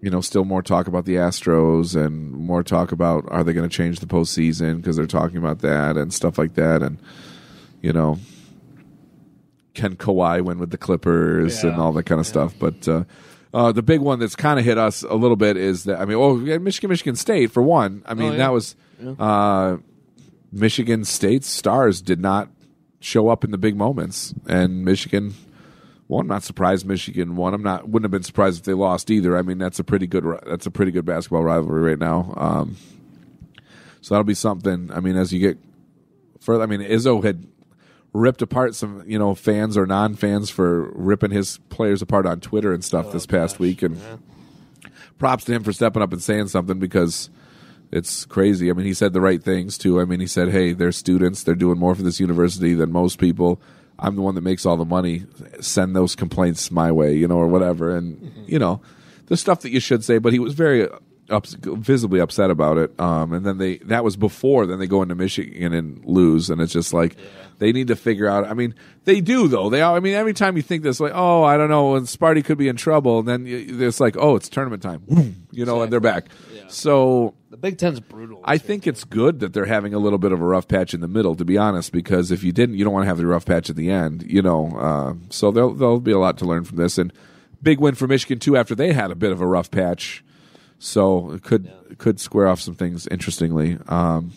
you 0.00 0.10
know, 0.10 0.20
still 0.20 0.44
more 0.44 0.62
talk 0.62 0.86
about 0.86 1.04
the 1.04 1.14
Astros 1.14 1.96
and 1.96 2.32
more 2.32 2.62
talk 2.62 2.92
about 2.92 3.24
are 3.28 3.42
they 3.42 3.52
going 3.52 3.68
to 3.68 3.74
change 3.74 4.00
the 4.00 4.06
postseason 4.06 4.76
because 4.76 4.96
they're 4.96 5.06
talking 5.06 5.38
about 5.38 5.60
that 5.60 5.96
and 5.96 6.12
stuff 6.12 6.38
like 6.38 6.54
that. 6.54 6.82
And, 6.82 6.98
you 7.80 7.92
know, 7.92 8.18
can 9.74 9.96
Kawhi 9.96 10.42
win 10.42 10.58
with 10.58 10.70
the 10.70 10.78
Clippers 10.78 11.64
and 11.64 11.76
all 11.76 11.92
that 11.92 12.04
kind 12.04 12.20
of 12.20 12.26
stuff. 12.26 12.54
But 12.58 12.86
uh, 12.88 13.04
uh, 13.52 13.72
the 13.72 13.82
big 13.82 14.00
one 14.00 14.18
that's 14.18 14.36
kind 14.36 14.58
of 14.58 14.64
hit 14.64 14.78
us 14.78 15.02
a 15.02 15.14
little 15.14 15.36
bit 15.36 15.56
is 15.56 15.84
that, 15.84 16.00
I 16.00 16.04
mean, 16.04 16.16
oh, 16.16 16.36
Michigan, 16.36 16.90
Michigan 16.90 17.16
State 17.16 17.50
for 17.50 17.62
one. 17.62 18.02
I 18.06 18.14
mean, 18.14 18.32
yeah. 18.32 18.38
that 18.38 18.52
was 18.52 18.76
uh, 19.18 19.76
Michigan 20.50 21.04
State's 21.04 21.48
stars 21.48 22.00
did 22.00 22.20
not 22.20 22.48
show 23.00 23.28
up 23.28 23.44
in 23.44 23.50
the 23.50 23.58
big 23.58 23.76
moments, 23.76 24.34
and 24.48 24.84
Michigan. 24.84 25.34
Well, 26.06 26.20
I'm 26.20 26.26
not 26.26 26.42
surprised 26.42 26.84
Michigan 26.84 27.34
won. 27.34 27.54
I'm 27.54 27.62
not 27.62 27.88
wouldn't 27.88 28.04
have 28.04 28.10
been 28.10 28.22
surprised 28.22 28.58
if 28.58 28.64
they 28.64 28.74
lost 28.74 29.10
either. 29.10 29.38
I 29.38 29.42
mean, 29.42 29.58
that's 29.58 29.78
a 29.78 29.84
pretty 29.84 30.06
good 30.06 30.24
that's 30.46 30.66
a 30.66 30.70
pretty 30.70 30.92
good 30.92 31.06
basketball 31.06 31.42
rivalry 31.42 31.80
right 31.80 31.98
now. 31.98 32.34
Um, 32.36 32.76
so 34.00 34.14
that'll 34.14 34.24
be 34.24 34.34
something. 34.34 34.90
I 34.92 35.00
mean, 35.00 35.16
as 35.16 35.32
you 35.32 35.40
get 35.40 35.58
further, 36.40 36.62
I 36.62 36.66
mean, 36.66 36.80
Izzo 36.80 37.24
had 37.24 37.46
ripped 38.14 38.40
apart 38.40 38.74
some 38.74 39.02
you 39.06 39.18
know 39.18 39.34
fans 39.34 39.76
or 39.76 39.84
non 39.84 40.14
fans 40.14 40.48
for 40.48 40.90
ripping 40.92 41.32
his 41.32 41.58
players 41.68 42.00
apart 42.00 42.24
on 42.24 42.40
Twitter 42.40 42.72
and 42.72 42.82
stuff 42.82 43.06
oh, 43.08 43.10
this 43.10 43.26
past 43.26 43.58
week, 43.58 43.82
and 43.82 44.00
props 45.18 45.44
to 45.44 45.52
him 45.52 45.62
for 45.62 45.72
stepping 45.72 46.02
up 46.02 46.12
and 46.12 46.22
saying 46.22 46.48
something 46.48 46.78
because 46.78 47.28
it's 47.90 48.24
crazy. 48.24 48.70
I 48.70 48.72
mean, 48.72 48.86
he 48.86 48.94
said 48.94 49.12
the 49.12 49.20
right 49.20 49.42
things 49.42 49.76
too. 49.76 50.00
I 50.00 50.04
mean, 50.04 50.20
he 50.20 50.26
said, 50.26 50.50
"Hey, 50.50 50.72
they're 50.72 50.92
students. 50.92 51.42
They're 51.42 51.54
doing 51.54 51.78
more 51.78 51.94
for 51.94 52.02
this 52.02 52.20
university 52.20 52.74
than 52.74 52.92
most 52.92 53.18
people. 53.18 53.60
I'm 53.98 54.16
the 54.16 54.22
one 54.22 54.34
that 54.36 54.40
makes 54.40 54.64
all 54.64 54.76
the 54.76 54.84
money. 54.84 55.24
Send 55.60 55.94
those 55.94 56.16
complaints 56.16 56.70
my 56.70 56.90
way, 56.90 57.14
you 57.14 57.28
know, 57.28 57.36
or 57.36 57.48
whatever." 57.48 57.94
And 57.94 58.16
mm-hmm. 58.16 58.44
you 58.46 58.58
know, 58.58 58.80
the 59.26 59.36
stuff 59.36 59.60
that 59.60 59.70
you 59.70 59.80
should 59.80 60.04
say. 60.04 60.18
But 60.18 60.32
he 60.32 60.38
was 60.38 60.54
very 60.54 60.88
ups, 61.30 61.56
visibly 61.60 62.20
upset 62.20 62.50
about 62.50 62.78
it. 62.78 62.98
Um, 63.00 63.32
and 63.32 63.44
then 63.44 63.58
they 63.58 63.78
that 63.78 64.04
was 64.04 64.16
before. 64.16 64.66
Then 64.66 64.78
they 64.78 64.86
go 64.86 65.02
into 65.02 65.14
Michigan 65.14 65.72
and 65.72 66.04
lose, 66.04 66.50
and 66.50 66.60
it's 66.60 66.72
just 66.72 66.92
like. 66.92 67.16
They 67.60 67.70
need 67.70 67.86
to 67.86 67.94
figure 67.96 68.26
out. 68.26 68.48
I 68.48 68.52
mean, 68.52 68.74
they 69.04 69.20
do 69.20 69.46
though. 69.46 69.70
They. 69.70 69.80
all 69.80 69.94
I 69.94 70.00
mean, 70.00 70.14
every 70.14 70.34
time 70.34 70.56
you 70.56 70.62
think 70.62 70.82
this, 70.82 70.98
like, 70.98 71.12
oh, 71.14 71.44
I 71.44 71.56
don't 71.56 71.70
know, 71.70 71.94
and 71.94 72.04
Sparty 72.04 72.44
could 72.44 72.58
be 72.58 72.66
in 72.66 72.74
trouble, 72.74 73.20
and 73.20 73.28
then 73.28 73.46
you- 73.46 73.80
it's 73.86 74.00
like, 74.00 74.16
oh, 74.18 74.34
it's 74.34 74.48
tournament 74.48 74.82
time, 74.82 75.36
you 75.52 75.64
know, 75.64 75.80
and 75.82 75.92
they're 75.92 76.00
back. 76.00 76.26
So 76.66 77.34
The 77.50 77.56
Big 77.56 77.78
Ten's 77.78 78.00
brutal. 78.00 78.40
I 78.44 78.58
think 78.58 78.88
it's 78.88 79.04
good 79.04 79.38
that 79.38 79.52
they're 79.52 79.66
having 79.66 79.94
a 79.94 79.98
little 80.00 80.18
bit 80.18 80.32
of 80.32 80.40
a 80.40 80.44
rough 80.44 80.66
patch 80.66 80.94
in 80.94 81.00
the 81.00 81.06
middle, 81.08 81.36
to 81.36 81.44
be 81.44 81.56
honest, 81.56 81.92
because 81.92 82.32
if 82.32 82.42
you 82.42 82.50
didn't, 82.50 82.74
you 82.74 82.82
don't 82.84 82.92
want 82.92 83.04
to 83.04 83.08
have 83.08 83.18
the 83.18 83.26
rough 83.26 83.46
patch 83.46 83.70
at 83.70 83.76
the 83.76 83.88
end, 83.88 84.24
you 84.26 84.42
know. 84.42 84.76
Uh, 84.76 85.14
so 85.30 85.52
there'll 85.52 85.74
there'll 85.74 86.00
be 86.00 86.12
a 86.12 86.18
lot 86.18 86.36
to 86.38 86.44
learn 86.44 86.64
from 86.64 86.76
this, 86.78 86.98
and 86.98 87.12
big 87.62 87.78
win 87.78 87.94
for 87.94 88.08
Michigan 88.08 88.40
too 88.40 88.56
after 88.56 88.74
they 88.74 88.92
had 88.92 89.12
a 89.12 89.14
bit 89.14 89.30
of 89.30 89.40
a 89.40 89.46
rough 89.46 89.70
patch. 89.70 90.24
So 90.84 91.30
it 91.30 91.42
could 91.42 91.72
could 91.96 92.20
square 92.20 92.46
off 92.46 92.60
some 92.60 92.74
things 92.74 93.06
interestingly. 93.06 93.78
Um, 93.88 94.32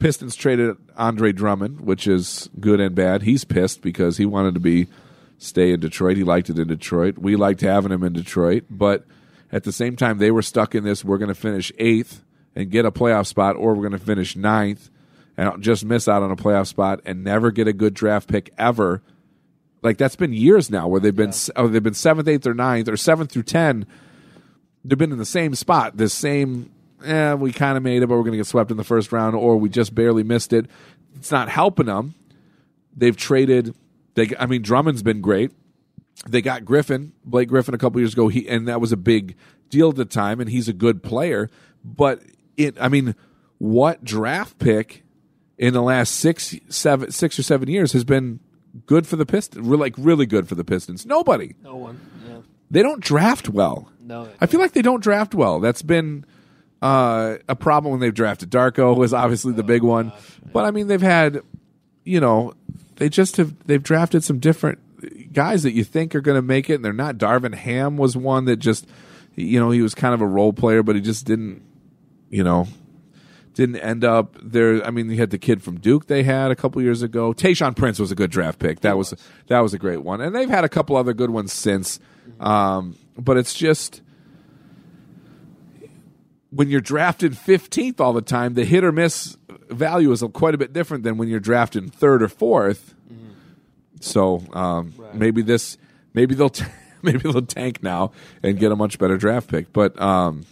Pistons 0.00 0.34
traded 0.34 0.76
Andre 0.96 1.30
Drummond, 1.30 1.82
which 1.82 2.08
is 2.08 2.50
good 2.58 2.80
and 2.80 2.92
bad. 2.92 3.22
He's 3.22 3.44
pissed 3.44 3.80
because 3.80 4.16
he 4.16 4.26
wanted 4.26 4.54
to 4.54 4.60
be 4.60 4.88
stay 5.38 5.72
in 5.72 5.78
Detroit. 5.78 6.16
He 6.16 6.24
liked 6.24 6.50
it 6.50 6.58
in 6.58 6.66
Detroit. 6.66 7.18
We 7.18 7.36
liked 7.36 7.60
having 7.60 7.92
him 7.92 8.02
in 8.02 8.14
Detroit, 8.14 8.64
but 8.68 9.06
at 9.52 9.62
the 9.62 9.70
same 9.70 9.94
time, 9.94 10.18
they 10.18 10.32
were 10.32 10.42
stuck 10.42 10.74
in 10.74 10.82
this. 10.82 11.04
We're 11.04 11.18
going 11.18 11.28
to 11.28 11.36
finish 11.36 11.70
eighth 11.78 12.24
and 12.56 12.68
get 12.68 12.84
a 12.84 12.90
playoff 12.90 13.28
spot, 13.28 13.54
or 13.54 13.74
we're 13.74 13.88
going 13.88 13.98
to 13.98 14.04
finish 14.04 14.34
ninth 14.34 14.90
and 15.36 15.62
just 15.62 15.84
miss 15.84 16.08
out 16.08 16.24
on 16.24 16.32
a 16.32 16.36
playoff 16.36 16.66
spot 16.66 17.00
and 17.04 17.22
never 17.22 17.52
get 17.52 17.68
a 17.68 17.72
good 17.72 17.94
draft 17.94 18.28
pick 18.28 18.52
ever. 18.58 19.02
Like 19.82 19.98
that's 19.98 20.16
been 20.16 20.32
years 20.32 20.68
now 20.68 20.88
where 20.88 21.00
they've 21.00 21.14
been 21.14 21.32
oh, 21.54 21.68
they've 21.68 21.80
been 21.80 21.94
seventh, 21.94 22.26
eighth, 22.26 22.46
or 22.48 22.54
ninth, 22.54 22.88
or 22.88 22.96
seventh 22.96 23.30
through 23.30 23.44
ten. 23.44 23.86
They've 24.84 24.98
been 24.98 25.12
in 25.12 25.18
the 25.18 25.24
same 25.24 25.54
spot, 25.54 25.96
this 25.96 26.14
same. 26.14 26.70
Eh, 27.04 27.34
we 27.34 27.52
kind 27.52 27.76
of 27.76 27.82
made 27.82 28.02
it, 28.02 28.06
but 28.06 28.14
we're 28.16 28.22
going 28.22 28.32
to 28.32 28.38
get 28.38 28.46
swept 28.46 28.70
in 28.70 28.76
the 28.76 28.84
first 28.84 29.12
round, 29.12 29.34
or 29.34 29.56
we 29.56 29.68
just 29.68 29.94
barely 29.94 30.22
missed 30.22 30.52
it. 30.52 30.66
It's 31.16 31.30
not 31.30 31.48
helping 31.48 31.86
them. 31.86 32.14
They've 32.96 33.16
traded. 33.16 33.74
They, 34.14 34.30
I 34.38 34.46
mean, 34.46 34.62
Drummond's 34.62 35.02
been 35.02 35.20
great. 35.20 35.52
They 36.28 36.42
got 36.42 36.64
Griffin, 36.64 37.12
Blake 37.24 37.48
Griffin, 37.48 37.74
a 37.74 37.78
couple 37.78 38.00
years 38.00 38.12
ago. 38.12 38.28
He 38.28 38.46
and 38.48 38.68
that 38.68 38.80
was 38.80 38.92
a 38.92 38.96
big 38.96 39.36
deal 39.70 39.90
at 39.90 39.96
the 39.96 40.04
time, 40.04 40.40
and 40.40 40.50
he's 40.50 40.68
a 40.68 40.72
good 40.74 41.02
player. 41.02 41.48
But 41.82 42.22
it, 42.56 42.76
I 42.78 42.88
mean, 42.88 43.14
what 43.58 44.04
draft 44.04 44.58
pick 44.58 45.02
in 45.56 45.72
the 45.72 45.82
last 45.82 46.16
six, 46.16 46.54
seven, 46.68 47.10
six 47.10 47.38
or 47.38 47.42
seven 47.42 47.68
years 47.68 47.92
has 47.92 48.04
been 48.04 48.40
good 48.84 49.06
for 49.06 49.16
the 49.16 49.24
Pistons? 49.24 49.66
Like 49.66 49.94
really 49.96 50.26
good 50.26 50.48
for 50.48 50.54
the 50.54 50.64
Pistons? 50.64 51.06
Nobody. 51.06 51.54
no 51.62 51.76
one. 51.76 52.00
Yeah. 52.28 52.38
They 52.70 52.82
don't 52.82 53.00
draft 53.00 53.48
well. 53.48 53.90
No. 54.10 54.28
I 54.40 54.46
feel 54.46 54.58
like 54.58 54.72
they 54.72 54.82
don't 54.82 55.02
draft 55.02 55.36
well. 55.36 55.60
That's 55.60 55.82
been 55.82 56.26
uh, 56.82 57.36
a 57.48 57.54
problem 57.54 57.92
when 57.92 58.00
they've 58.00 58.12
drafted. 58.12 58.50
Darko 58.50 58.96
was 58.96 59.14
obviously 59.14 59.52
the 59.52 59.62
big 59.62 59.84
one, 59.84 60.10
but 60.52 60.64
I 60.64 60.72
mean 60.72 60.88
they've 60.88 61.00
had, 61.00 61.42
you 62.04 62.18
know, 62.18 62.54
they 62.96 63.08
just 63.08 63.36
have 63.36 63.54
they've 63.66 63.82
drafted 63.82 64.24
some 64.24 64.40
different 64.40 65.32
guys 65.32 65.62
that 65.62 65.74
you 65.74 65.84
think 65.84 66.16
are 66.16 66.20
going 66.20 66.34
to 66.34 66.42
make 66.42 66.68
it, 66.68 66.74
and 66.74 66.84
they're 66.84 66.92
not. 66.92 67.18
Darvin 67.18 67.54
Ham 67.54 67.96
was 67.96 68.16
one 68.16 68.46
that 68.46 68.56
just, 68.56 68.84
you 69.36 69.60
know, 69.60 69.70
he 69.70 69.80
was 69.80 69.94
kind 69.94 70.12
of 70.12 70.20
a 70.20 70.26
role 70.26 70.52
player, 70.52 70.82
but 70.82 70.96
he 70.96 71.00
just 71.00 71.24
didn't, 71.24 71.62
you 72.30 72.42
know, 72.42 72.66
didn't 73.54 73.76
end 73.76 74.02
up 74.02 74.36
there. 74.42 74.84
I 74.84 74.90
mean, 74.90 75.08
you 75.08 75.18
had 75.18 75.30
the 75.30 75.38
kid 75.38 75.62
from 75.62 75.78
Duke 75.78 76.08
they 76.08 76.24
had 76.24 76.50
a 76.50 76.56
couple 76.56 76.82
years 76.82 77.02
ago. 77.02 77.32
Tayshaun 77.32 77.76
Prince 77.76 78.00
was 78.00 78.10
a 78.10 78.16
good 78.16 78.32
draft 78.32 78.58
pick. 78.58 78.80
That 78.80 78.98
was 78.98 79.14
that 79.46 79.60
was 79.60 79.72
a 79.72 79.78
great 79.78 80.02
one, 80.02 80.20
and 80.20 80.34
they've 80.34 80.50
had 80.50 80.64
a 80.64 80.68
couple 80.68 80.96
other 80.96 81.14
good 81.14 81.30
ones 81.30 81.52
since. 81.52 82.00
Um, 82.40 82.96
but 83.16 83.36
it's 83.36 83.54
just 83.54 84.02
when 86.50 86.68
you're 86.68 86.80
drafted 86.80 87.32
15th 87.32 88.00
all 88.00 88.12
the 88.12 88.22
time, 88.22 88.54
the 88.54 88.64
hit 88.64 88.82
or 88.84 88.92
miss 88.92 89.36
value 89.68 90.10
is 90.10 90.22
quite 90.32 90.54
a 90.54 90.58
bit 90.58 90.72
different 90.72 91.04
than 91.04 91.16
when 91.16 91.28
you're 91.28 91.40
drafted 91.40 91.92
third 91.94 92.22
or 92.22 92.28
4th 92.28 92.94
So 94.00 94.42
um, 94.52 94.94
maybe 95.14 95.42
this, 95.42 95.76
maybe 96.14 96.34
they'll, 96.34 96.48
t- 96.50 96.64
maybe 97.02 97.18
they'll 97.18 97.42
tank 97.42 97.82
now 97.82 98.12
and 98.42 98.58
get 98.58 98.72
a 98.72 98.76
much 98.76 98.98
better 98.98 99.16
draft 99.16 99.48
pick. 99.48 99.72
But 99.72 100.00
um, 100.00 100.44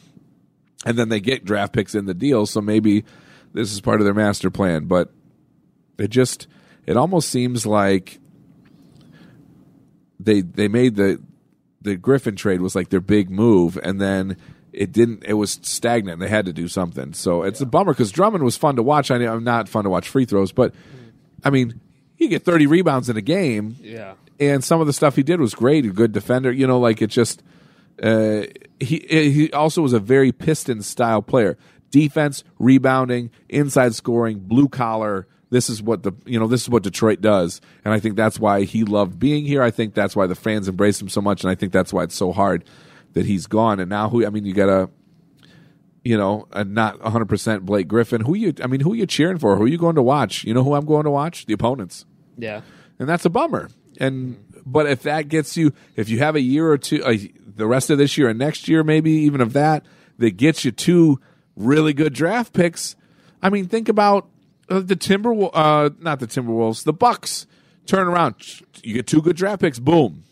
and 0.87 0.97
then 0.99 1.09
they 1.09 1.21
get 1.21 1.44
draft 1.44 1.73
picks 1.73 1.94
in 1.94 2.05
the 2.07 2.14
deal, 2.14 2.47
so 2.47 2.61
maybe 2.61 3.05
this 3.53 3.73
is 3.73 3.81
part 3.81 4.01
of 4.01 4.05
their 4.05 4.14
master 4.14 4.51
plan. 4.51 4.85
But 4.85 5.12
it 5.99 6.09
just, 6.11 6.47
it 6.87 6.97
almost 6.97 7.31
seems 7.31 7.66
like 7.66 8.21
they 10.21 10.42
they 10.42 10.68
made 10.68 10.94
the 10.97 11.21
the 11.81 11.97
Griffin 11.97 12.37
trade 12.37 12.61
was 12.61 12.75
like 12.75 12.88
their 12.91 13.01
big 13.01 13.31
move, 13.31 13.79
and 13.83 14.01
then 14.01 14.37
it 14.73 14.93
didn't. 14.93 15.25
It 15.25 15.35
was 15.35 15.59
stagnant. 15.62 16.21
They 16.21 16.29
had 16.29 16.47
to 16.47 16.53
do 16.53 16.69
something. 16.69 17.12
So 17.14 17.43
it's 17.43 17.61
a 17.61 17.67
bummer 17.67 17.93
because 17.93 18.11
Drummond 18.12 18.45
was 18.45 18.57
fun 18.57 18.77
to 18.77 18.83
watch. 18.83 19.11
I 19.11 19.17
I'm 19.17 19.45
not 19.45 19.69
fun 19.69 19.85
to 19.85 19.91
watch 19.91 20.09
free 20.09 20.25
throws, 20.25 20.53
but 20.53 20.75
I 21.45 21.51
mean, 21.51 21.81
he 22.17 22.29
get 22.29 22.45
30 22.45 22.67
rebounds 22.67 23.09
in 23.09 23.17
a 23.17 23.21
game, 23.23 23.77
Yeah. 23.81 24.14
and 24.41 24.62
some 24.64 24.81
of 24.81 24.87
the 24.87 24.93
stuff 24.93 25.17
he 25.17 25.23
did 25.23 25.41
was 25.41 25.55
great. 25.55 25.85
A 25.87 25.91
good 25.91 26.12
defender, 26.12 26.51
you 26.53 26.67
know, 26.67 26.79
like 26.81 27.01
it 27.03 27.09
just. 27.09 27.43
Uh, 28.03 28.43
he 28.79 28.99
he 29.09 29.53
also 29.53 29.83
was 29.83 29.93
a 29.93 29.99
very 29.99 30.31
Piston 30.33 30.83
style 30.83 31.21
player. 31.23 31.57
Defense, 31.91 32.45
rebounding, 32.59 33.31
inside 33.49 33.95
scoring, 33.95 34.38
blue 34.41 34.69
collar. 34.69 35.27
This 35.51 35.71
is 35.71 35.83
what 35.83 36.03
the 36.03 36.13
you 36.27 36.39
know 36.39 36.47
this 36.47 36.63
is 36.63 36.69
what 36.69 36.83
Detroit 36.83 37.21
does, 37.21 37.61
and 37.85 37.95
I 37.95 38.01
think 38.01 38.17
that's 38.17 38.39
why 38.39 38.65
he 38.65 38.85
loved 38.85 39.19
being 39.19 39.45
here. 39.47 39.63
I 39.63 39.71
think 39.71 39.95
that's 39.95 40.15
why 40.15 40.27
the 40.27 40.35
fans 40.35 40.69
embrace 40.69 41.01
him 41.01 41.09
so 41.09 41.21
much, 41.23 41.43
and 41.43 41.51
I 41.51 41.55
think 41.55 41.73
that's 41.73 41.93
why 41.93 42.03
it's 42.03 42.15
so 42.15 42.33
hard 42.33 42.65
that 43.15 43.25
he's 43.27 43.47
gone. 43.47 43.81
And 43.81 43.89
now 43.89 44.09
who 44.11 44.27
I 44.27 44.31
mean, 44.31 44.45
you 44.45 44.53
got 44.53 44.69
a 44.69 44.91
you 46.05 46.17
know 46.17 46.47
a 46.53 46.65
not 46.65 47.03
100 47.03 47.27
percent 47.27 47.65
Blake 47.65 47.89
Griffin. 47.89 48.21
Who 48.23 48.35
you 48.35 48.53
I 48.63 48.67
mean, 48.67 48.81
who 48.81 48.93
are 48.93 48.97
you 48.97 49.07
cheering 49.07 49.39
for? 49.39 49.57
Who 49.57 49.65
are 49.65 49.69
you 49.69 49.79
going 49.79 49.97
to 49.97 50.03
watch? 50.03 50.45
You 50.45 50.53
know 50.55 50.63
who 50.63 50.75
I'm 50.75 50.85
going 50.87 51.05
to 51.05 51.11
watch? 51.11 51.47
The 51.47 51.55
opponents 51.55 52.05
Yeah. 52.37 52.61
and 52.99 53.09
that's 53.09 53.25
a 53.25 53.31
bummer. 53.31 53.71
And 53.99 54.37
but 54.67 54.87
if 54.87 55.03
that 55.05 55.29
gets 55.29 55.57
you, 55.57 55.73
if 55.97 56.09
you 56.11 56.19
have 56.19 56.37
a 56.37 56.41
year 56.43 56.71
or 56.71 56.77
two, 56.79 57.03
uh, 57.03 57.15
the 57.57 57.67
rest 57.67 57.89
of 57.91 57.97
this 57.99 58.19
year 58.19 58.29
and 58.29 58.39
next 58.39 58.69
year, 58.69 58.85
maybe 58.85 59.11
even 59.11 59.41
of 59.41 59.55
that, 59.55 59.87
that 60.19 60.37
gets 60.37 60.65
you 60.65 60.71
two 60.73 61.21
really 61.57 61.95
good 61.95 62.13
draft 62.13 62.53
picks. 62.53 62.95
I 63.43 63.49
mean, 63.51 63.67
think 63.67 63.89
about 63.89 64.29
uh, 64.68 64.81
the 64.81 64.96
Timber, 64.96 65.33
uh, 65.54 65.90
not 65.98 66.20
the 66.20 66.26
Timberwolves, 66.26 66.85
the 66.85 66.92
Bucks. 66.92 67.46
Turn 67.87 68.07
around, 68.07 68.35
you 68.83 68.94
get 68.94 69.07
two 69.07 69.22
good 69.22 69.37
draft 69.37 69.62
picks. 69.62 69.78
Boom, 69.78 70.24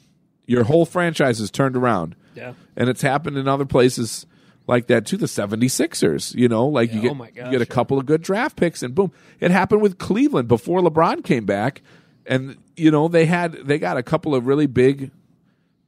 your 0.46 0.64
whole 0.64 0.84
franchise 0.84 1.40
is 1.40 1.50
turned 1.50 1.76
around. 1.76 2.14
Yeah. 2.34 2.52
and 2.76 2.90
it's 2.90 3.00
happened 3.00 3.38
in 3.38 3.48
other 3.48 3.64
places 3.64 4.26
like 4.66 4.88
that 4.88 5.06
too. 5.06 5.16
The 5.16 5.26
76ers, 5.26 6.34
you 6.34 6.48
know, 6.48 6.66
like 6.66 6.92
you 6.92 7.00
get 7.00 7.12
oh 7.12 7.14
gosh, 7.14 7.30
you 7.34 7.42
get 7.50 7.54
a 7.54 7.58
yeah. 7.58 7.64
couple 7.64 7.98
of 7.98 8.06
good 8.06 8.22
draft 8.22 8.56
picks, 8.56 8.82
and 8.82 8.94
boom, 8.94 9.12
it 9.40 9.50
happened 9.50 9.80
with 9.80 9.98
Cleveland 9.98 10.48
before 10.48 10.80
LeBron 10.80 11.24
came 11.24 11.46
back, 11.46 11.82
and 12.26 12.56
you 12.76 12.90
know 12.90 13.08
they 13.08 13.26
had 13.26 13.52
they 13.52 13.78
got 13.78 13.96
a 13.96 14.02
couple 14.02 14.34
of 14.34 14.46
really 14.46 14.66
big 14.66 15.10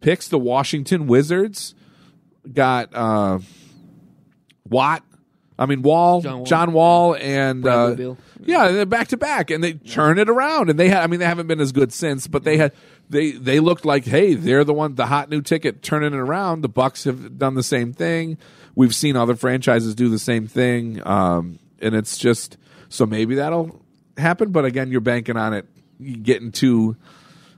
picks. 0.00 0.28
The 0.28 0.38
Washington 0.38 1.06
Wizards 1.06 1.74
got 2.50 2.94
uh, 2.94 3.40
Watt. 4.68 5.02
I 5.58 5.66
mean 5.66 5.82
Wall, 5.82 6.20
John 6.20 6.36
Wall. 6.36 6.44
John 6.44 6.72
Wall, 6.72 7.16
and 7.16 7.66
uh, 7.66 8.14
yeah, 8.40 8.84
back 8.84 9.08
to 9.08 9.16
back, 9.16 9.50
and 9.50 9.62
they 9.62 9.72
turn 9.74 10.18
it 10.18 10.30
around. 10.30 10.70
And 10.70 10.78
they 10.78 10.88
had, 10.88 11.02
I 11.02 11.06
mean, 11.08 11.18
they 11.18 11.26
haven't 11.26 11.48
been 11.48 11.60
as 11.60 11.72
good 11.72 11.92
since, 11.92 12.28
but 12.28 12.44
they 12.44 12.56
had, 12.56 12.72
they 13.10 13.32
they 13.32 13.58
looked 13.58 13.84
like, 13.84 14.04
hey, 14.04 14.34
they're 14.34 14.62
the 14.62 14.72
one, 14.72 14.94
the 14.94 15.06
hot 15.06 15.28
new 15.28 15.42
ticket, 15.42 15.82
turning 15.82 16.12
it 16.12 16.18
around. 16.18 16.60
The 16.60 16.68
Bucks 16.68 17.04
have 17.04 17.38
done 17.38 17.54
the 17.54 17.64
same 17.64 17.92
thing. 17.92 18.38
We've 18.76 18.94
seen 18.94 19.16
other 19.16 19.34
franchises 19.34 19.96
do 19.96 20.08
the 20.08 20.20
same 20.20 20.46
thing, 20.46 21.04
um, 21.04 21.58
and 21.80 21.94
it's 21.96 22.16
just 22.16 22.56
so 22.88 23.04
maybe 23.04 23.34
that'll 23.34 23.82
happen. 24.16 24.52
But 24.52 24.64
again, 24.64 24.92
you're 24.92 25.00
banking 25.00 25.36
on 25.36 25.54
it 25.54 25.66
getting 26.22 26.52
to, 26.52 26.96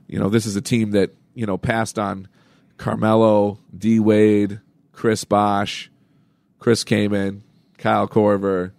you 0.07 0.19
know, 0.19 0.29
this 0.29 0.47
is 0.47 0.55
a 0.55 0.61
team 0.61 0.91
that 0.91 1.11
you 1.35 1.45
know 1.45 1.59
passed 1.59 1.99
on 1.99 2.27
Carmelo, 2.77 3.59
D 3.77 3.99
Wade, 3.99 4.59
Chris 4.91 5.23
Bosh, 5.23 5.91
Chris 6.57 6.83
Kaman, 6.83 7.43
Kyle 7.81 8.07
Korver 8.07 8.71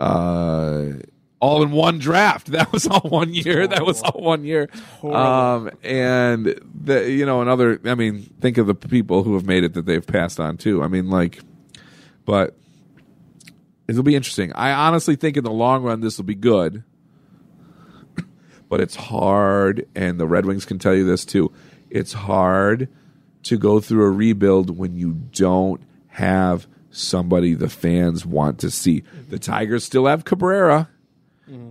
uh, 0.00 0.92
all 1.40 1.62
in 1.62 1.70
one 1.70 1.98
draft. 1.98 2.48
That 2.50 2.72
was 2.72 2.86
all 2.86 3.08
one 3.08 3.32
year. 3.32 3.66
That 3.66 3.84
was 3.84 4.02
all 4.02 4.20
one 4.20 4.44
year. 4.44 4.68
Um, 5.02 5.70
and 5.82 6.58
the, 6.74 7.10
you 7.10 7.24
know, 7.26 7.42
another. 7.42 7.80
I 7.84 7.94
mean, 7.94 8.22
think 8.40 8.58
of 8.58 8.66
the 8.66 8.74
people 8.74 9.22
who 9.22 9.34
have 9.34 9.46
made 9.46 9.64
it 9.64 9.74
that 9.74 9.86
they've 9.86 10.06
passed 10.06 10.40
on 10.40 10.56
too. 10.56 10.82
I 10.82 10.88
mean, 10.88 11.10
like, 11.10 11.40
but 12.24 12.56
it'll 13.88 14.02
be 14.02 14.16
interesting. 14.16 14.52
I 14.54 14.72
honestly 14.72 15.16
think 15.16 15.36
in 15.36 15.44
the 15.44 15.50
long 15.50 15.82
run 15.82 16.00
this 16.00 16.16
will 16.16 16.24
be 16.24 16.34
good, 16.34 16.82
but 18.68 18.80
it's 18.80 18.96
hard, 18.96 19.86
and 19.94 20.18
the 20.18 20.26
Red 20.26 20.46
Wings 20.46 20.64
can 20.64 20.78
tell 20.78 20.94
you 20.94 21.04
this 21.04 21.24
too. 21.24 21.52
It's 21.88 22.12
hard 22.12 22.88
to 23.44 23.58
go 23.58 23.80
through 23.80 24.04
a 24.04 24.10
rebuild 24.10 24.76
when 24.76 24.96
you 24.96 25.12
don't 25.12 25.80
have 26.08 26.66
somebody 26.90 27.54
the 27.54 27.68
fans 27.68 28.26
want 28.26 28.58
to 28.60 28.70
see. 28.70 29.02
The 29.28 29.38
Tigers 29.38 29.84
still 29.84 30.06
have 30.06 30.24
Cabrera. 30.24 30.88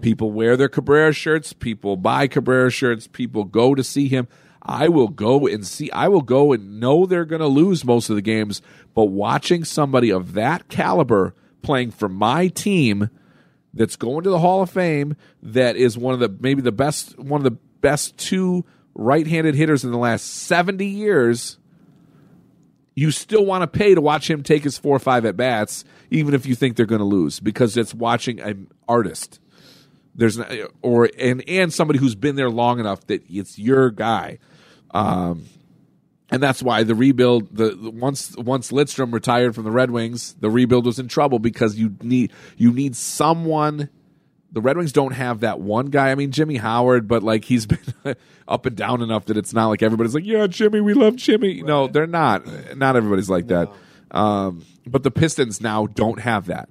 People 0.01 0.32
wear 0.32 0.58
their 0.58 0.67
Cabrera 0.67 1.13
shirts. 1.13 1.53
People 1.53 1.95
buy 1.95 2.27
Cabrera 2.27 2.69
shirts. 2.69 3.08
People 3.08 3.45
go 3.45 3.75
to 3.75 3.84
see 3.84 4.10
him. 4.10 4.27
I 4.62 4.89
will 4.89 5.08
go 5.08 5.47
and 5.47 5.65
see. 5.65 5.89
I 5.91 6.10
will 6.10 6.21
go 6.21 6.51
and 6.51 6.82
know 6.82 7.05
they're 7.05 7.23
going 7.23 7.41
to 7.41 7.47
lose 7.47 7.86
most 7.86 8.10
of 8.10 8.17
the 8.17 8.21
games. 8.21 8.62
But 8.93 9.05
watching 9.05 9.63
somebody 9.63 10.12
of 10.12 10.34
that 10.34 10.67
caliber 10.67 11.34
playing 11.62 11.91
for 11.91 12.10
my 12.10 12.49
team 12.49 13.10
that's 13.73 13.95
going 13.95 14.23
to 14.23 14.29
the 14.29 14.39
Hall 14.39 14.62
of 14.62 14.69
Fame, 14.69 15.15
that 15.41 15.77
is 15.77 15.97
one 15.97 16.13
of 16.13 16.19
the 16.19 16.36
maybe 16.41 16.62
the 16.62 16.71
best, 16.71 17.17
one 17.17 17.39
of 17.39 17.45
the 17.45 17.58
best 17.82 18.17
two 18.17 18.65
right-handed 18.95 19.55
hitters 19.55 19.86
in 19.86 19.91
the 19.91 19.97
last 19.97 20.25
seventy 20.25 20.88
years 20.88 21.59
you 23.00 23.12
still 23.12 23.46
want 23.46 23.62
to 23.62 23.68
pay 23.68 23.96
to 23.96 24.02
watch 24.02 24.30
him 24.30 24.44
take 24.44 24.64
his 24.64 24.78
four 24.78 24.94
or 24.94 25.00
five 25.00 25.26
at 25.26 25.38
bats, 25.38 25.86
even 26.12 26.34
if 26.34 26.46
you 26.46 26.54
think 26.54 26.76
they're 26.76 26.86
going 26.86 27.00
to 27.00 27.06
lose, 27.06 27.40
because 27.40 27.78
it's 27.78 27.94
watching 27.94 28.42
an 28.42 28.68
artist. 28.90 29.40
There's 30.16 30.38
not, 30.38 30.52
or 30.82 31.10
and 31.18 31.48
and 31.48 31.74
somebody 31.74 31.98
who's 32.00 32.16
been 32.16 32.36
there 32.36 32.50
long 32.50 32.80
enough 32.82 33.08
that 33.08 33.24
it's 33.30 33.58
your 33.58 33.90
guy, 33.90 34.40
um, 34.92 35.46
and 36.30 36.44
that's 36.44 36.62
why 36.62 36.84
the 36.84 36.94
rebuild. 36.94 37.56
The, 37.56 37.70
the 37.70 37.90
once 37.90 38.36
once 38.36 38.70
Lidstrom 38.70 39.14
retired 39.14 39.56
from 39.56 39.64
the 39.64 39.72
Red 39.72 39.92
Wings, 39.92 40.34
the 40.34 40.50
rebuild 40.50 40.86
was 40.86 41.00
in 41.00 41.08
trouble 41.08 41.40
because 41.40 41.78
you 41.78 41.96
need 42.02 42.34
you 42.58 42.74
need 42.74 42.98
someone 42.98 43.88
the 44.52 44.62
Red 44.62 44.78
Wings 44.78 44.92
don't 44.92 45.14
have 45.14 45.42
that 45.42 45.60
one 45.60 45.88
guy. 45.88 46.12
I 46.12 46.16
mean, 46.16 46.32
Jimmy 46.32 46.58
Howard, 46.58 47.08
but 47.08 47.24
like 47.24 47.46
he's 47.46 47.66
been 48.06 48.16
up 48.48 48.66
and 48.66 48.76
down 48.76 49.02
enough 49.02 49.26
that 49.26 49.38
it's 49.38 49.54
not 49.54 49.68
like 49.68 49.84
everybody's 49.84 50.16
like, 50.16 50.26
yeah, 50.26 50.48
Jimmy, 50.48 50.82
we 50.82 50.94
love 50.94 51.16
Jimmy. 51.16 51.62
No, 51.62 51.88
they're 51.88 52.08
not. 52.08 52.46
Not 52.76 52.96
everybody's 52.96 53.30
like 53.30 53.48
that. 53.48 53.72
Um, 54.12 54.66
but 54.88 55.04
the 55.04 55.12
Pistons 55.12 55.62
now 55.62 55.86
don't 55.86 56.20
have 56.20 56.48
that, 56.48 56.70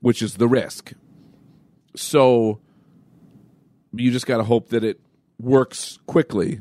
which 0.00 0.22
is 0.22 0.34
the 0.34 0.48
risk. 0.48 0.92
So 1.94 2.60
you 3.92 4.10
just 4.10 4.26
got 4.26 4.38
to 4.38 4.44
hope 4.44 4.70
that 4.70 4.84
it 4.84 5.00
works 5.38 5.98
quickly. 6.06 6.60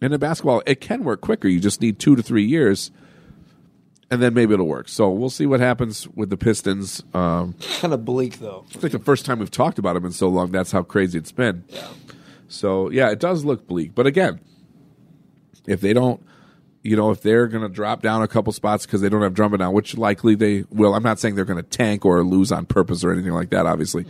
And 0.00 0.12
in 0.12 0.20
basketball, 0.20 0.62
it 0.66 0.80
can 0.80 1.04
work 1.04 1.20
quicker. 1.20 1.48
You 1.48 1.60
just 1.60 1.80
need 1.80 1.98
two 1.98 2.16
to 2.16 2.22
three 2.22 2.44
years, 2.44 2.90
and 4.12 4.20
then 4.22 4.34
maybe 4.34 4.52
it'll 4.52 4.66
work. 4.66 4.88
So 4.90 5.08
we'll 5.10 5.30
see 5.30 5.46
what 5.46 5.58
happens 5.60 6.06
with 6.08 6.28
the 6.28 6.36
Pistons. 6.36 7.02
Um, 7.14 7.54
Kind 7.80 7.94
of 7.94 8.04
bleak 8.04 8.40
though. 8.40 8.66
it's 8.70 8.82
like 8.82 8.92
the 8.92 8.98
first 8.98 9.24
time 9.24 9.38
we've 9.38 9.50
talked 9.50 9.78
about 9.78 9.94
them 9.94 10.04
in 10.04 10.12
so 10.12 10.28
long. 10.28 10.52
That's 10.52 10.70
how 10.70 10.82
crazy 10.82 11.16
it's 11.18 11.32
been. 11.32 11.64
Yeah. 11.70 11.88
So 12.46 12.90
yeah, 12.90 13.10
it 13.10 13.18
does 13.18 13.44
look 13.46 13.66
bleak. 13.66 13.94
But 13.94 14.06
again, 14.06 14.40
if 15.66 15.80
they 15.80 15.94
don't, 15.94 16.24
you 16.82 16.94
know, 16.94 17.10
if 17.10 17.22
they're 17.22 17.46
going 17.46 17.62
to 17.62 17.70
drop 17.70 18.02
down 18.02 18.20
a 18.20 18.28
couple 18.28 18.52
spots 18.52 18.84
because 18.84 19.00
they 19.00 19.08
don't 19.08 19.22
have 19.22 19.32
Drummond 19.32 19.60
now, 19.60 19.70
which 19.70 19.96
likely 19.96 20.34
they 20.34 20.64
will. 20.68 20.94
I'm 20.94 21.02
not 21.02 21.18
saying 21.18 21.34
they're 21.36 21.44
going 21.46 21.62
to 21.62 21.68
tank 21.68 22.04
or 22.04 22.22
lose 22.22 22.52
on 22.52 22.66
purpose 22.66 23.02
or 23.02 23.12
anything 23.12 23.32
like 23.32 23.48
that, 23.50 23.64
obviously. 23.64 24.04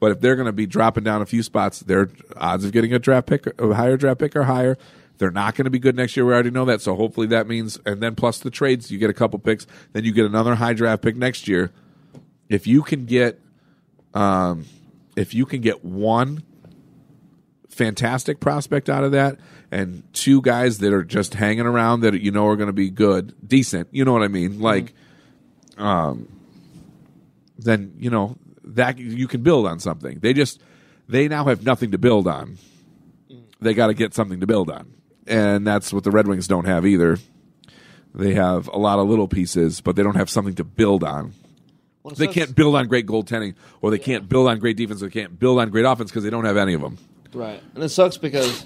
But 0.00 0.10
if 0.12 0.20
they're 0.20 0.36
going 0.36 0.46
to 0.46 0.52
be 0.52 0.66
dropping 0.66 1.04
down 1.04 1.22
a 1.22 1.26
few 1.26 1.42
spots, 1.42 1.80
their 1.80 2.10
odds 2.36 2.66
of 2.66 2.72
getting 2.72 2.92
a 2.92 2.98
draft 2.98 3.26
pick, 3.26 3.46
a 3.58 3.72
higher 3.72 3.96
draft 3.96 4.20
pick, 4.20 4.36
are 4.36 4.42
higher. 4.42 4.76
They're 5.18 5.30
not 5.30 5.54
going 5.54 5.64
to 5.64 5.70
be 5.70 5.78
good 5.78 5.96
next 5.96 6.16
year. 6.16 6.26
We 6.26 6.32
already 6.32 6.50
know 6.50 6.66
that. 6.66 6.80
So 6.82 6.94
hopefully 6.94 7.26
that 7.28 7.46
means, 7.46 7.78
and 7.86 8.02
then 8.02 8.14
plus 8.14 8.38
the 8.38 8.50
trades, 8.50 8.90
you 8.90 8.98
get 8.98 9.10
a 9.10 9.14
couple 9.14 9.38
picks, 9.38 9.66
then 9.92 10.04
you 10.04 10.12
get 10.12 10.26
another 10.26 10.56
high 10.56 10.74
draft 10.74 11.02
pick 11.02 11.16
next 11.16 11.48
year. 11.48 11.72
If 12.48 12.66
you 12.66 12.82
can 12.82 13.06
get 13.06 13.40
um, 14.14 14.64
if 15.16 15.34
you 15.34 15.44
can 15.46 15.60
get 15.60 15.84
one 15.84 16.42
fantastic 17.68 18.40
prospect 18.40 18.88
out 18.88 19.04
of 19.04 19.12
that 19.12 19.38
and 19.70 20.02
two 20.14 20.40
guys 20.40 20.78
that 20.78 20.92
are 20.92 21.04
just 21.04 21.34
hanging 21.34 21.66
around 21.66 22.00
that 22.00 22.18
you 22.20 22.30
know 22.30 22.46
are 22.46 22.56
going 22.56 22.68
to 22.68 22.72
be 22.72 22.88
good, 22.88 23.34
decent, 23.46 23.88
you 23.90 24.04
know 24.04 24.12
what 24.12 24.22
I 24.22 24.28
mean? 24.28 24.60
Like, 24.60 24.94
um, 25.76 26.28
then 27.58 27.94
you 27.98 28.10
know 28.10 28.36
that 28.64 28.98
you 28.98 29.28
can 29.28 29.42
build 29.42 29.66
on 29.66 29.80
something. 29.80 30.20
They 30.20 30.32
just 30.32 30.62
they 31.08 31.28
now 31.28 31.44
have 31.44 31.64
nothing 31.64 31.90
to 31.90 31.98
build 31.98 32.26
on. 32.26 32.58
They 33.60 33.74
got 33.74 33.88
to 33.88 33.94
get 33.94 34.14
something 34.14 34.40
to 34.40 34.46
build 34.46 34.70
on. 34.70 34.92
And 35.26 35.66
that's 35.66 35.92
what 35.92 36.04
the 36.04 36.10
Red 36.10 36.26
Wings 36.28 36.46
don't 36.48 36.66
have 36.66 36.86
either. 36.86 37.18
They 38.14 38.34
have 38.34 38.68
a 38.68 38.78
lot 38.78 38.98
of 38.98 39.08
little 39.08 39.28
pieces, 39.28 39.80
but 39.80 39.94
they 39.96 40.02
don't 40.02 40.16
have 40.16 40.30
something 40.30 40.54
to 40.54 40.64
build 40.64 41.04
on. 41.04 41.34
Well, 42.02 42.14
They 42.14 42.28
can't 42.28 42.54
build 42.54 42.76
on 42.76 42.86
great 42.86 43.06
goaltending, 43.06 43.54
or 43.82 43.90
they 43.90 43.98
can't 43.98 44.28
build 44.28 44.48
on 44.48 44.58
great 44.58 44.76
defense, 44.76 45.02
or 45.02 45.06
they 45.06 45.20
can't 45.20 45.38
build 45.38 45.58
on 45.58 45.70
great 45.70 45.84
offense 45.84 46.10
because 46.10 46.24
they 46.24 46.30
don't 46.30 46.44
have 46.44 46.56
any 46.56 46.72
of 46.72 46.80
them. 46.80 46.98
Right, 47.34 47.60
and 47.74 47.82
it 47.82 47.88
sucks 47.90 48.16
because 48.16 48.64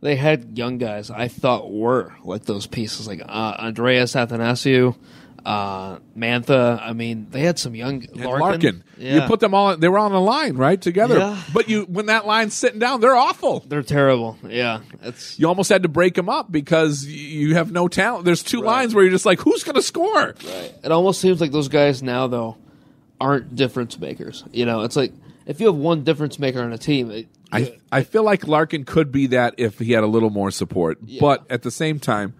they 0.00 0.16
had 0.16 0.58
young 0.58 0.78
guys 0.78 1.10
I 1.10 1.28
thought 1.28 1.70
were 1.70 2.12
like 2.24 2.44
those 2.44 2.66
pieces, 2.66 3.06
like 3.06 3.22
uh, 3.22 3.56
Andreas 3.58 4.14
Athanasiou, 4.14 4.96
uh, 5.44 5.98
Mantha. 6.16 6.80
I 6.80 6.92
mean, 6.92 7.26
they 7.30 7.40
had 7.40 7.58
some 7.58 7.74
young 7.74 8.06
Larkin. 8.14 8.40
Larkin, 8.40 8.84
Yeah. 8.98 9.14
you 9.14 9.20
put 9.22 9.40
them 9.40 9.54
all; 9.54 9.76
they 9.76 9.88
were 9.88 9.98
on 9.98 10.12
the 10.12 10.20
line, 10.20 10.56
right, 10.56 10.80
together. 10.80 11.18
Yeah. 11.18 11.42
But 11.52 11.68
you, 11.68 11.82
when 11.84 12.06
that 12.06 12.26
line's 12.26 12.54
sitting 12.54 12.78
down, 12.78 13.00
they're 13.00 13.14
awful. 13.16 13.60
They're 13.66 13.82
terrible. 13.82 14.38
Yeah, 14.46 14.80
it's 15.02 15.38
You 15.38 15.48
almost 15.48 15.70
had 15.70 15.82
to 15.84 15.88
break 15.88 16.14
them 16.14 16.28
up 16.28 16.50
because 16.50 17.06
you 17.06 17.54
have 17.54 17.70
no 17.72 17.88
talent. 17.88 18.24
There's 18.24 18.42
two 18.42 18.60
lines 18.62 18.94
where 18.94 19.04
you're 19.04 19.12
just 19.12 19.26
like, 19.26 19.40
who's 19.40 19.62
going 19.64 19.76
to 19.76 19.82
score? 19.82 20.34
It 20.82 20.90
almost 20.92 21.20
seems 21.20 21.40
like 21.40 21.52
those 21.52 21.68
guys 21.68 22.02
now, 22.02 22.26
though, 22.26 22.56
aren't 23.20 23.54
difference 23.54 23.98
makers. 23.98 24.44
You 24.52 24.66
know, 24.66 24.82
it's 24.82 24.96
like 24.96 25.12
if 25.46 25.60
you 25.60 25.66
have 25.66 25.76
one 25.76 26.04
difference 26.04 26.38
maker 26.38 26.60
on 26.62 26.72
a 26.72 26.78
team, 26.78 27.10
it, 27.10 27.28
I 27.52 27.78
I 27.90 28.02
feel 28.04 28.22
like 28.22 28.46
Larkin 28.46 28.84
could 28.84 29.10
be 29.12 29.28
that 29.28 29.54
if 29.58 29.78
he 29.78 29.92
had 29.92 30.04
a 30.04 30.08
little 30.08 30.30
more 30.30 30.50
support, 30.50 30.98
but 31.20 31.44
at 31.50 31.62
the 31.62 31.70
same 31.70 31.98
time, 31.98 32.34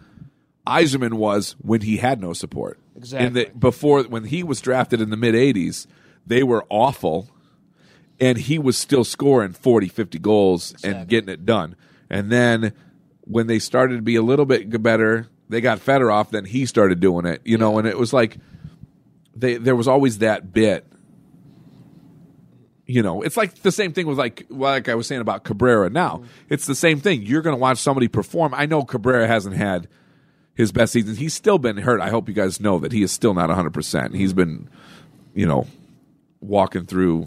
Yzerman 0.66 1.14
was 1.14 1.57
when 1.61 1.80
he 1.80 1.96
had 1.96 2.20
no 2.20 2.32
support. 2.32 2.78
Exactly. 2.97 3.26
In 3.26 3.32
the, 3.32 3.59
before 3.59 4.03
when 4.05 4.24
he 4.24 4.43
was 4.43 4.61
drafted 4.61 5.01
in 5.01 5.11
the 5.11 5.16
mid 5.16 5.34
'80s, 5.34 5.86
they 6.26 6.43
were 6.43 6.64
awful, 6.68 7.30
and 8.18 8.38
he 8.38 8.59
was 8.59 8.76
still 8.76 9.05
scoring 9.05 9.53
40, 9.53 9.88
50 9.88 10.18
goals 10.18 10.74
and 10.84 11.09
getting 11.09 11.28
it 11.28 11.47
done. 11.47 11.76
And 12.09 12.30
then 12.30 12.72
when 13.22 13.47
they 13.47 13.59
started 13.59 13.97
to 13.97 14.03
be 14.03 14.16
a 14.16 14.22
little 14.22 14.45
bit 14.45 14.82
better, 14.82 15.28
they 15.49 15.61
got 15.61 15.78
Fedorov. 15.78 16.30
Then 16.30 16.45
he 16.45 16.66
started 16.66 17.01
doing 17.01 17.26
it, 17.26 17.41
you 17.45 17.57
know, 17.57 17.78
and 17.78 17.86
it 17.86 17.99
was 17.99 18.12
like 18.12 18.38
they 19.34 19.57
there 19.57 19.76
was 19.76 19.88
always 19.88 20.18
that 20.18 20.53
bit 20.53 20.86
you 22.91 23.05
know, 23.05 23.22
it's 23.22 23.36
like 23.36 23.55
the 23.62 23.70
same 23.70 23.93
thing 23.93 24.09
with 24.09 24.18
like 24.18 24.47
like 24.51 24.88
I 24.88 24.97
was 24.97 25.07
saying 25.07 25.20
about 25.20 25.45
Cabrera. 25.45 25.88
Now 25.91 26.18
mm. 26.18 26.26
it's 26.49 26.66
the 26.66 26.74
same 26.74 26.99
thing. 26.99 27.22
You're 27.22 27.41
going 27.41 27.55
to 27.55 27.61
watch 27.61 27.78
somebody 27.78 28.09
perform. 28.09 28.53
I 28.53 28.66
know 28.66 28.82
Cabrera 28.82 29.28
hasn't 29.28 29.55
had 29.55 29.86
his 30.61 30.73
best 30.73 30.93
season. 30.93 31.17
He's 31.17 31.35
still 31.35 31.59
been 31.59 31.79
hurt. 31.79 32.01
I 32.01 32.11
hope 32.11 32.29
you 32.29 32.35
guys 32.35 32.61
know 32.61 32.79
that 32.79 32.93
he 32.93 33.03
is 33.03 33.11
still 33.11 33.35
not 33.35 33.49
100. 33.49 33.73
percent 33.73 34.15
He's 34.15 34.33
been, 34.33 34.69
you 35.35 35.47
know, 35.47 35.67
walking 36.41 36.87
through 36.87 37.27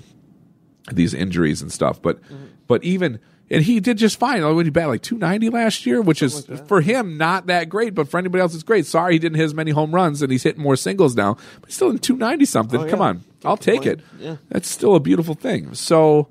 these 0.92 1.14
injuries 1.14 1.62
and 1.62 1.72
stuff. 1.72 2.02
But 2.02 2.20
but 2.68 2.84
even 2.84 3.20
and 3.50 3.64
he 3.64 3.80
did 3.80 3.98
just 3.98 4.18
fine. 4.18 4.44
When 4.56 4.66
he 4.66 4.72
batted 4.72 4.90
like 4.90 5.02
290 5.02 5.50
last 5.50 5.86
year, 5.86 6.02
which 6.02 6.22
is 6.22 6.46
for 6.68 6.82
him 6.82 7.18
not 7.18 7.48
that 7.48 7.70
great, 7.70 7.94
but 7.94 8.08
for 8.08 8.18
anybody 8.18 8.42
else 8.42 8.54
it's 8.54 8.64
great. 8.64 8.86
Sorry 8.86 9.14
he 9.14 9.20
didn't 9.20 9.36
hit 9.36 9.46
as 9.46 9.54
many 9.54 9.72
home 9.72 9.94
runs 9.94 10.22
and 10.22 10.32
he's 10.32 10.44
hitting 10.44 10.64
more 10.64 10.76
singles 10.76 11.16
now, 11.16 11.36
but 11.60 11.70
he's 11.70 11.76
still 11.76 11.90
in 11.90 12.00
290 12.00 12.46
something. 12.46 12.82
Oh, 12.82 12.90
Come 12.90 13.00
yeah. 13.00 13.06
on, 13.06 13.24
I'll 13.46 13.58
take 13.58 13.86
it. 13.86 14.00
Yeah. 14.20 14.38
That's 14.50 14.68
still 14.70 14.96
a 14.96 15.00
beautiful 15.00 15.36
thing. 15.36 15.74
So 15.74 16.30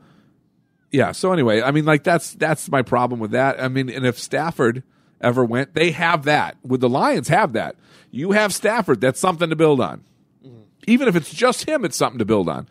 yeah. 0.90 1.12
So 1.12 1.32
anyway, 1.32 1.62
I 1.62 1.70
mean, 1.70 1.84
like 1.84 2.04
that's 2.04 2.32
that's 2.34 2.70
my 2.70 2.82
problem 2.82 3.20
with 3.20 3.30
that. 3.32 3.62
I 3.62 3.68
mean, 3.68 3.88
and 3.88 4.06
if 4.06 4.18
Stafford 4.18 4.82
ever 5.22 5.44
went, 5.44 5.74
they 5.74 5.92
have 5.92 6.24
that. 6.24 6.56
Would 6.62 6.80
the 6.80 6.88
Lions, 6.88 7.28
have 7.28 7.52
that. 7.54 7.76
You 8.10 8.32
have 8.32 8.52
Stafford. 8.52 9.00
That's 9.00 9.20
something 9.20 9.50
to 9.50 9.56
build 9.56 9.80
on. 9.80 10.04
Mm-hmm. 10.44 10.60
Even 10.86 11.08
if 11.08 11.16
it's 11.16 11.32
just 11.32 11.68
him, 11.68 11.84
it's 11.84 11.96
something 11.96 12.18
to 12.18 12.24
build 12.24 12.48
on. 12.48 12.68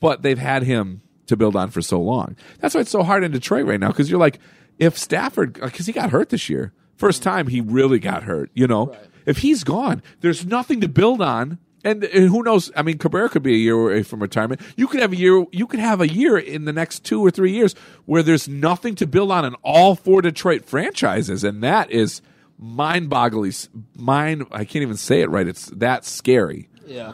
But 0.00 0.22
they've 0.22 0.38
had 0.38 0.62
him 0.62 1.02
to 1.26 1.36
build 1.36 1.56
on 1.56 1.70
for 1.70 1.82
so 1.82 2.00
long. 2.00 2.36
That's 2.60 2.74
why 2.74 2.82
it's 2.82 2.90
so 2.90 3.02
hard 3.02 3.24
in 3.24 3.32
Detroit 3.32 3.66
right 3.66 3.80
now 3.80 3.88
because 3.88 4.10
you're 4.10 4.20
like, 4.20 4.38
if 4.78 4.98
Stafford, 4.98 5.54
because 5.54 5.86
he 5.86 5.92
got 5.92 6.10
hurt 6.10 6.28
this 6.28 6.48
year, 6.48 6.72
first 6.96 7.22
mm-hmm. 7.22 7.30
time 7.30 7.46
he 7.48 7.60
really 7.60 7.98
got 7.98 8.24
hurt. 8.24 8.50
You 8.54 8.66
know, 8.66 8.96
if 9.24 9.38
he's 9.38 9.64
gone, 9.64 10.02
there's 10.20 10.46
nothing 10.46 10.80
to 10.80 10.88
build 10.88 11.22
on. 11.22 11.58
And, 11.86 12.02
and 12.02 12.28
who 12.28 12.42
knows? 12.42 12.72
I 12.74 12.82
mean, 12.82 12.98
Cabrera 12.98 13.28
could 13.28 13.44
be 13.44 13.54
a 13.54 13.58
year 13.58 13.76
away 13.76 14.02
from 14.02 14.20
retirement. 14.20 14.60
You 14.76 14.88
could 14.88 15.00
have 15.00 15.12
a 15.12 15.16
year. 15.16 15.44
You 15.52 15.68
could 15.68 15.78
have 15.78 16.00
a 16.00 16.08
year 16.08 16.36
in 16.36 16.64
the 16.64 16.72
next 16.72 17.04
two 17.04 17.24
or 17.24 17.30
three 17.30 17.52
years 17.52 17.76
where 18.06 18.24
there's 18.24 18.48
nothing 18.48 18.96
to 18.96 19.06
build 19.06 19.30
on 19.30 19.44
in 19.44 19.54
all 19.62 19.94
four 19.94 20.20
Detroit 20.20 20.64
franchises, 20.64 21.44
and 21.44 21.62
that 21.62 21.88
is 21.92 22.22
mind-boggling. 22.58 23.52
Mind. 23.96 24.46
I 24.50 24.64
can't 24.64 24.82
even 24.82 24.96
say 24.96 25.20
it 25.20 25.30
right. 25.30 25.46
It's 25.46 25.66
that 25.66 26.04
scary 26.04 26.68
yeah. 26.84 27.12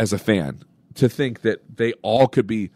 as 0.00 0.12
a 0.12 0.18
fan 0.18 0.64
to 0.94 1.08
think 1.08 1.42
that 1.42 1.60
they 1.76 1.92
all 2.02 2.26
could 2.26 2.48
be 2.48 2.70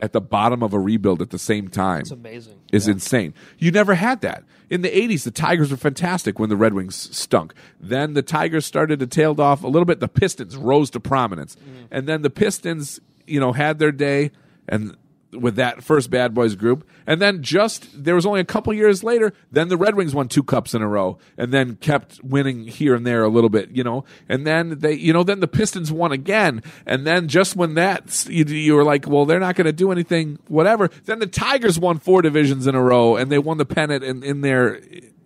at 0.00 0.12
the 0.12 0.20
bottom 0.20 0.62
of 0.62 0.72
a 0.72 0.78
rebuild 0.78 1.20
at 1.22 1.30
the 1.30 1.38
same 1.38 1.68
time 1.68 2.00
It's 2.02 2.10
amazing. 2.10 2.58
is 2.72 2.88
insane. 2.88 3.34
You 3.58 3.70
never 3.70 3.94
had 3.94 4.20
that. 4.22 4.44
In 4.68 4.82
the 4.82 4.88
80s, 4.88 5.24
the 5.24 5.30
Tigers 5.30 5.70
were 5.70 5.76
fantastic 5.76 6.38
when 6.38 6.48
the 6.48 6.56
Red 6.56 6.74
Wings 6.74 6.94
stunk. 7.16 7.54
Then 7.80 8.14
the 8.14 8.22
Tigers 8.22 8.64
started 8.64 9.00
to 9.00 9.06
tailed 9.06 9.40
off 9.40 9.64
a 9.64 9.66
little 9.66 9.84
bit. 9.84 10.00
The 10.00 10.08
Pistons 10.08 10.56
rose 10.56 10.90
to 10.90 11.00
prominence. 11.00 11.56
Mm-hmm. 11.56 11.84
And 11.90 12.06
then 12.06 12.22
the 12.22 12.30
Pistons, 12.30 13.00
you 13.26 13.40
know, 13.40 13.52
had 13.52 13.78
their 13.78 13.92
day 13.92 14.30
and 14.68 14.96
with 15.32 15.56
that 15.56 15.82
first 15.84 16.10
Bad 16.10 16.34
Boys 16.34 16.54
group. 16.54 16.88
And 17.06 17.20
then 17.20 17.42
just 17.42 17.88
there 18.04 18.14
was 18.14 18.26
only 18.26 18.40
a 18.40 18.44
couple 18.44 18.72
years 18.72 19.04
later, 19.04 19.32
then 19.50 19.68
the 19.68 19.76
Red 19.76 19.94
Wings 19.94 20.14
won 20.14 20.28
two 20.28 20.42
cups 20.42 20.74
in 20.74 20.82
a 20.82 20.88
row 20.88 21.18
and 21.36 21.52
then 21.52 21.76
kept 21.76 22.22
winning 22.22 22.66
here 22.66 22.94
and 22.94 23.06
there 23.06 23.22
a 23.22 23.28
little 23.28 23.50
bit, 23.50 23.70
you 23.70 23.84
know. 23.84 24.04
And 24.28 24.46
then 24.46 24.78
they, 24.78 24.94
you 24.94 25.12
know, 25.12 25.22
then 25.22 25.40
the 25.40 25.48
Pistons 25.48 25.92
won 25.92 26.12
again. 26.12 26.62
And 26.86 27.06
then 27.06 27.28
just 27.28 27.56
when 27.56 27.74
that 27.74 28.26
you, 28.28 28.44
you 28.44 28.74
were 28.74 28.84
like, 28.84 29.06
well, 29.06 29.26
they're 29.26 29.40
not 29.40 29.56
going 29.56 29.66
to 29.66 29.72
do 29.72 29.92
anything, 29.92 30.38
whatever. 30.48 30.90
Then 31.04 31.18
the 31.18 31.26
Tigers 31.26 31.78
won 31.78 31.98
four 31.98 32.22
divisions 32.22 32.66
in 32.66 32.74
a 32.74 32.82
row 32.82 33.16
and 33.16 33.30
they 33.30 33.38
won 33.38 33.58
the 33.58 33.66
pennant 33.66 34.04
in, 34.04 34.22
in 34.22 34.40
there 34.40 34.80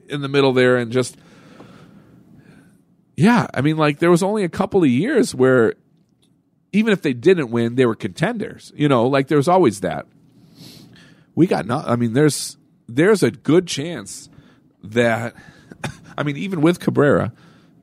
in 0.09 0.21
the 0.21 0.29
middle 0.29 0.53
there 0.53 0.77
and 0.77 0.93
just 0.93 1.17
yeah, 3.17 3.47
I 3.55 3.61
mean 3.61 3.77
like 3.77 4.01
there 4.01 4.11
was 4.11 4.23
only 4.23 4.45
a 4.45 4.49
couple 4.49 4.83
of 4.83 4.89
years 4.89 5.35
where 5.35 5.75
even 6.75 6.93
if 6.93 7.03
they 7.03 7.13
didn't 7.13 7.51
win, 7.51 7.77
they 7.77 7.87
were 7.87 7.95
contenders. 7.95 8.73
You 8.75 8.89
know, 8.89 9.07
like 9.07 9.29
there's 9.29 9.49
always 9.49 9.81
that. 9.81 10.07
We 11.35 11.47
got 11.47 11.67
not. 11.67 11.89
I 11.89 11.97
mean, 11.97 12.13
there's 12.13 12.57
there's 12.89 13.23
a 13.23 13.31
good 13.31 13.67
chance 13.67 14.29
that 14.83 15.35
I 16.19 16.23
mean, 16.23 16.37
even 16.37 16.61
with 16.61 16.81
Cabrera 16.81 17.33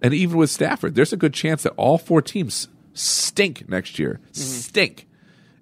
and 0.02 0.14
even 0.14 0.38
with 0.38 0.50
Stafford, 0.50 0.96
there's 0.96 1.14
a 1.14 1.18
good 1.18 1.34
chance 1.34 1.64
that 1.64 1.74
all 1.78 1.98
four 1.98 2.22
teams 2.22 2.68
stink 2.94 3.68
next 3.70 3.98
year. 3.98 4.20
Mm-hmm. 4.34 4.42
Stink 4.42 5.08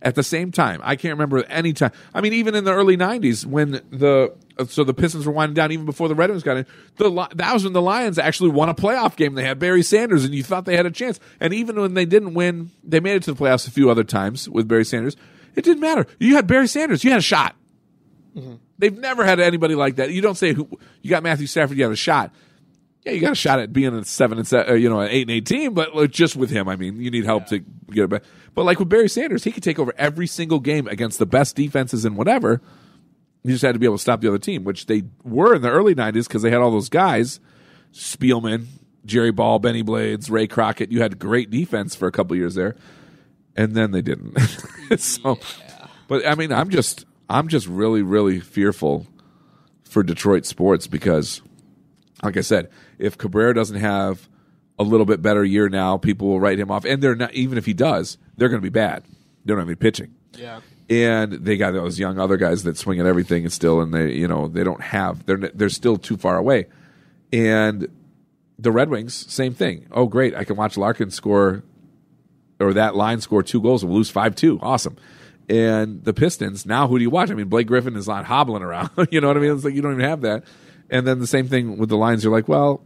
at 0.01 0.15
the 0.15 0.23
same 0.23 0.51
time. 0.51 0.81
I 0.83 0.95
can't 0.95 1.13
remember 1.13 1.43
any 1.43 1.73
time. 1.73 1.91
I 2.13 2.21
mean, 2.21 2.33
even 2.33 2.55
in 2.55 2.63
the 2.63 2.73
early 2.73 2.97
'90s 2.97 3.45
when 3.45 3.71
the 3.91 4.35
so 4.67 4.83
the 4.83 4.93
Pistons 4.93 5.25
were 5.25 5.31
winding 5.31 5.53
down, 5.53 5.71
even 5.71 5.85
before 5.85 6.07
the 6.07 6.15
Red 6.15 6.29
Wings 6.29 6.43
got 6.43 6.57
in. 6.57 6.65
The 6.97 7.27
that 7.35 7.53
was 7.53 7.63
when 7.63 7.73
the 7.73 7.81
Lions 7.81 8.19
actually 8.19 8.49
won 8.49 8.69
a 8.69 8.73
playoff 8.73 9.15
game. 9.15 9.35
They 9.35 9.43
had 9.43 9.59
Barry 9.59 9.83
Sanders, 9.83 10.25
and 10.25 10.33
you 10.33 10.43
thought 10.43 10.65
they 10.65 10.75
had 10.75 10.85
a 10.85 10.91
chance. 10.91 11.19
And 11.39 11.53
even 11.53 11.79
when 11.79 11.93
they 11.93 12.05
didn't 12.05 12.33
win, 12.33 12.71
they 12.83 12.99
made 12.99 13.15
it 13.15 13.23
to 13.23 13.33
the 13.33 13.39
playoffs 13.39 13.67
a 13.67 13.71
few 13.71 13.89
other 13.89 14.03
times 14.03 14.49
with 14.49 14.67
Barry 14.67 14.85
Sanders. 14.85 15.15
It 15.55 15.63
didn't 15.63 15.81
matter. 15.81 16.05
You 16.19 16.35
had 16.35 16.47
Barry 16.47 16.67
Sanders. 16.67 17.03
You 17.03 17.11
had 17.11 17.19
a 17.19 17.23
shot. 17.23 17.55
They've 18.77 18.97
never 18.97 19.25
had 19.25 19.39
anybody 19.39 19.75
like 19.75 19.97
that. 19.97 20.11
You 20.11 20.21
don't 20.21 20.37
say 20.37 20.53
who 20.53 20.69
you 21.01 21.09
got 21.09 21.23
Matthew 21.23 21.47
Stafford. 21.47 21.77
You 21.77 21.83
had 21.83 21.91
a 21.91 21.97
shot. 21.97 22.33
Yeah, 23.05 23.13
you 23.13 23.21
got 23.21 23.31
a 23.31 23.35
shot 23.35 23.59
at 23.59 23.73
being 23.73 23.93
a 23.93 24.03
seven 24.05 24.37
and 24.37 24.47
seven, 24.47 24.71
uh, 24.71 24.75
you 24.75 24.89
know, 24.89 24.99
an 24.99 25.09
eight 25.09 25.23
and 25.23 25.31
eighteen. 25.31 25.73
But 25.73 26.11
just 26.11 26.35
with 26.35 26.49
him, 26.49 26.69
I 26.69 26.75
mean, 26.75 27.01
you 27.01 27.11
need 27.11 27.25
help 27.25 27.47
to 27.47 27.59
get 27.59 28.03
it 28.03 28.09
back. 28.09 28.23
But 28.55 28.65
like 28.65 28.79
with 28.79 28.89
Barry 28.89 29.09
Sanders, 29.09 29.43
he 29.43 29.51
could 29.51 29.63
take 29.63 29.79
over 29.79 29.93
every 29.97 30.27
single 30.27 30.59
game 30.59 30.87
against 30.87 31.19
the 31.19 31.25
best 31.25 31.55
defenses 31.55 32.05
and 32.05 32.15
whatever. 32.15 32.61
You 33.43 33.51
just 33.51 33.61
had 33.63 33.73
to 33.73 33.79
be 33.79 33.85
able 33.85 33.97
to 33.97 34.01
stop 34.01 34.21
the 34.21 34.27
other 34.27 34.37
team, 34.37 34.63
which 34.63 34.87
they 34.87 35.03
were 35.23 35.55
in 35.55 35.61
the 35.61 35.69
early 35.69 35.95
'90s 35.95 36.27
because 36.27 36.41
they 36.41 36.51
had 36.51 36.59
all 36.59 36.71
those 36.71 36.89
guys, 36.89 37.39
Spielman, 37.93 38.65
Jerry 39.05 39.31
Ball, 39.31 39.59
Bennie 39.59 39.81
Blades, 39.81 40.29
Ray 40.29 40.47
Crockett. 40.47 40.91
You 40.91 41.01
had 41.01 41.19
great 41.19 41.49
defense 41.49 41.95
for 41.95 42.07
a 42.07 42.11
couple 42.11 42.35
years 42.35 42.55
there, 42.55 42.75
and 43.55 43.75
then 43.75 43.91
they 43.91 44.01
didn't. 44.01 44.37
so, 44.97 45.39
but 46.07 46.25
I 46.27 46.35
mean, 46.35 46.51
I'm 46.51 46.69
just, 46.69 47.05
I'm 47.29 47.47
just 47.47 47.67
really, 47.67 48.01
really 48.01 48.39
fearful 48.39 49.07
for 49.83 50.03
Detroit 50.03 50.45
sports 50.45 50.87
because, 50.87 51.41
like 52.21 52.37
I 52.37 52.41
said, 52.41 52.69
if 52.97 53.17
Cabrera 53.17 53.53
doesn't 53.53 53.79
have 53.79 54.27
a 54.77 54.83
little 54.83 55.05
bit 55.05 55.21
better 55.21 55.43
year 55.43 55.69
now, 55.69 55.97
people 55.97 56.27
will 56.27 56.39
write 56.39 56.59
him 56.59 56.71
off, 56.71 56.85
and 56.85 57.01
they're 57.01 57.15
not. 57.15 57.33
Even 57.33 57.57
if 57.57 57.65
he 57.65 57.73
does, 57.73 58.17
they're 58.37 58.49
going 58.49 58.61
to 58.61 58.65
be 58.65 58.69
bad. 58.69 59.03
They 59.45 59.53
don't 59.53 59.59
have 59.59 59.67
any 59.67 59.75
pitching 59.75 60.13
Yeah. 60.35 60.61
And 60.89 61.33
they 61.33 61.55
got 61.55 61.71
those 61.71 61.99
young 61.99 62.17
other 62.17 62.37
guys 62.37 62.63
that 62.63 62.77
swing 62.77 62.99
at 62.99 63.05
everything 63.05 63.43
and 63.43 63.53
still 63.53 63.79
and 63.79 63.93
they 63.93 64.11
you 64.13 64.27
know 64.27 64.47
they 64.47 64.63
don't 64.63 64.81
have 64.81 65.25
they're 65.25 65.37
they're 65.37 65.69
still 65.69 65.97
too 65.97 66.17
far 66.17 66.37
away. 66.37 66.65
And 67.31 67.87
the 68.57 68.71
red 68.71 68.89
wings 68.89 69.13
same 69.31 69.53
thing. 69.53 69.85
Oh 69.91 70.07
great 70.07 70.35
i 70.35 70.43
can 70.43 70.55
watch 70.55 70.77
larkin 70.77 71.11
score 71.11 71.63
or 72.59 72.73
that 72.73 72.95
line 72.95 73.21
score 73.21 73.43
two 73.43 73.61
goals 73.61 73.83
and 73.83 73.91
we'll 73.91 73.99
lose 73.99 74.11
5-2 74.11 74.59
awesome. 74.63 74.97
And 75.47 76.03
the 76.03 76.13
pistons 76.13 76.65
now 76.65 76.87
who 76.87 76.97
do 76.97 77.03
you 77.03 77.11
watch? 77.11 77.29
I 77.29 77.35
mean 77.35 77.49
blake 77.49 77.67
griffin 77.67 77.95
is 77.95 78.07
not 78.07 78.25
hobbling 78.25 78.63
around. 78.63 78.89
You 79.11 79.21
know 79.21 79.27
what 79.27 79.37
i 79.37 79.41
mean? 79.41 79.51
It's 79.51 79.63
like 79.63 79.75
you 79.75 79.83
don't 79.83 79.93
even 79.93 80.05
have 80.05 80.21
that. 80.21 80.43
And 80.89 81.05
then 81.05 81.19
the 81.19 81.27
same 81.27 81.47
thing 81.47 81.77
with 81.77 81.89
the 81.89 81.97
Lions 81.97 82.23
you're 82.23 82.33
like 82.33 82.47
well 82.47 82.83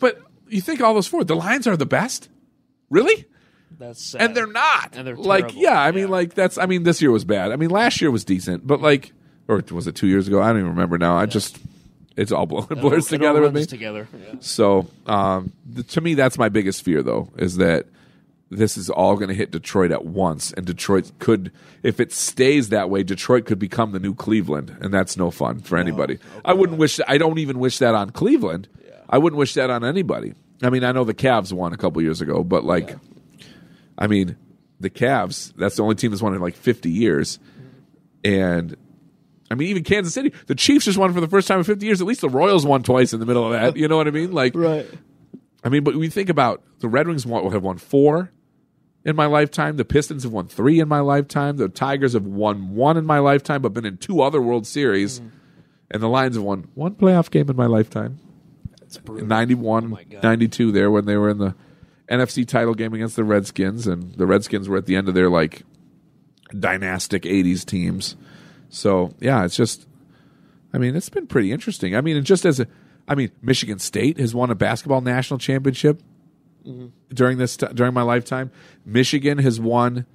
but 0.00 0.20
you 0.48 0.60
think 0.60 0.82
all 0.82 0.92
those 0.92 1.06
four 1.08 1.24
the 1.24 1.34
lines 1.34 1.66
are 1.66 1.78
the 1.78 1.86
best? 1.86 2.28
Really 2.90 3.24
That's 3.78 4.02
sad. 4.04 4.22
and 4.22 4.36
they're 4.36 4.46
not. 4.46 4.94
And 4.96 5.06
they're 5.06 5.16
like, 5.16 5.48
terrible. 5.48 5.62
yeah, 5.62 5.80
I 5.80 5.90
mean, 5.92 6.08
like 6.08 6.34
that's. 6.34 6.58
I 6.58 6.66
mean, 6.66 6.82
this 6.82 7.00
year 7.02 7.10
was 7.10 7.24
bad. 7.24 7.52
I 7.52 7.56
mean, 7.56 7.70
last 7.70 8.00
year 8.00 8.10
was 8.10 8.24
decent, 8.24 8.66
but 8.66 8.80
like, 8.80 9.12
or 9.48 9.62
was 9.72 9.86
it 9.86 9.94
two 9.96 10.06
years 10.06 10.28
ago? 10.28 10.40
I 10.42 10.48
don't 10.48 10.58
even 10.58 10.70
remember 10.70 10.98
now. 10.98 11.16
I 11.16 11.26
just, 11.26 11.58
It's 12.16 12.30
all 12.32 12.46
blur- 12.46 12.66
It 12.70 12.78
all- 12.78 12.90
blurs 12.90 13.06
it 13.06 13.14
all 13.14 13.18
together 13.18 13.40
with 13.42 13.54
runs 13.54 13.66
me. 13.66 13.70
Together. 13.70 14.08
Yeah. 14.14 14.34
So 14.40 14.86
um, 15.06 15.52
th- 15.74 15.86
to 15.94 16.00
me, 16.00 16.14
that's 16.14 16.38
my 16.38 16.48
biggest 16.48 16.84
fear, 16.84 17.02
though, 17.02 17.30
is 17.36 17.56
that 17.56 17.86
this 18.50 18.76
is 18.76 18.90
all 18.90 19.16
going 19.16 19.28
to 19.28 19.34
hit 19.34 19.50
Detroit 19.50 19.90
at 19.92 20.04
once, 20.04 20.52
and 20.52 20.66
Detroit 20.66 21.10
could, 21.18 21.50
if 21.82 21.98
it 22.00 22.12
stays 22.12 22.68
that 22.68 22.90
way, 22.90 23.02
Detroit 23.02 23.46
could 23.46 23.58
become 23.58 23.92
the 23.92 23.98
new 23.98 24.14
Cleveland, 24.14 24.76
and 24.82 24.92
that's 24.92 25.16
no 25.16 25.30
fun 25.30 25.60
for 25.60 25.78
anybody. 25.78 26.18
I 26.44 26.52
wouldn't 26.52 26.78
wish. 26.78 27.00
I 27.08 27.16
don't 27.16 27.38
even 27.38 27.58
wish 27.58 27.78
that 27.78 27.94
on 27.94 28.10
Cleveland. 28.10 28.68
I 29.08 29.16
wouldn't 29.18 29.38
wish 29.38 29.54
that 29.54 29.70
on 29.70 29.84
anybody. 29.84 30.34
I 30.62 30.68
mean, 30.70 30.84
I 30.84 30.92
know 30.92 31.02
the 31.04 31.14
Cavs 31.14 31.52
won 31.52 31.72
a 31.72 31.76
couple 31.78 32.00
years 32.02 32.20
ago, 32.20 32.44
but 32.44 32.62
like, 32.64 32.94
I 33.98 34.06
mean, 34.06 34.36
the 34.80 34.90
Cavs. 34.90 35.52
That's 35.56 35.76
the 35.76 35.82
only 35.82 35.94
team 35.94 36.10
that's 36.10 36.22
won 36.22 36.34
in 36.34 36.40
like 36.40 36.56
fifty 36.56 36.90
years, 36.90 37.38
and. 38.24 38.76
I 39.50 39.54
mean, 39.54 39.68
even 39.68 39.84
Kansas 39.84 40.14
City, 40.14 40.32
the 40.46 40.54
Chiefs 40.54 40.86
just 40.86 40.96
won 40.96 41.12
for 41.12 41.20
the 41.20 41.28
first 41.28 41.46
time 41.46 41.58
in 41.58 41.64
50 41.64 41.84
years. 41.84 42.00
At 42.00 42.06
least 42.06 42.22
the 42.22 42.30
Royals 42.30 42.64
won 42.64 42.82
twice 42.82 43.12
in 43.12 43.20
the 43.20 43.26
middle 43.26 43.44
of 43.44 43.52
that. 43.52 43.76
You 43.76 43.86
know 43.86 43.98
what 43.98 44.08
I 44.08 44.10
mean? 44.10 44.32
Like, 44.32 44.54
Right. 44.54 44.86
I 45.62 45.68
mean, 45.68 45.84
but 45.84 45.94
we 45.94 46.08
think 46.08 46.30
about 46.30 46.62
the 46.78 46.88
Red 46.88 47.06
Wings 47.06 47.26
won, 47.26 47.50
have 47.52 47.62
won 47.62 47.76
four 47.76 48.32
in 49.04 49.14
my 49.14 49.26
lifetime. 49.26 49.76
The 49.76 49.84
Pistons 49.84 50.22
have 50.22 50.32
won 50.32 50.48
three 50.48 50.80
in 50.80 50.88
my 50.88 51.00
lifetime. 51.00 51.56
The 51.56 51.68
Tigers 51.68 52.14
have 52.14 52.26
won 52.26 52.74
one 52.74 52.96
in 52.96 53.04
my 53.04 53.18
lifetime, 53.18 53.62
but 53.62 53.72
been 53.72 53.84
in 53.84 53.98
two 53.98 54.22
other 54.22 54.40
World 54.40 54.66
Series. 54.66 55.20
Mm. 55.20 55.30
And 55.90 56.02
the 56.02 56.08
Lions 56.08 56.36
have 56.36 56.44
won 56.44 56.68
one 56.74 56.94
playoff 56.94 57.30
game 57.30 57.50
in 57.50 57.56
my 57.56 57.66
lifetime. 57.66 58.18
It's 58.80 58.96
brutal. 58.96 59.26
91, 59.26 59.90
my 59.90 60.04
God. 60.04 60.22
92 60.22 60.72
there 60.72 60.90
when 60.90 61.04
they 61.04 61.16
were 61.16 61.28
in 61.28 61.38
the 61.38 61.54
NFC 62.12 62.46
title 62.46 62.74
game 62.74 62.92
against 62.94 63.16
the 63.16 63.24
Redskins. 63.24 63.86
And 63.86 64.12
the 64.14 64.26
Redskins 64.26 64.68
were 64.68 64.76
at 64.76 64.86
the 64.86 64.96
end 64.96 65.08
of 65.08 65.14
their 65.14 65.30
like 65.30 65.62
dynastic 66.58 67.22
80s 67.22 67.64
teams. 67.64 68.16
So, 68.68 69.14
yeah, 69.20 69.44
it's 69.44 69.56
just, 69.56 69.86
I 70.72 70.78
mean, 70.78 70.96
it's 70.96 71.08
been 71.08 71.26
pretty 71.26 71.52
interesting. 71.52 71.96
I 71.96 72.00
mean, 72.00 72.16
and 72.16 72.26
just 72.26 72.44
as 72.44 72.60
a, 72.60 72.66
I 73.08 73.14
mean, 73.14 73.30
Michigan 73.42 73.78
State 73.78 74.18
has 74.18 74.34
won 74.34 74.50
a 74.50 74.54
basketball 74.54 75.00
national 75.00 75.38
championship 75.38 76.00
during 77.12 77.38
this 77.38 77.56
t- 77.56 77.66
during 77.74 77.94
my 77.94 78.02
lifetime. 78.02 78.50
Michigan 78.84 79.38
has 79.38 79.60
won 79.60 80.06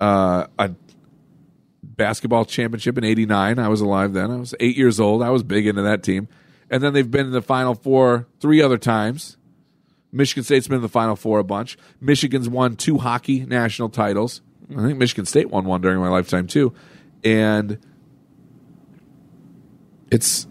uh, 0.00 0.46
a 0.58 0.72
basketball 1.82 2.44
championship 2.44 2.98
in 2.98 3.04
'89. 3.04 3.58
I 3.58 3.68
was 3.68 3.80
alive 3.80 4.12
then. 4.12 4.30
I 4.30 4.36
was 4.36 4.54
eight 4.60 4.76
years 4.76 4.98
old. 5.00 5.22
I 5.22 5.30
was 5.30 5.42
big 5.42 5.66
into 5.66 5.82
that 5.82 6.02
team. 6.02 6.28
And 6.70 6.82
then 6.82 6.92
they've 6.92 7.10
been 7.10 7.26
in 7.26 7.32
the 7.32 7.42
Final 7.42 7.74
Four 7.74 8.26
three 8.40 8.60
other 8.60 8.78
times. 8.78 9.36
Michigan 10.14 10.44
State's 10.44 10.68
been 10.68 10.76
in 10.76 10.82
the 10.82 10.88
Final 10.88 11.16
Four 11.16 11.40
a 11.40 11.44
bunch. 11.44 11.76
Michigan's 12.00 12.48
won 12.48 12.76
two 12.76 12.98
hockey 12.98 13.44
national 13.44 13.88
titles. 13.88 14.42
I 14.70 14.80
think 14.86 14.98
Michigan 14.98 15.26
State 15.26 15.50
won 15.50 15.64
one 15.64 15.80
during 15.80 15.98
my 15.98 16.08
lifetime 16.08 16.46
too. 16.46 16.72
And 17.24 17.78
it's 20.10 20.46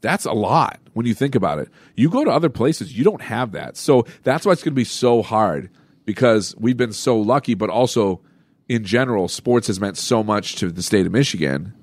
that's 0.00 0.24
a 0.24 0.32
lot 0.32 0.80
when 0.94 1.06
you 1.06 1.14
think 1.14 1.34
about 1.34 1.58
it. 1.58 1.68
You 1.94 2.08
go 2.08 2.24
to 2.24 2.30
other 2.30 2.48
places, 2.48 2.96
you 2.96 3.04
don't 3.04 3.22
have 3.22 3.52
that. 3.52 3.76
So 3.76 4.06
that's 4.22 4.46
why 4.46 4.52
it's 4.52 4.62
going 4.62 4.72
to 4.72 4.76
be 4.76 4.84
so 4.84 5.22
hard 5.22 5.70
because 6.06 6.54
we've 6.58 6.76
been 6.76 6.92
so 6.92 7.18
lucky, 7.18 7.54
but 7.54 7.68
also 7.68 8.20
in 8.68 8.84
general, 8.84 9.28
sports 9.28 9.66
has 9.66 9.78
meant 9.78 9.98
so 9.98 10.22
much 10.22 10.56
to 10.56 10.70
the 10.70 10.82
state 10.82 11.04
of 11.04 11.12
Michigan 11.12 11.74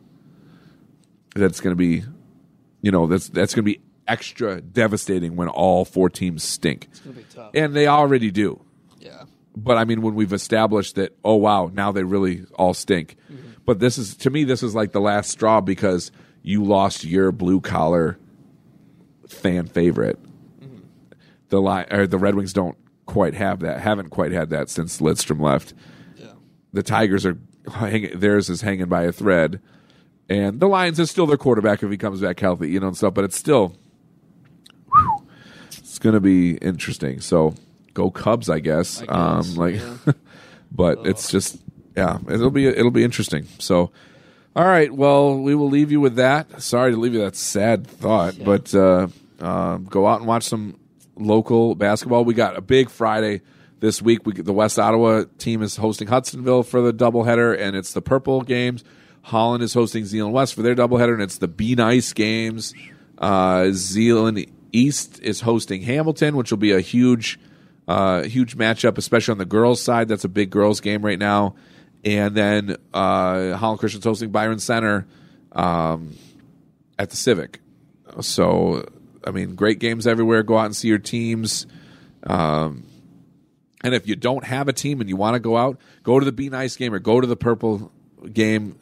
that 1.35 1.45
it's 1.45 1.59
going 1.59 1.71
to 1.71 1.77
be, 1.77 2.03
you 2.81 2.91
know, 2.91 3.05
that's 3.05 3.29
that's 3.29 3.53
going 3.53 3.65
to 3.65 3.71
be 3.71 3.81
extra 4.11 4.61
devastating 4.61 5.35
when 5.35 5.47
all 5.47 5.85
four 5.85 6.09
teams 6.09 6.43
stink, 6.43 6.87
It's 6.91 6.99
gonna 6.99 7.15
be 7.15 7.25
tough. 7.33 7.51
and 7.53 7.73
they 7.75 7.87
already 7.87 8.31
do. 8.31 8.59
yeah. 8.99 9.23
But 9.55 9.77
I 9.77 9.83
mean, 9.85 10.01
when 10.01 10.15
we've 10.15 10.31
established 10.33 10.95
that, 10.95 11.15
oh 11.23 11.35
wow, 11.35 11.69
now 11.73 11.91
they 11.91 12.03
really 12.03 12.45
all 12.55 12.73
stink. 12.73 13.15
Mm-hmm. 13.31 13.49
But 13.65 13.79
this 13.79 13.97
is 13.97 14.15
to 14.17 14.29
me, 14.29 14.43
this 14.43 14.63
is 14.63 14.73
like 14.75 14.91
the 14.91 15.01
last 15.01 15.29
straw 15.29 15.59
because 15.61 16.11
you 16.41 16.63
lost 16.63 17.03
your 17.03 17.31
blue 17.31 17.59
collar 17.61 18.17
fan 19.27 19.67
favorite. 19.67 20.19
Mm-hmm. 20.61 20.77
The 21.49 21.61
li- 21.61 21.85
or 21.91 22.07
the 22.07 22.17
Red 22.17 22.35
Wings 22.35 22.53
don't 22.53 22.77
quite 23.05 23.33
have 23.33 23.59
that. 23.59 23.81
Haven't 23.81 24.09
quite 24.09 24.31
had 24.31 24.49
that 24.51 24.69
since 24.69 24.99
Lidstrom 25.01 25.41
left. 25.41 25.73
Yeah. 26.17 26.27
The 26.73 26.83
Tigers 26.83 27.25
are 27.25 27.37
hang- 27.73 28.17
theirs 28.17 28.49
is 28.49 28.61
hanging 28.61 28.87
by 28.87 29.03
a 29.03 29.11
thread, 29.11 29.59
and 30.29 30.59
the 30.59 30.67
Lions 30.67 30.97
is 30.99 31.11
still 31.11 31.27
their 31.27 31.37
quarterback 31.37 31.83
if 31.83 31.91
he 31.91 31.97
comes 31.97 32.21
back 32.21 32.39
healthy, 32.39 32.69
you 32.69 32.79
know, 32.79 32.87
and 32.87 32.97
stuff. 32.97 33.13
But 33.13 33.25
it's 33.25 33.37
still, 33.37 33.75
going 36.01 36.13
to 36.13 36.19
be 36.19 36.57
interesting. 36.57 37.21
So 37.21 37.55
go 37.93 38.11
Cubs, 38.11 38.49
I 38.49 38.59
guess. 38.59 39.01
I 39.01 39.05
guess, 39.05 39.15
um, 39.15 39.55
like, 39.55 39.75
yeah. 39.75 40.13
but 40.71 41.05
it's 41.05 41.31
just 41.31 41.57
yeah, 41.95 42.19
it'll 42.29 42.51
be 42.51 42.67
it'll 42.67 42.91
be 42.91 43.03
interesting. 43.03 43.47
So. 43.59 43.91
All 44.53 44.65
right. 44.65 44.93
Well, 44.93 45.37
we 45.37 45.55
will 45.55 45.69
leave 45.69 45.93
you 45.93 46.01
with 46.01 46.15
that. 46.15 46.61
Sorry 46.61 46.91
to 46.91 46.97
leave 46.97 47.13
you 47.13 47.21
that 47.21 47.37
sad 47.37 47.87
thought, 47.87 48.35
but 48.43 48.75
uh, 48.75 49.07
um, 49.39 49.85
go 49.85 50.05
out 50.05 50.19
and 50.19 50.27
watch 50.27 50.43
some 50.43 50.77
local 51.15 51.73
basketball. 51.73 52.25
We 52.25 52.33
got 52.33 52.57
a 52.57 52.61
big 52.61 52.89
Friday 52.89 53.43
this 53.79 54.01
week. 54.01 54.25
We 54.25 54.33
the 54.33 54.53
West 54.53 54.79
Ottawa 54.79 55.23
team 55.37 55.61
is 55.61 55.77
hosting 55.77 56.07
Hudsonville 56.07 56.63
for 56.63 56.81
the 56.81 56.93
doubleheader, 56.93 57.57
and 57.57 57.75
it's 57.75 57.93
the 57.93 58.01
Purple 58.01 58.41
games. 58.41 58.83
Holland 59.23 59.63
is 59.63 59.73
hosting 59.73 60.05
Zeeland 60.05 60.33
West 60.33 60.53
for 60.53 60.63
their 60.63 60.75
doubleheader, 60.75 61.13
and 61.13 61.21
it's 61.21 61.37
the 61.37 61.47
Be 61.47 61.75
Nice 61.75 62.11
games. 62.13 62.73
Uh, 63.17 63.69
Zeeland 63.71 64.45
East 64.71 65.19
is 65.21 65.41
hosting 65.41 65.81
Hamilton, 65.81 66.35
which 66.35 66.51
will 66.51 66.57
be 66.57 66.71
a 66.71 66.81
huge, 66.81 67.39
uh, 67.87 68.23
huge 68.23 68.57
matchup, 68.57 68.97
especially 68.97 69.33
on 69.33 69.37
the 69.37 69.45
girls' 69.45 69.81
side. 69.81 70.07
That's 70.07 70.23
a 70.23 70.29
big 70.29 70.49
girls' 70.49 70.81
game 70.81 71.03
right 71.03 71.19
now. 71.19 71.55
And 72.03 72.35
then 72.35 72.77
uh, 72.93 73.53
Holland 73.53 73.79
Christian's 73.79 74.05
hosting 74.05 74.31
Byron 74.31 74.59
Center 74.59 75.07
um, 75.51 76.15
at 76.97 77.09
the 77.09 77.15
Civic. 77.15 77.59
So, 78.21 78.85
I 79.25 79.31
mean, 79.31 79.55
great 79.55 79.79
games 79.79 80.07
everywhere. 80.07 80.43
Go 80.43 80.57
out 80.57 80.65
and 80.65 80.75
see 80.75 80.87
your 80.87 80.97
teams. 80.97 81.67
Um, 82.23 82.83
and 83.83 83.93
if 83.95 84.07
you 84.07 84.15
don't 84.15 84.43
have 84.43 84.67
a 84.67 84.73
team 84.73 84.99
and 85.01 85.09
you 85.09 85.15
want 85.15 85.35
to 85.35 85.39
go 85.39 85.57
out, 85.57 85.79
go 86.03 86.19
to 86.19 86.25
the 86.25 86.31
Be 86.31 86.49
Nice 86.49 86.75
game 86.75 86.93
or 86.93 86.99
go 86.99 87.21
to 87.21 87.27
the 87.27 87.35
Purple 87.35 87.91
game. 88.31 88.77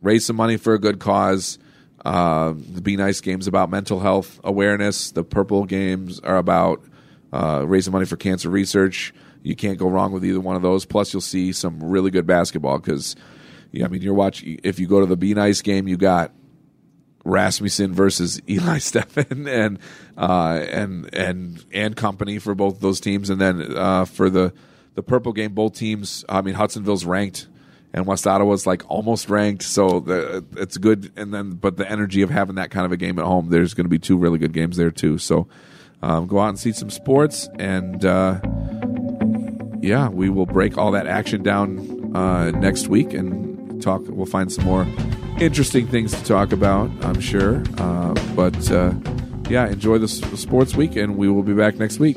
Raise 0.00 0.26
some 0.26 0.36
money 0.36 0.56
for 0.56 0.74
a 0.74 0.78
good 0.78 0.98
cause. 0.98 1.58
Uh, 2.04 2.54
the 2.56 2.80
Be 2.80 2.96
Nice 2.96 3.20
game's 3.20 3.46
about 3.46 3.70
mental 3.70 4.00
health 4.00 4.40
awareness. 4.42 5.12
The 5.12 5.24
Purple 5.24 5.64
games 5.64 6.20
are 6.20 6.36
about 6.36 6.82
uh, 7.32 7.64
raising 7.66 7.92
money 7.92 8.06
for 8.06 8.16
cancer 8.16 8.50
research. 8.50 9.14
You 9.42 9.56
can't 9.56 9.78
go 9.78 9.88
wrong 9.88 10.12
with 10.12 10.24
either 10.24 10.40
one 10.40 10.56
of 10.56 10.62
those. 10.62 10.84
Plus, 10.84 11.12
you'll 11.12 11.20
see 11.20 11.52
some 11.52 11.82
really 11.82 12.10
good 12.10 12.26
basketball 12.26 12.78
because, 12.78 13.16
yeah, 13.70 13.84
I 13.84 13.88
mean, 13.88 14.02
you're 14.02 14.14
watching. 14.14 14.60
If 14.62 14.78
you 14.78 14.86
go 14.86 15.00
to 15.00 15.06
the 15.06 15.16
Be 15.16 15.34
Nice 15.34 15.62
game, 15.62 15.88
you 15.88 15.96
got 15.96 16.32
Rasmussen 17.24 17.92
versus 17.92 18.40
Eli 18.48 18.78
Steffen 18.78 19.48
and 19.48 19.78
uh, 20.16 20.64
and 20.70 21.12
and 21.14 21.64
and 21.72 21.96
company 21.96 22.38
for 22.38 22.54
both 22.54 22.76
of 22.76 22.80
those 22.80 23.00
teams, 23.00 23.30
and 23.30 23.40
then 23.40 23.76
uh, 23.76 24.04
for 24.04 24.28
the 24.30 24.52
the 24.94 25.02
purple 25.02 25.32
game, 25.32 25.54
both 25.54 25.74
teams. 25.74 26.24
I 26.28 26.42
mean, 26.42 26.54
Hudsonville's 26.54 27.04
ranked, 27.04 27.48
and 27.94 28.06
West 28.06 28.26
Ottawa's 28.26 28.66
like 28.66 28.88
almost 28.90 29.28
ranked, 29.28 29.62
so 29.62 30.00
the, 30.00 30.44
it's 30.56 30.78
good. 30.78 31.12
And 31.16 31.32
then, 31.32 31.52
but 31.52 31.76
the 31.76 31.90
energy 31.90 32.22
of 32.22 32.30
having 32.30 32.56
that 32.56 32.70
kind 32.70 32.86
of 32.86 32.92
a 32.92 32.96
game 32.96 33.18
at 33.18 33.24
home, 33.24 33.50
there's 33.50 33.74
going 33.74 33.84
to 33.84 33.90
be 33.90 33.98
two 33.98 34.16
really 34.16 34.38
good 34.38 34.52
games 34.52 34.76
there 34.76 34.90
too. 34.90 35.18
So 35.18 35.48
um, 36.02 36.26
go 36.26 36.40
out 36.40 36.48
and 36.48 36.58
see 36.58 36.72
some 36.72 36.90
sports, 36.90 37.48
and 37.58 38.04
uh, 38.04 38.40
yeah, 39.80 40.08
we 40.08 40.30
will 40.30 40.46
break 40.46 40.78
all 40.78 40.90
that 40.92 41.06
action 41.06 41.42
down 41.42 42.16
uh, 42.16 42.50
next 42.52 42.88
week 42.88 43.12
and 43.12 43.82
talk. 43.82 44.02
We'll 44.06 44.26
find 44.26 44.50
some 44.50 44.64
more 44.64 44.86
interesting 45.38 45.86
things 45.86 46.12
to 46.12 46.24
talk 46.24 46.52
about, 46.52 46.90
I'm 47.04 47.20
sure. 47.20 47.62
Uh, 47.78 48.14
but 48.34 48.70
uh, 48.70 48.94
yeah, 49.48 49.66
enjoy 49.66 49.98
the 49.98 50.08
sports 50.08 50.74
week, 50.74 50.96
and 50.96 51.16
we 51.16 51.28
will 51.28 51.42
be 51.42 51.54
back 51.54 51.76
next 51.76 51.98
week. 51.98 52.16